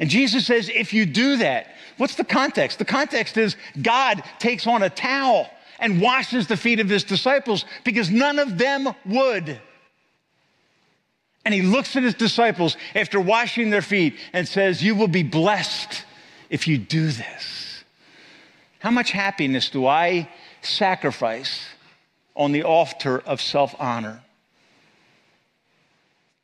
And 0.00 0.10
Jesus 0.10 0.46
says, 0.46 0.68
if 0.68 0.92
you 0.92 1.06
do 1.06 1.36
that, 1.38 1.68
what's 1.96 2.16
the 2.16 2.24
context? 2.24 2.78
The 2.78 2.84
context 2.84 3.36
is 3.36 3.56
God 3.80 4.22
takes 4.40 4.66
on 4.66 4.82
a 4.82 4.90
towel 4.90 5.48
and 5.78 6.00
washes 6.00 6.48
the 6.48 6.56
feet 6.56 6.80
of 6.80 6.88
his 6.88 7.04
disciples 7.04 7.64
because 7.84 8.10
none 8.10 8.40
of 8.40 8.58
them 8.58 8.92
would. 9.06 9.60
And 11.48 11.54
he 11.54 11.62
looks 11.62 11.96
at 11.96 12.02
his 12.02 12.12
disciples 12.12 12.76
after 12.94 13.18
washing 13.18 13.70
their 13.70 13.80
feet 13.80 14.16
and 14.34 14.46
says, 14.46 14.84
You 14.84 14.94
will 14.94 15.08
be 15.08 15.22
blessed 15.22 16.04
if 16.50 16.68
you 16.68 16.76
do 16.76 17.06
this. 17.06 17.84
How 18.80 18.90
much 18.90 19.12
happiness 19.12 19.70
do 19.70 19.86
I 19.86 20.28
sacrifice 20.60 21.64
on 22.36 22.52
the 22.52 22.64
altar 22.64 23.20
of 23.20 23.40
self 23.40 23.74
honor 23.78 24.20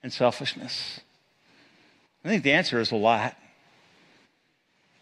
and 0.03 0.11
selfishness? 0.11 1.01
I 2.25 2.29
think 2.29 2.43
the 2.43 2.53
answer 2.53 2.81
is 2.81 2.91
a 2.91 2.97
lot. 2.97 3.37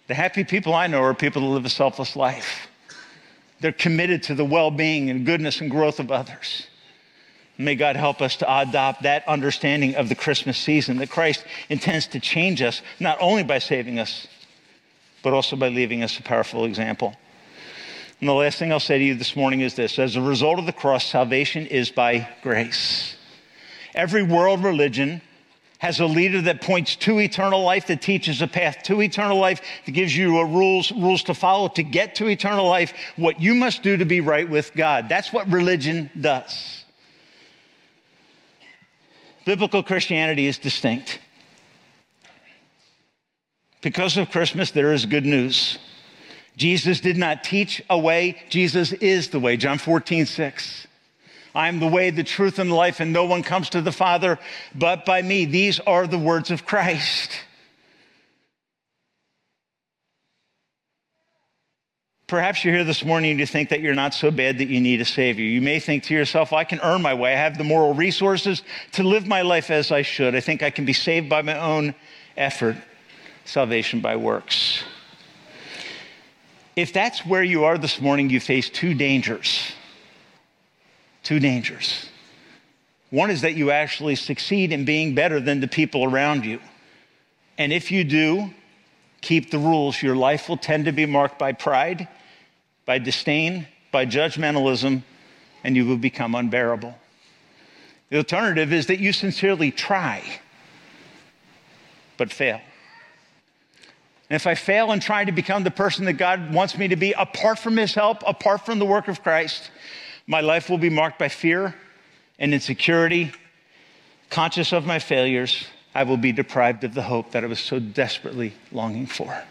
The 0.09 0.15
happy 0.15 0.43
people 0.43 0.75
I 0.75 0.89
know 0.89 1.03
are 1.05 1.15
people 1.15 1.43
that 1.43 1.49
live 1.55 1.65
a 1.65 1.71
selfless 1.71 2.17
life. 2.17 2.67
They're 3.61 3.71
committed 3.71 4.25
to 4.25 4.35
the 4.35 4.45
well 4.45 4.73
being 4.73 5.11
and 5.11 5.25
goodness 5.25 5.61
and 5.61 5.71
growth 5.71 6.01
of 6.01 6.11
others. 6.11 6.67
May 7.59 7.75
God 7.75 7.97
help 7.97 8.23
us 8.23 8.37
to 8.37 8.61
adopt 8.61 9.03
that 9.03 9.29
understanding 9.29 9.95
of 9.95 10.09
the 10.09 10.15
Christmas 10.15 10.57
season 10.57 10.97
that 10.99 11.11
Christ 11.11 11.45
intends 11.69 12.07
to 12.09 12.21
change 12.21 12.63
us, 12.63 12.83
not 12.99 13.19
only 13.21 13.43
by 13.43 13.59
saving 13.59 13.99
us, 13.99 14.27
but 15.23 15.33
also 15.33 15.57
by 15.57 15.69
leaving 15.69 16.03
us 16.03 16.19
a 16.19 16.23
powerful 16.23 16.65
example. 16.65 17.15
And 18.21 18.29
the 18.29 18.35
last 18.35 18.59
thing 18.59 18.73
I'll 18.73 18.81
say 18.81 18.99
to 18.99 19.05
you 19.05 19.15
this 19.15 19.37
morning 19.37 19.61
is 19.61 19.75
this 19.75 19.99
as 19.99 20.17
a 20.17 20.23
result 20.23 20.59
of 20.59 20.67
the 20.67 20.73
cross, 20.73 21.05
salvation 21.05 21.67
is 21.67 21.91
by 21.91 22.29
grace. 22.43 23.17
Every 23.95 24.23
world 24.23 24.65
religion 24.65 25.21
has 25.79 25.99
a 25.99 26.07
leader 26.07 26.41
that 26.43 26.63
points 26.63 26.95
to 26.95 27.19
eternal 27.19 27.63
life, 27.63 27.89
that 27.89 28.01
teaches 28.01 28.41
a 28.41 28.47
path 28.47 28.85
to 28.85 29.03
eternal 29.03 29.37
life, 29.37 29.61
that 29.85 29.91
gives 29.91 30.17
you 30.17 30.41
rules, 30.41 30.93
rules 30.93 31.25
to 31.25 31.35
follow 31.35 31.67
to 31.67 31.83
get 31.83 32.15
to 32.15 32.29
eternal 32.29 32.69
life, 32.69 32.95
what 33.17 33.41
you 33.41 33.55
must 33.55 33.83
do 33.83 33.97
to 33.97 34.05
be 34.05 34.21
right 34.21 34.49
with 34.49 34.73
God. 34.75 35.09
That's 35.09 35.33
what 35.33 35.51
religion 35.51 36.09
does. 36.19 36.82
Biblical 39.45 39.83
Christianity 39.83 40.47
is 40.47 40.59
distinct. 40.59 41.19
Because 43.81 44.17
of 44.17 44.31
Christmas, 44.31 44.71
there 44.71 44.93
is 44.93 45.07
good 45.07 45.27
news. 45.27 45.79
Jesus 46.57 47.01
did 47.01 47.17
not 47.17 47.43
teach 47.43 47.83
a 47.91 47.99
way, 47.99 48.41
Jesus 48.49 48.93
is 48.93 49.31
the 49.31 49.41
way. 49.41 49.57
John 49.57 49.79
14, 49.79 50.27
6. 50.27 50.87
I 51.55 51.69
am 51.69 51.81
the 51.81 51.87
way, 51.87 52.11
the 52.11 52.25
truth, 52.25 52.59
and 52.59 52.71
the 52.71 52.75
life, 52.75 53.01
and 53.01 53.13
no 53.13 53.25
one 53.25 53.43
comes 53.43 53.71
to 53.71 53.83
the 53.83 53.93
Father 53.93 54.39
but 54.75 55.05
by 55.05 55.21
me. 55.21 55.45
These 55.45 55.81
are 55.81 56.07
the 56.07 56.19
words 56.19 56.51
of 56.51 56.65
Christ. 56.65 57.31
Perhaps 62.33 62.65
you're 62.65 62.73
here 62.73 62.83
this 62.83 63.05
morning 63.05 63.33
and 63.33 63.41
you 63.41 63.45
think 63.45 63.69
that 63.69 63.83
you're 63.83 63.95
not 63.95 64.15
so 64.15 64.31
bad 64.31 64.57
that 64.57 64.69
you 64.69 64.81
need 64.81 65.03
a 65.03 65.05
Savior. 65.05 65.45
You 65.45 65.61
may 65.61 65.79
think 65.79 66.05
to 66.05 66.15
yourself, 66.15 66.55
I 66.55 66.65
can 66.65 66.81
earn 66.83 67.03
my 67.03 67.13
way. 67.13 67.35
I 67.35 67.37
have 67.37 67.59
the 67.59 67.63
moral 67.63 67.93
resources 67.93 68.63
to 68.93 69.03
live 69.03 69.27
my 69.27 69.43
life 69.43 69.71
as 69.71 69.93
I 69.93 70.01
should. 70.01 70.35
I 70.35 70.41
think 70.41 70.63
I 70.63 70.71
can 70.71 70.87
be 70.87 70.95
saved 70.95 71.29
by 71.29 71.43
my 71.43 71.59
own 71.59 71.95
effort. 72.35 72.77
Salvation 73.45 74.01
by 74.01 74.17
works. 74.17 74.83
If 76.75 76.95
that's 76.95 77.27
where 77.27 77.45
you 77.45 77.65
are 77.65 77.77
this 77.77 78.01
morning, 78.01 78.31
you 78.31 78.41
face 78.41 78.71
two 78.71 78.95
dangers. 78.95 79.71
Two 81.23 81.39
dangers. 81.39 82.09
One 83.11 83.31
is 83.31 83.43
that 83.43 83.57
you 83.57 83.73
actually 83.73 84.15
succeed 84.15 84.73
in 84.73 84.87
being 84.87 85.15
better 85.15 85.39
than 85.39 85.61
the 85.61 85.69
people 85.69 86.05
around 86.05 86.47
you. 86.47 86.61
And 87.59 87.75
if 87.75 87.91
you 87.91 88.05
do, 88.05 88.55
keep 89.21 89.51
the 89.51 89.59
rules, 89.59 90.01
your 90.01 90.17
life 90.17 90.49
will 90.49 90.57
tend 90.57 90.87
to 90.87 90.93
be 90.93 91.05
marked 91.05 91.39
by 91.39 91.53
pride, 91.53 92.09
by 92.93 92.99
disdain, 92.99 93.67
by 93.91 94.05
judgmentalism, 94.05 95.03
and 95.65 95.75
you 95.75 95.87
will 95.87 95.97
become 95.97 96.35
unbearable. 96.35 96.95
The 98.11 98.19
alternative 98.19 98.71
is 98.71 98.89
that 98.89 98.99
you 98.99 99.15
sincerely 99.15 99.71
try, 99.71 100.23
but 102.19 102.31
fail. 102.31 102.61
And 104.29 104.37
if 104.37 104.47
I 104.47 104.55
fail 104.55 104.93
in 104.93 105.01
trying 105.01 105.25
to 105.25 105.33
become 105.33 105.65
the 105.65 105.71
person 105.71 106.05
that 106.05 106.19
God 106.19 106.53
wants 106.53 106.77
me 106.77 106.87
to 106.89 106.97
be, 106.97 107.13
apart 107.13 107.59
from 107.59 107.79
His 107.79 107.95
help, 107.95 108.23
apart 108.27 108.67
from 108.67 108.79
the 108.79 108.85
work 108.85 109.09
of 109.09 109.23
Christ, 109.23 109.71
my 110.27 110.43
life 110.43 110.69
will 110.69 110.77
be 110.77 110.91
marked 110.91 111.19
by 111.19 111.31
fear 111.31 111.75
and 112.39 112.53
insecurity. 112.53 113.33
Conscious 114.29 114.71
of 114.71 114.85
my 114.85 114.99
failures, 114.99 115.65
I 115.95 116.03
will 116.03 116.19
be 116.19 116.33
deprived 116.33 116.85
of 116.85 116.93
the 116.93 117.01
hope 117.01 117.31
that 117.31 117.43
I 117.43 117.47
was 117.47 117.59
so 117.59 117.79
desperately 117.79 118.53
longing 118.71 119.07
for. 119.07 119.43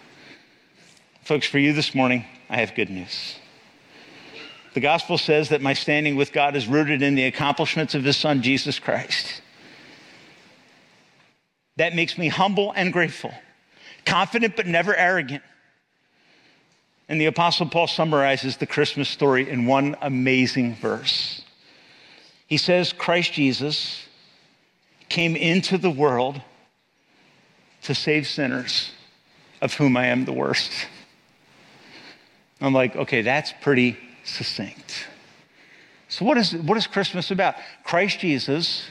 Folks, 1.23 1.47
for 1.47 1.57
you 1.57 1.73
this 1.73 1.95
morning, 1.95 2.23
I 2.52 2.57
have 2.57 2.76
good 2.76 2.90
news. 2.90 3.38
The 4.73 4.82
gospel 4.82 5.18
says 5.18 5.49
that 5.49 5.61
my 5.61 5.73
standing 5.73 6.15
with 6.15 6.34
God 6.34 6.56
is 6.56 6.68
rooted 6.68 7.02
in 7.02 7.15
the 7.15 7.26
accomplishments 7.26 7.95
of 7.95 8.03
His 8.03 8.18
Son, 8.18 8.41
Jesus 8.41 8.78
Christ. 8.78 9.41
That 11.78 11.95
makes 11.95 12.18
me 12.18 12.28
humble 12.28 12.73
and 12.76 12.94
grateful 12.94 13.34
confident 14.06 14.56
but 14.56 14.68
never 14.68 14.95
arrogant. 14.95 15.44
And 17.07 17.19
the 17.22 17.28
Apostle 17.28 17.68
Paul 17.68 17.88
summarizes 17.88 18.57
the 18.57 18.65
Christmas 18.65 19.10
story 19.10 19.49
in 19.49 19.65
one 19.65 19.95
amazing 20.02 20.76
verse. 20.76 21.44
He 22.48 22.57
says, 22.57 22.94
Christ 22.94 23.34
Jesus 23.34 24.06
came 25.07 25.36
into 25.36 25.78
the 25.78 25.90
world 25.90 26.41
to 27.84 27.95
save 27.95 28.28
sinners, 28.28 28.91
of 29.61 29.73
whom 29.76 29.95
I 29.95 30.07
am 30.07 30.26
the 30.26 30.34
worst. 30.34 30.72
I'm 32.61 32.73
like, 32.73 32.95
okay, 32.95 33.21
that's 33.21 33.53
pretty 33.61 33.97
succinct. 34.23 35.07
So, 36.07 36.25
what 36.25 36.38
is, 36.38 36.53
what 36.53 36.77
is 36.77 36.88
Christmas 36.88 37.31
about? 37.31 37.55
Christ 37.83 38.19
Jesus 38.19 38.89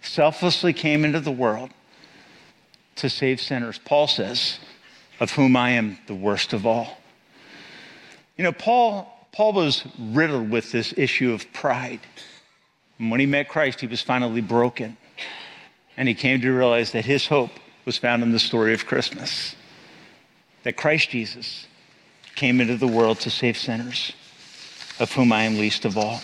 selflessly 0.00 0.72
came 0.72 1.04
into 1.04 1.20
the 1.20 1.32
world 1.32 1.70
to 2.96 3.10
save 3.10 3.40
sinners. 3.40 3.78
Paul 3.84 4.06
says, 4.06 4.58
of 5.20 5.30
whom 5.30 5.56
I 5.56 5.70
am 5.70 5.98
the 6.06 6.14
worst 6.14 6.52
of 6.52 6.66
all. 6.66 6.98
You 8.36 8.44
know, 8.44 8.52
Paul, 8.52 9.28
Paul 9.32 9.52
was 9.52 9.84
riddled 9.98 10.50
with 10.50 10.72
this 10.72 10.92
issue 10.96 11.32
of 11.32 11.52
pride. 11.52 12.00
And 12.98 13.10
when 13.10 13.20
he 13.20 13.26
met 13.26 13.48
Christ, 13.48 13.80
he 13.80 13.86
was 13.86 14.02
finally 14.02 14.40
broken. 14.40 14.96
And 15.96 16.08
he 16.08 16.14
came 16.14 16.40
to 16.40 16.50
realize 16.50 16.92
that 16.92 17.04
his 17.04 17.26
hope 17.26 17.50
was 17.84 17.98
found 17.98 18.22
in 18.22 18.32
the 18.32 18.38
story 18.38 18.74
of 18.74 18.86
Christmas 18.86 19.54
that 20.62 20.76
Christ 20.76 21.10
Jesus 21.10 21.66
came 22.34 22.60
into 22.60 22.76
the 22.76 22.86
world 22.86 23.20
to 23.20 23.30
save 23.30 23.56
sinners, 23.56 24.12
of 24.98 25.12
whom 25.12 25.32
I 25.32 25.44
am 25.44 25.58
least 25.58 25.84
of 25.84 25.96
all. 25.96 26.20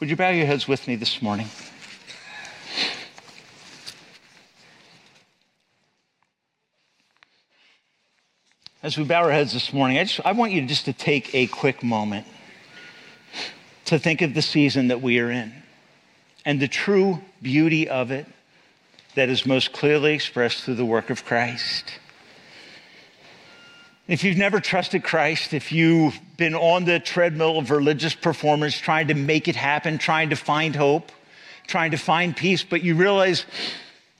Would 0.00 0.10
you 0.10 0.16
bow 0.16 0.30
your 0.30 0.46
heads 0.46 0.66
with 0.66 0.88
me 0.88 0.96
this 0.96 1.22
morning? 1.22 1.48
As 8.82 8.98
we 8.98 9.04
bow 9.04 9.22
our 9.22 9.30
heads 9.30 9.52
this 9.52 9.72
morning, 9.72 9.98
I, 9.98 10.04
just, 10.04 10.20
I 10.24 10.32
want 10.32 10.50
you 10.50 10.66
just 10.66 10.86
to 10.86 10.92
take 10.92 11.32
a 11.34 11.46
quick 11.46 11.84
moment 11.84 12.26
to 13.84 13.98
think 13.98 14.22
of 14.22 14.34
the 14.34 14.42
season 14.42 14.88
that 14.88 15.00
we 15.00 15.20
are 15.20 15.30
in 15.30 15.52
and 16.44 16.60
the 16.60 16.68
true 16.68 17.20
beauty 17.40 17.88
of 17.88 18.10
it 18.10 18.26
that 19.14 19.28
is 19.28 19.46
most 19.46 19.72
clearly 19.72 20.14
expressed 20.14 20.64
through 20.64 20.74
the 20.74 20.84
work 20.84 21.10
of 21.10 21.24
Christ. 21.24 21.98
If 24.08 24.24
you've 24.24 24.36
never 24.36 24.58
trusted 24.58 25.04
Christ, 25.04 25.54
if 25.54 25.70
you've 25.70 26.18
been 26.36 26.56
on 26.56 26.84
the 26.84 26.98
treadmill 26.98 27.58
of 27.58 27.70
religious 27.70 28.16
performance, 28.16 28.76
trying 28.76 29.08
to 29.08 29.14
make 29.14 29.46
it 29.46 29.54
happen, 29.54 29.96
trying 29.96 30.30
to 30.30 30.36
find 30.36 30.74
hope, 30.74 31.12
trying 31.68 31.92
to 31.92 31.96
find 31.96 32.36
peace, 32.36 32.64
but 32.64 32.82
you 32.82 32.96
realize 32.96 33.46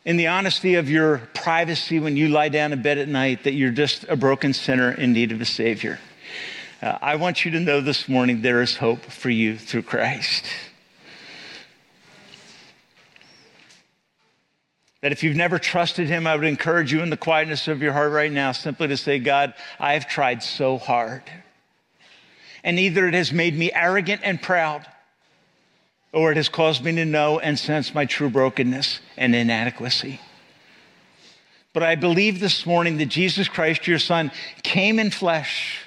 in 0.05 0.17
the 0.17 0.29
honesty 0.29 0.77
of 0.77 0.89
your 0.89 1.19
privacy 1.35 1.99
when 1.99 2.17
you 2.17 2.29
lie 2.29 2.49
down 2.49 2.73
in 2.73 2.81
bed 2.81 2.97
at 2.97 3.09
night 3.09 3.43
that 3.43 3.55
you're 3.55 3.73
just 3.73 4.05
a 4.05 4.15
broken 4.15 4.53
sinner 4.53 4.93
in 4.93 5.13
need 5.13 5.33
of 5.33 5.41
a 5.41 5.45
Savior. 5.45 5.99
Uh, 6.81 6.99
I 7.03 7.17
want 7.17 7.45
you 7.45 7.51
to 7.51 7.61
know 7.61 7.81
this 7.81 8.09
morning 8.09 8.43
there 8.43 8.63
is 8.63 8.77
hope 8.77 9.03
for 9.03 9.31
you 9.31 9.59
through 9.59 9.83
Christ. 9.83 10.45
That 15.03 15.11
if 15.11 15.25
you've 15.25 15.37
never 15.37 15.59
trusted 15.59 16.09
Him, 16.09 16.27
I 16.27 16.37
would 16.37 16.45
encourage 16.45 16.93
you 16.93 17.03
in 17.03 17.11
the 17.11 17.17
quietness 17.17 17.69
of 17.69 17.83
your 17.83 17.93
heart 17.93 18.13
right 18.13 18.31
now 18.31 18.53
simply 18.53 18.89
to 18.89 18.97
say, 18.97 19.19
God, 19.19 19.53
I 19.79 19.95
have 19.95 20.09
tried 20.09 20.43
so 20.43 20.79
hard. 20.79 21.23
And 22.65 22.79
either 22.79 23.09
it 23.09 23.15
has 23.15 23.33
made 23.33 23.59
me 23.59 23.73
arrogant 23.75 24.21
and 24.25 24.41
proud, 24.41 24.87
or 26.13 26.31
it 26.31 26.37
has 26.37 26.49
caused 26.49 26.85
me 26.85 26.93
to 26.93 27.05
know 27.05 27.41
and 27.41 27.59
sense 27.59 27.93
my 27.93 28.07
true 28.07 28.31
brokenness 28.31 29.01
and 29.17 29.35
inadequacy. 29.35 30.21
But 31.73 31.83
I 31.83 31.97
believe 31.97 32.39
this 32.39 32.65
morning 32.65 32.99
that 32.99 33.07
Jesus 33.07 33.49
Christ, 33.49 33.89
your 33.89 33.99
Son, 33.99 34.31
came 34.63 35.01
in 35.01 35.11
flesh 35.11 35.81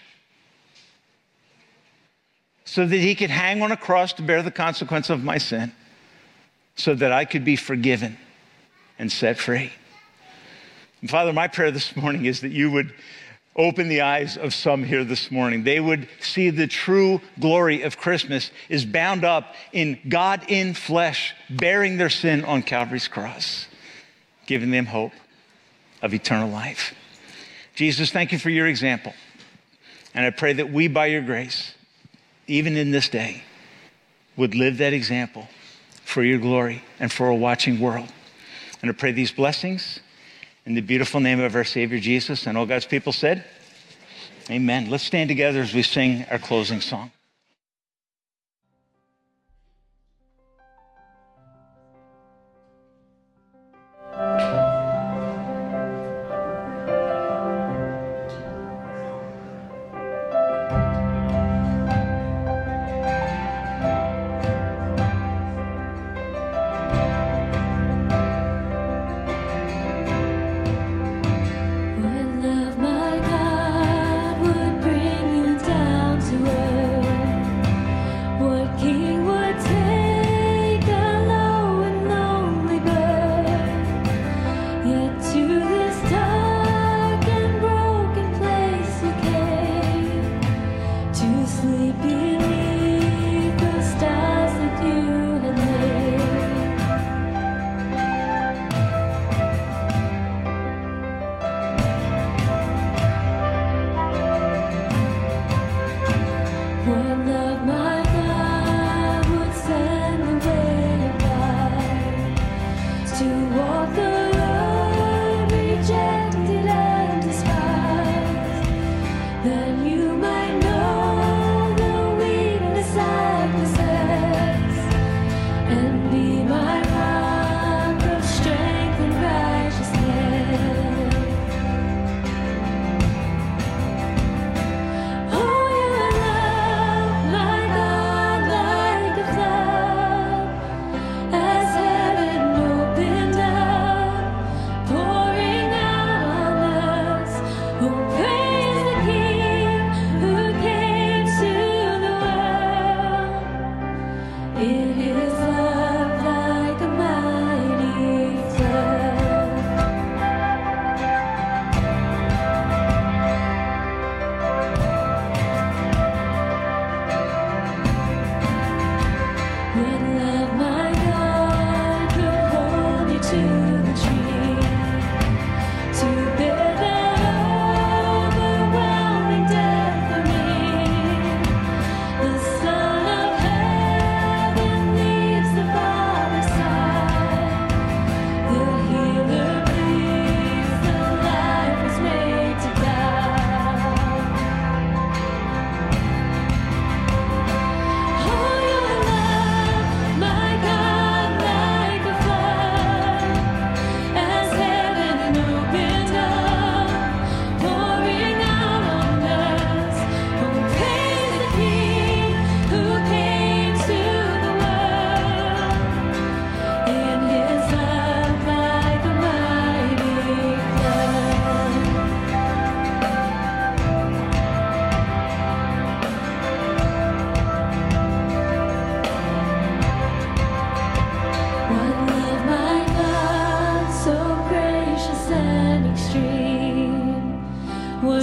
so 2.65 2.85
that 2.85 2.97
he 2.97 3.15
could 3.15 3.29
hang 3.29 3.61
on 3.61 3.71
a 3.71 3.77
cross 3.77 4.11
to 4.13 4.23
bear 4.23 4.41
the 4.41 4.51
consequence 4.51 5.09
of 5.09 5.23
my 5.23 5.37
sin, 5.37 5.71
so 6.75 6.93
that 6.95 7.13
I 7.13 7.23
could 7.23 7.45
be 7.45 7.55
forgiven 7.55 8.17
and 8.97 9.11
set 9.11 9.37
free. 9.37 9.71
And 11.01 11.09
Father, 11.09 11.33
my 11.33 11.47
prayer 11.47 11.71
this 11.71 11.95
morning 11.95 12.25
is 12.25 12.41
that 12.41 12.51
you 12.51 12.71
would 12.71 12.93
open 13.55 13.87
the 13.87 14.01
eyes 14.01 14.37
of 14.37 14.53
some 14.53 14.83
here 14.83 15.03
this 15.03 15.31
morning. 15.31 15.63
They 15.63 15.79
would 15.79 16.07
see 16.19 16.49
the 16.49 16.67
true 16.67 17.21
glory 17.39 17.83
of 17.83 17.97
Christmas 17.97 18.51
is 18.67 18.85
bound 18.85 19.23
up 19.23 19.55
in 19.71 19.97
God 20.09 20.43
in 20.49 20.73
flesh, 20.73 21.33
bearing 21.49 21.97
their 21.97 22.09
sin 22.09 22.43
on 22.43 22.63
Calvary's 22.63 23.07
cross, 23.07 23.67
giving 24.45 24.71
them 24.71 24.85
hope 24.85 25.13
of 26.01 26.13
eternal 26.13 26.49
life. 26.49 26.93
Jesus, 27.75 28.11
thank 28.11 28.31
you 28.31 28.39
for 28.39 28.49
your 28.49 28.67
example. 28.67 29.13
And 30.13 30.25
I 30.25 30.29
pray 30.29 30.53
that 30.53 30.71
we, 30.71 30.87
by 30.87 31.07
your 31.07 31.21
grace, 31.21 31.73
even 32.47 32.77
in 32.77 32.91
this 32.91 33.09
day, 33.09 33.43
would 34.37 34.55
live 34.55 34.77
that 34.77 34.93
example 34.93 35.47
for 36.03 36.23
your 36.23 36.39
glory 36.39 36.83
and 36.99 37.11
for 37.11 37.29
a 37.29 37.35
watching 37.35 37.79
world. 37.79 38.11
And 38.85 38.91
I 38.91 38.95
pray 38.95 39.13
these 39.13 39.31
blessings 39.31 39.99
in 40.67 40.75
the 40.75 40.81
beautiful 40.81 41.19
name 41.19 41.39
of 41.39 41.55
our 41.55 41.63
Savior 41.63 41.99
Jesus. 41.99 42.45
And 42.45 42.55
all 42.55 42.67
God's 42.67 42.85
people 42.85 43.11
said, 43.11 43.43
Amen. 44.47 44.91
Let's 44.91 45.03
stand 45.03 45.27
together 45.27 45.61
as 45.61 45.73
we 45.73 45.81
sing 45.81 46.23
our 46.29 46.37
closing 46.37 46.81
song. 46.81 47.11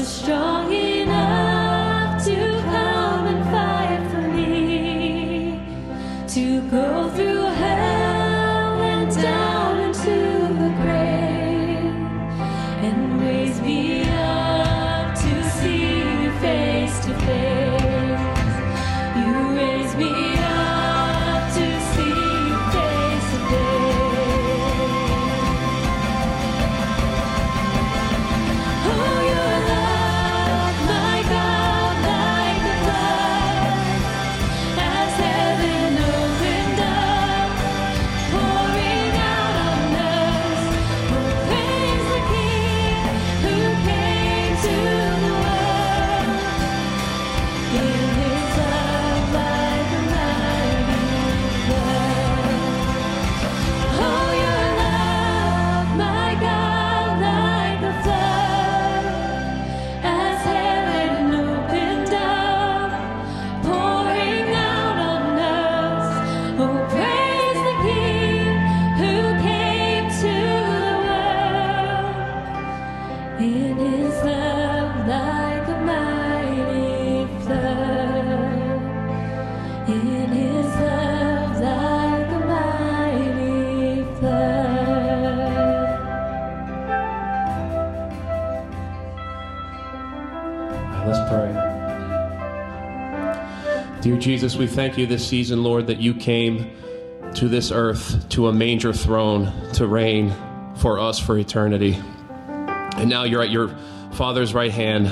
strong. 0.05 0.41
Jesus, 94.23 94.55
we 94.55 94.69
thank 94.69 94.97
you 94.97 95.05
this 95.05 95.27
season, 95.27 95.65
Lord, 95.65 95.89
that 95.89 95.99
you 95.99 96.15
came 96.15 96.70
to 97.35 97.49
this 97.49 97.73
earth, 97.73 98.28
to 98.28 98.47
a 98.47 98.53
manger 98.53 98.93
throne, 98.93 99.53
to 99.73 99.89
reign 99.89 100.32
for 100.77 101.01
us 101.01 101.19
for 101.19 101.36
eternity. 101.36 101.99
And 102.97 103.11
now 103.11 103.24
you're 103.24 103.43
at 103.43 103.51
your 103.51 103.77
Father's 104.12 104.55
right 104.55 104.70
hand. 104.70 105.07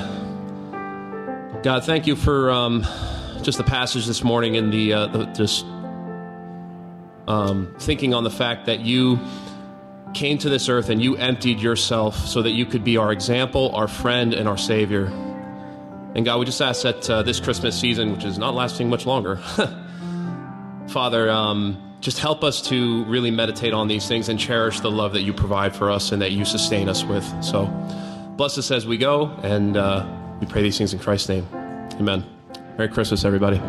God, 1.61 1.83
thank 1.83 2.07
you 2.07 2.15
for 2.15 2.51
um, 2.51 2.83
just 3.41 3.57
the 3.57 3.65
passage 3.65 4.05
this 4.05 4.23
morning 4.23 4.55
and 4.55 4.71
the, 4.71 4.93
uh, 4.93 5.07
the 5.07 5.25
just 5.25 5.65
um, 7.27 7.75
thinking 7.79 8.13
on 8.13 8.23
the 8.23 8.31
fact 8.31 8.67
that 8.67 8.79
you 8.79 9.19
came 10.13 10.37
to 10.37 10.47
this 10.47 10.69
earth 10.69 10.87
and 10.87 11.03
you 11.03 11.17
emptied 11.17 11.59
yourself 11.59 12.15
so 12.15 12.43
that 12.43 12.51
you 12.51 12.65
could 12.65 12.85
be 12.85 12.95
our 12.95 13.11
example, 13.11 13.75
our 13.75 13.89
friend, 13.89 14.33
and 14.33 14.47
our 14.47 14.57
Savior. 14.57 15.11
And 16.13 16.25
God, 16.25 16.39
we 16.39 16.45
just 16.45 16.61
ask 16.61 16.83
that 16.83 17.09
uh, 17.09 17.23
this 17.23 17.39
Christmas 17.39 17.79
season, 17.79 18.11
which 18.11 18.25
is 18.25 18.37
not 18.37 18.53
lasting 18.53 18.89
much 18.89 19.05
longer, 19.05 19.37
Father, 20.89 21.29
um, 21.29 21.95
just 22.01 22.19
help 22.19 22.43
us 22.43 22.61
to 22.63 23.05
really 23.05 23.31
meditate 23.31 23.73
on 23.73 23.87
these 23.87 24.07
things 24.07 24.27
and 24.27 24.39
cherish 24.39 24.81
the 24.81 24.91
love 24.91 25.13
that 25.13 25.21
you 25.21 25.33
provide 25.33 25.73
for 25.75 25.89
us 25.89 26.11
and 26.11 26.21
that 26.21 26.31
you 26.31 26.43
sustain 26.43 26.89
us 26.89 27.03
with. 27.03 27.23
So 27.43 27.65
bless 28.35 28.57
us 28.57 28.71
as 28.71 28.85
we 28.85 28.97
go, 28.97 29.27
and 29.43 29.77
uh, 29.77 30.05
we 30.41 30.47
pray 30.47 30.63
these 30.63 30.77
things 30.77 30.93
in 30.93 30.99
Christ's 30.99 31.29
name. 31.29 31.47
Amen. 31.93 32.25
Merry 32.77 32.89
Christmas, 32.89 33.23
everybody. 33.23 33.61